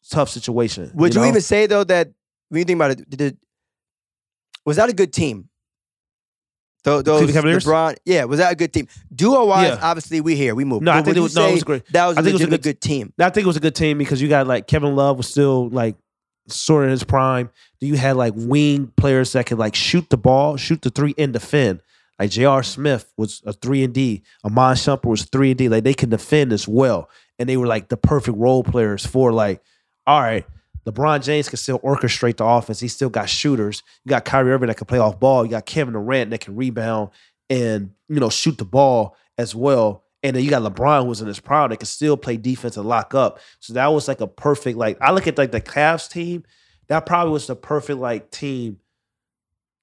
tough 0.10 0.30
situation. 0.30 0.92
Would 0.96 1.16
you, 1.16 1.22
know? 1.22 1.28
even 1.28 1.42
say 1.42 1.66
though 1.68 1.86
that 1.86 2.12
when 2.50 2.60
you 2.60 2.66
think 2.66 2.78
about 2.78 2.92
it, 2.92 3.10
did, 3.10 3.38
was 4.66 4.76
that 4.78 4.90
a 4.90 4.94
good 4.94 5.14
team? 5.14 5.50
Tho- 6.84 7.02
Those, 7.02 7.20
Cleveland 7.22 7.34
Cavaliers? 7.34 7.66
LeBron, 7.66 7.96
yeah, 8.06 8.24
was 8.26 8.40
that 8.40 8.52
a 8.52 8.56
good 8.56 8.74
team? 8.74 8.88
Duo 9.16 9.46
wise, 9.46 9.70
Yeah. 9.70 9.80
obviously 9.82 10.20
we 10.22 10.36
here, 10.36 10.54
we 10.56 10.66
move. 10.66 10.82
No, 10.82 10.92
I 10.92 11.02
think 11.02 11.16
it 11.18 11.22
was- 11.22 11.36
no, 11.36 11.48
it 11.48 11.54
was 11.54 11.64
great. 11.64 11.84
That 11.94 12.08
was 12.08 12.18
I 12.18 12.22
a 12.22 12.24
think 12.24 12.32
it 12.32 12.34
was 12.34 12.42
a 12.44 12.48
good- 12.50 12.64
good 12.64 12.82
team. 12.82 13.14
I 13.20 13.30
think 13.30 13.46
it 13.46 13.48
was 13.48 13.58
a 13.58 13.62
good 13.62 13.76
team 13.76 13.98
because 13.98 14.22
you 14.22 14.28
got 14.28 14.48
like 14.48 14.68
Kevin 14.68 14.96
Love 14.96 15.18
was 15.18 15.28
still 15.28 15.70
like 15.70 15.96
sort 16.50 16.84
of 16.84 16.88
in 16.88 16.92
his 16.92 17.04
prime. 17.06 17.50
You 17.80 17.96
had 17.96 18.18
like 18.18 18.34
wing 18.36 18.92
players 18.98 19.32
that 19.32 19.46
could 19.46 19.58
like 19.60 19.76
shoot 19.76 20.10
the 20.10 20.18
ball, 20.18 20.58
shoot 20.58 20.82
the 20.82 20.90
three, 20.90 21.14
and 21.18 21.32
defend. 21.32 21.82
Like 22.20 22.30
J.R. 22.32 22.64
Smith 22.64 23.12
was 23.18 23.42
a 23.46 23.54
three 23.54 23.84
and 23.84 23.94
D. 23.94 24.22
Iman 24.46 24.76
Shumpert 24.76 25.06
was 25.06 25.24
three 25.24 25.52
and 25.52 25.58
D. 25.58 25.70
Like 25.70 25.84
they 25.86 25.94
can 25.94 26.10
defend 26.10 26.52
as 26.54 26.68
well, 26.68 27.10
and 27.40 27.48
they 27.50 27.56
were 27.58 27.66
like 27.68 27.88
the 27.90 27.98
perfect 27.98 28.38
role 28.38 28.64
players 28.64 29.06
for 29.06 29.32
like, 29.32 29.62
all 30.06 30.22
right, 30.22 30.46
LeBron 30.86 31.24
James 31.24 31.50
can 31.50 31.58
still 31.58 31.80
orchestrate 31.80 32.38
the 32.38 32.46
offense. 32.46 32.80
He 32.80 32.88
still 32.88 33.10
got 33.10 33.30
shooters. 33.30 33.84
You 34.04 34.10
got 34.10 34.26
Kyrie 34.26 34.52
Irving 34.52 34.68
that 34.68 34.78
can 34.78 34.86
play 34.86 35.00
off 35.00 35.20
ball. 35.20 35.46
You 35.46 35.52
got 35.52 35.66
Kevin 35.66 35.94
Durant 35.94 36.32
that 36.32 36.42
can 36.42 36.56
rebound 36.56 37.10
and 37.50 37.92
you 38.10 38.20
know 38.20 38.30
shoot 38.30 38.58
the 38.58 38.66
ball 38.66 39.16
as 39.38 39.56
well. 39.56 40.04
And 40.22 40.36
then 40.36 40.44
you 40.44 40.50
got 40.50 40.62
LeBron 40.62 41.06
who's 41.06 41.22
in 41.22 41.28
his 41.28 41.40
prime 41.40 41.70
that 41.70 41.78
can 41.78 41.86
still 41.86 42.16
play 42.16 42.38
defense 42.38 42.78
and 42.78 42.88
lock 42.88 43.14
up. 43.14 43.40
So 43.60 43.74
that 43.74 43.88
was 43.88 44.08
like 44.08 44.22
a 44.22 44.28
perfect 44.28 44.78
like 44.78 44.98
I 45.02 45.12
look 45.12 45.28
at 45.28 45.38
like 45.38 45.52
the 45.52 45.62
Cavs 45.62 46.10
team. 46.10 46.44
That 46.88 47.06
probably 47.06 47.34
was 47.34 47.48
the 47.48 47.56
perfect 47.56 48.00
like 48.00 48.32
team. 48.32 48.80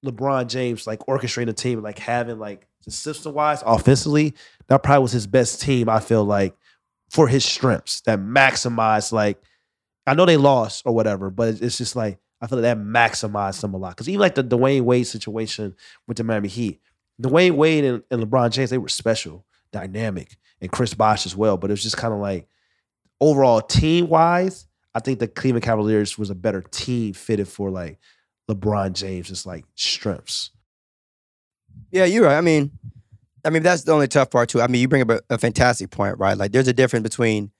LeBron 0.05 0.47
James 0.47 0.87
like 0.87 0.99
orchestrating 1.01 1.49
a 1.49 1.53
team 1.53 1.81
like 1.81 1.99
having 1.99 2.39
like 2.39 2.67
the 2.85 2.91
system 2.91 3.33
wise 3.33 3.63
offensively. 3.65 4.33
That 4.67 4.83
probably 4.83 5.03
was 5.03 5.11
his 5.11 5.27
best 5.27 5.61
team. 5.61 5.89
I 5.89 5.99
feel 5.99 6.23
like 6.23 6.55
for 7.09 7.27
his 7.27 7.45
strengths 7.45 8.01
that 8.01 8.19
maximized 8.19 9.11
like 9.11 9.41
I 10.07 10.13
know 10.13 10.25
they 10.25 10.37
lost 10.37 10.83
or 10.85 10.93
whatever, 10.93 11.29
but 11.29 11.49
it's- 11.55 11.77
just 11.77 11.95
like 11.95 12.19
I 12.41 12.47
feel 12.47 12.57
like 12.57 12.63
that 12.63 12.77
maximized 12.77 13.61
them 13.61 13.75
a 13.75 13.77
lot. 13.77 13.89
Because 13.95 14.09
even 14.09 14.19
like 14.21 14.33
the 14.35 14.43
Dwyane 14.43 14.81
Wade 14.81 15.05
situation 15.05 15.75
with 16.07 16.17
the 16.17 16.23
Miami 16.23 16.47
Heat, 16.49 16.81
Dwyane 17.21 17.51
Wade 17.55 17.83
and, 17.85 18.03
and 18.09 18.23
LeBron 18.23 18.49
James, 18.51 18.71
they 18.71 18.79
were 18.79 18.89
special, 18.89 19.45
dynamic, 19.71 20.37
and 20.59 20.71
Chris 20.71 20.95
Bosh 20.95 21.27
as 21.27 21.35
well. 21.35 21.55
But 21.57 21.69
it 21.69 21.73
was 21.73 21.83
just 21.83 21.97
kind 21.97 22.13
of 22.15 22.19
like 22.19 22.47
overall 23.19 23.61
team 23.61 24.07
wise, 24.09 24.65
I 24.95 24.99
think 25.01 25.19
the 25.19 25.27
Cleveland 25.27 25.63
Cavaliers 25.63 26.17
was 26.17 26.31
a 26.31 26.35
better 26.35 26.61
team 26.61 27.13
fitted 27.13 27.47
for 27.47 27.69
like 27.69 27.99
LeBron 28.49 28.93
James' 28.93 29.45
like 29.45 29.65
strengths. 29.75 30.49
Yeah, 31.91 32.05
you're 32.05 32.25
right. 32.25 32.37
I 32.37 32.41
mean, 32.41 32.71
I 33.45 33.49
mean 33.49 33.63
that's 33.63 33.83
the 33.83 33.91
only 33.91 34.07
tough 34.07 34.29
part 34.31 34.49
too. 34.49 34.61
I 34.61 34.67
mean, 34.67 34.81
you 34.81 34.87
bring 34.87 35.01
up 35.03 35.09
a, 35.11 35.21
a 35.29 35.37
fantastic 35.37 35.89
point, 35.91 36.17
right? 36.17 36.37
Like, 36.37 36.51
there's 36.51 36.67
a 36.67 36.73
difference 36.73 37.03
between 37.03 37.51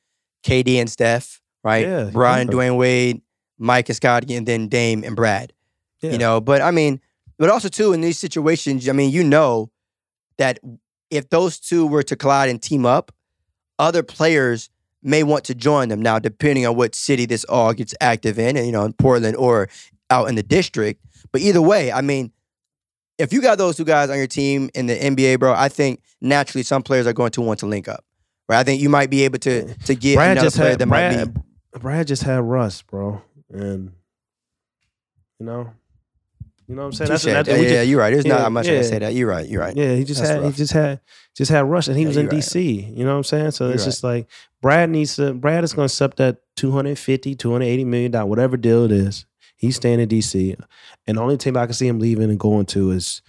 KD 0.43 0.75
and 0.79 0.89
Steph, 0.89 1.40
right? 1.63 1.85
Yeah, 1.85 2.09
Brian, 2.11 2.47
yeah. 2.47 2.53
Dwyane 2.53 2.77
Wade, 2.77 3.21
Mike 3.57 3.89
and 3.89 3.95
Scottie, 3.95 4.35
and 4.35 4.47
then 4.47 4.67
Dame 4.67 5.03
and 5.03 5.15
Brad. 5.15 5.53
Yeah. 6.01 6.11
You 6.11 6.17
know, 6.17 6.41
but 6.41 6.61
I 6.61 6.71
mean, 6.71 6.99
but 7.37 7.49
also 7.49 7.69
too 7.69 7.93
in 7.93 8.01
these 8.01 8.17
situations, 8.17 8.87
I 8.89 8.91
mean, 8.91 9.11
you 9.11 9.23
know 9.23 9.71
that 10.37 10.59
if 11.09 11.29
those 11.29 11.59
two 11.59 11.85
were 11.85 12.03
to 12.03 12.15
collide 12.15 12.49
and 12.49 12.61
team 12.61 12.85
up, 12.85 13.11
other 13.77 14.03
players 14.03 14.69
may 15.03 15.23
want 15.23 15.43
to 15.45 15.55
join 15.55 15.89
them. 15.89 16.01
Now, 16.01 16.19
depending 16.19 16.65
on 16.65 16.75
what 16.75 16.95
city 16.95 17.25
this 17.25 17.43
all 17.45 17.73
gets 17.73 17.93
active 18.01 18.39
in, 18.39 18.57
and 18.57 18.65
you 18.65 18.71
know, 18.71 18.85
in 18.85 18.93
Portland 18.93 19.35
or 19.35 19.69
out 20.09 20.29
in 20.29 20.35
the 20.35 20.43
district. 20.43 21.03
But 21.31 21.41
either 21.41 21.61
way, 21.61 21.91
I 21.91 22.01
mean, 22.01 22.31
if 23.17 23.31
you 23.31 23.41
got 23.41 23.57
those 23.57 23.77
two 23.77 23.85
guys 23.85 24.09
on 24.09 24.17
your 24.17 24.27
team 24.27 24.69
in 24.73 24.87
the 24.87 24.97
NBA, 24.97 25.39
bro, 25.39 25.53
I 25.53 25.69
think 25.69 26.01
naturally 26.21 26.63
some 26.63 26.83
players 26.83 27.07
are 27.07 27.13
going 27.13 27.31
to 27.31 27.41
want 27.41 27.59
to 27.59 27.65
link 27.65 27.87
up. 27.87 28.03
Right? 28.49 28.59
I 28.59 28.63
think 28.63 28.81
you 28.81 28.89
might 28.89 29.09
be 29.09 29.23
able 29.23 29.39
to 29.39 29.73
to 29.73 29.95
get 29.95 30.15
Brad 30.15 30.37
another 30.37 30.51
player 30.51 30.69
had 30.71 30.79
that 30.79 30.87
Brad, 30.87 31.15
might 31.15 31.33
be. 31.33 31.41
Brad 31.79 32.07
just 32.07 32.23
had 32.23 32.41
Russ, 32.43 32.81
bro, 32.81 33.21
and 33.49 33.91
you 35.39 35.45
know, 35.45 35.71
you 36.67 36.75
know 36.75 36.81
what 36.83 36.87
I'm 36.87 36.91
saying. 36.93 37.09
Touche. 37.11 37.23
that's- 37.23 37.47
yeah, 37.47 37.55
yeah, 37.63 37.69
just- 37.77 37.87
you're 37.89 37.99
right. 37.99 38.11
There's 38.11 38.25
yeah, 38.25 38.37
not 38.37 38.51
much 38.51 38.67
I 38.67 38.71
yeah. 38.73 38.79
can 38.81 38.89
say 38.89 38.99
that. 38.99 39.13
You're 39.13 39.27
right. 39.29 39.47
You're 39.47 39.61
right. 39.61 39.75
Yeah, 39.75 39.95
he 39.95 40.03
just 40.03 40.19
That's 40.21 40.31
had 40.31 40.41
rough. 40.41 40.51
he 40.53 40.57
just 40.57 40.73
had 40.73 40.99
just 41.35 41.51
had 41.51 41.61
Russ, 41.69 41.87
and 41.87 41.95
he 41.97 42.03
Yeah, 42.03 42.07
was 42.09 42.17
in 42.17 42.27
right. 42.27 42.35
DC. 42.35 42.95
You 42.95 43.03
know 43.05 43.11
what 43.11 43.17
I'm 43.17 43.23
saying? 43.23 43.51
So 43.51 43.65
You're 43.65 43.73
it's 43.75 43.83
right. 43.83 43.85
just 43.87 44.03
like 44.03 44.27
Brad 44.61 44.89
needs 44.89 45.15
to. 45.15 45.33
Brad 45.33 45.63
is 45.63 45.73
going 45.73 45.87
to 45.87 45.91
accept 45.93 46.17
that 46.17 46.37
250, 46.57 47.35
280 47.35 47.85
million 47.85 48.11
dollar 48.11 48.25
whatever 48.27 48.57
deal 48.57 48.83
it 48.85 48.91
is. 48.91 49.25
He's 49.55 49.75
staying 49.75 49.99
in 49.99 50.09
DC, 50.09 50.55
and 51.07 51.17
the 51.17 51.21
only 51.21 51.37
team 51.37 51.55
I 51.55 51.65
can 51.65 51.73
see 51.73 51.87
him 51.87 51.99
leaving 51.99 52.29
and 52.29 52.39
going 52.39 52.65
to 52.67 52.91
is 52.91 53.21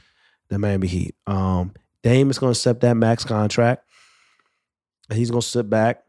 the 0.48 0.58
Miami 0.58 0.86
Heat. 0.88 1.14
Um, 1.26 1.72
Dame 2.02 2.30
is 2.30 2.38
going 2.38 2.52
to 2.52 2.58
accept 2.58 2.80
that 2.80 2.94
max 2.94 3.22
contract, 3.24 3.84
and 5.10 5.18
he's 5.18 5.30
going 5.30 5.42
to 5.42 5.46
sit 5.46 5.68
back, 5.68 6.04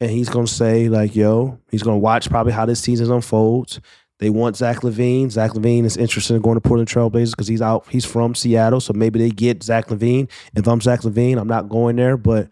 and 0.00 0.10
he's 0.10 0.28
to 0.46 0.52
say 0.52 0.88
like, 0.88 1.14
"Yo," 1.16 1.58
he's 1.70 1.82
to 1.96 2.00
watch 2.00 2.28
probably 2.30 2.52
how 2.52 2.66
this 2.66 2.80
season 2.80 3.10
unfolds. 3.10 3.80
They 4.20 4.30
want 4.30 4.56
Zach 4.56 4.78
LaVine. 4.80 5.30
Zach 5.30 5.52
LaVine 5.52 5.84
is 5.84 5.96
interested 5.96 6.34
in 6.34 6.42
going 6.42 6.56
to 6.56 6.60
Portland 6.60 6.88
Trailblazers 6.88 7.30
because 7.30 7.46
he's 7.46 7.62
out. 7.62 7.86
He's 7.88 8.04
from 8.04 8.34
Seattle, 8.34 8.80
so 8.80 8.92
maybe 8.92 9.18
they 9.18 9.30
get 9.30 9.62
Zach 9.62 9.86
LaVine. 9.88 10.28
If 10.56 10.66
I'm 10.66 10.80
Zach 10.80 11.00
LaVine, 11.02 11.38
I'm 11.38 11.46
not 11.46 11.68
going 11.68 11.96
there. 11.96 12.16
But 12.16 12.48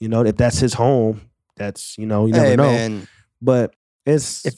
you 0.00 0.08
know, 0.08 0.24
if 0.24 0.36
that's 0.36 0.58
his 0.58 0.72
home, 0.74 1.20
that's 1.56 1.98
you 1.98 2.06
know, 2.06 2.26
you 2.26 2.32
never 2.32 2.46
hey 2.46 2.56
know. 2.56 2.64
man, 2.64 3.08
But 3.42 3.74
it's 4.06 4.46
if 4.46 4.54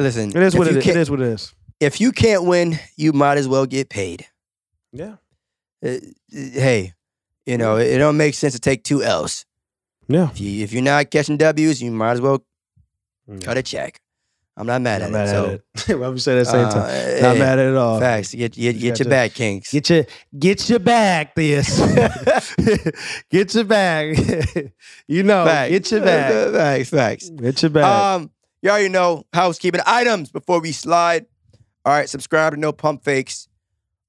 listen, 0.00 0.30
it 0.30 0.42
is 0.42 0.56
what 0.56 0.66
it 0.66 0.76
is. 0.76 0.76
It 0.78 0.82
can't- 0.94 1.10
what 1.10 1.20
it 1.20 1.26
is. 1.28 1.54
If 1.80 2.00
you 2.00 2.10
can't 2.10 2.44
win, 2.44 2.78
you 2.96 3.12
might 3.12 3.38
as 3.38 3.46
well 3.46 3.64
get 3.64 3.88
paid. 3.88 4.26
Yeah, 4.92 5.16
uh, 5.84 5.98
hey, 6.32 6.94
you 7.46 7.56
know 7.58 7.76
it, 7.76 7.98
don't 7.98 8.16
make 8.16 8.34
sense 8.34 8.54
to 8.54 8.58
take 8.60 8.82
two 8.82 9.02
L's. 9.04 9.44
Yeah. 10.08 10.30
If 10.30 10.40
you 10.40 10.64
if 10.64 10.72
you're 10.72 10.82
not 10.82 11.10
catching 11.10 11.36
W's, 11.36 11.80
you 11.82 11.90
might 11.90 12.12
as 12.12 12.20
well 12.20 12.44
Not 13.26 13.42
cut 13.44 13.58
a 13.58 13.62
check. 13.62 14.00
I'm 14.56 14.66
not 14.66 14.82
mad 14.82 15.02
at 15.02 15.12
mad 15.12 15.28
it. 15.28 15.30
so, 15.30 15.60
at 15.76 15.90
it. 15.90 15.98
Why 16.00 16.08
we 16.08 16.18
say 16.18 16.34
that 16.34 16.46
same 16.46 16.64
uh, 16.66 16.70
time? 16.72 16.90
hey, 16.90 17.18
Not 17.22 17.36
mad 17.38 17.60
at 17.60 17.66
it 17.66 17.70
at 17.70 17.76
all. 17.76 18.00
Facts. 18.00 18.34
Get 18.34 18.52
get, 18.54 18.72
get 18.72 18.74
got 18.74 18.82
your 18.82 18.94
to- 18.96 19.08
bag, 19.08 19.34
Kings. 19.34 19.70
Get 19.70 19.88
your 19.90 20.04
get 20.36 20.68
your 20.68 20.78
bag, 20.80 21.28
this. 21.36 21.78
get 23.30 23.54
your 23.54 23.64
bag. 23.64 24.72
you 25.06 25.22
know, 25.22 25.44
Facts. 25.44 25.70
get 25.70 25.90
your 25.92 26.00
bag. 26.00 26.52
Facts. 26.52 26.90
Facts. 26.90 27.30
Get 27.30 27.62
your 27.62 27.70
bag. 27.70 27.84
Um, 28.20 28.30
you 28.60 28.70
already 28.70 28.88
know 28.88 29.24
housekeeping 29.32 29.80
items 29.86 30.32
before 30.32 30.60
we 30.60 30.72
slide. 30.72 31.26
All 31.84 31.92
right, 31.92 32.08
subscribe 32.08 32.54
to 32.54 32.58
No 32.58 32.72
Pump 32.72 33.04
Fakes 33.04 33.46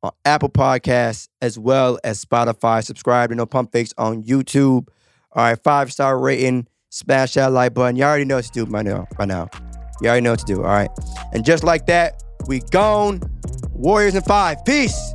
on 0.02 0.12
Apple 0.26 0.50
Podcasts 0.50 1.30
as 1.42 1.60
well 1.60 2.00
as 2.04 2.26
Spotify. 2.26 2.84
Subscribe 2.84 3.30
to 3.30 3.36
No 3.36 3.46
Pump 3.46 3.72
Fakes 3.72 3.94
on 3.98 4.24
YouTube. 4.24 4.88
All 5.34 5.44
right, 5.44 5.64
five 5.64 5.92
star 5.92 6.18
rating. 6.20 6.68
Smash 6.90 7.36
that 7.36 7.52
like 7.52 7.74
button. 7.74 7.96
You 7.96 8.04
already 8.04 8.26
know 8.26 8.38
what 8.38 8.46
to 8.46 8.52
do 8.52 8.66
by 8.66 8.82
now. 8.82 9.08
By 9.18 9.26
now, 9.26 9.48
you 10.02 10.08
already 10.08 10.22
know 10.22 10.32
what 10.32 10.40
to 10.40 10.46
do. 10.46 10.64
All 10.64 10.70
right, 10.70 10.90
and 11.34 11.46
just 11.46 11.64
like 11.64 11.86
that, 11.86 12.24
we 12.48 12.62
gone. 12.72 13.22
Warriors 13.72 14.16
in 14.16 14.24
five. 14.24 14.66
Peace. 14.66 15.14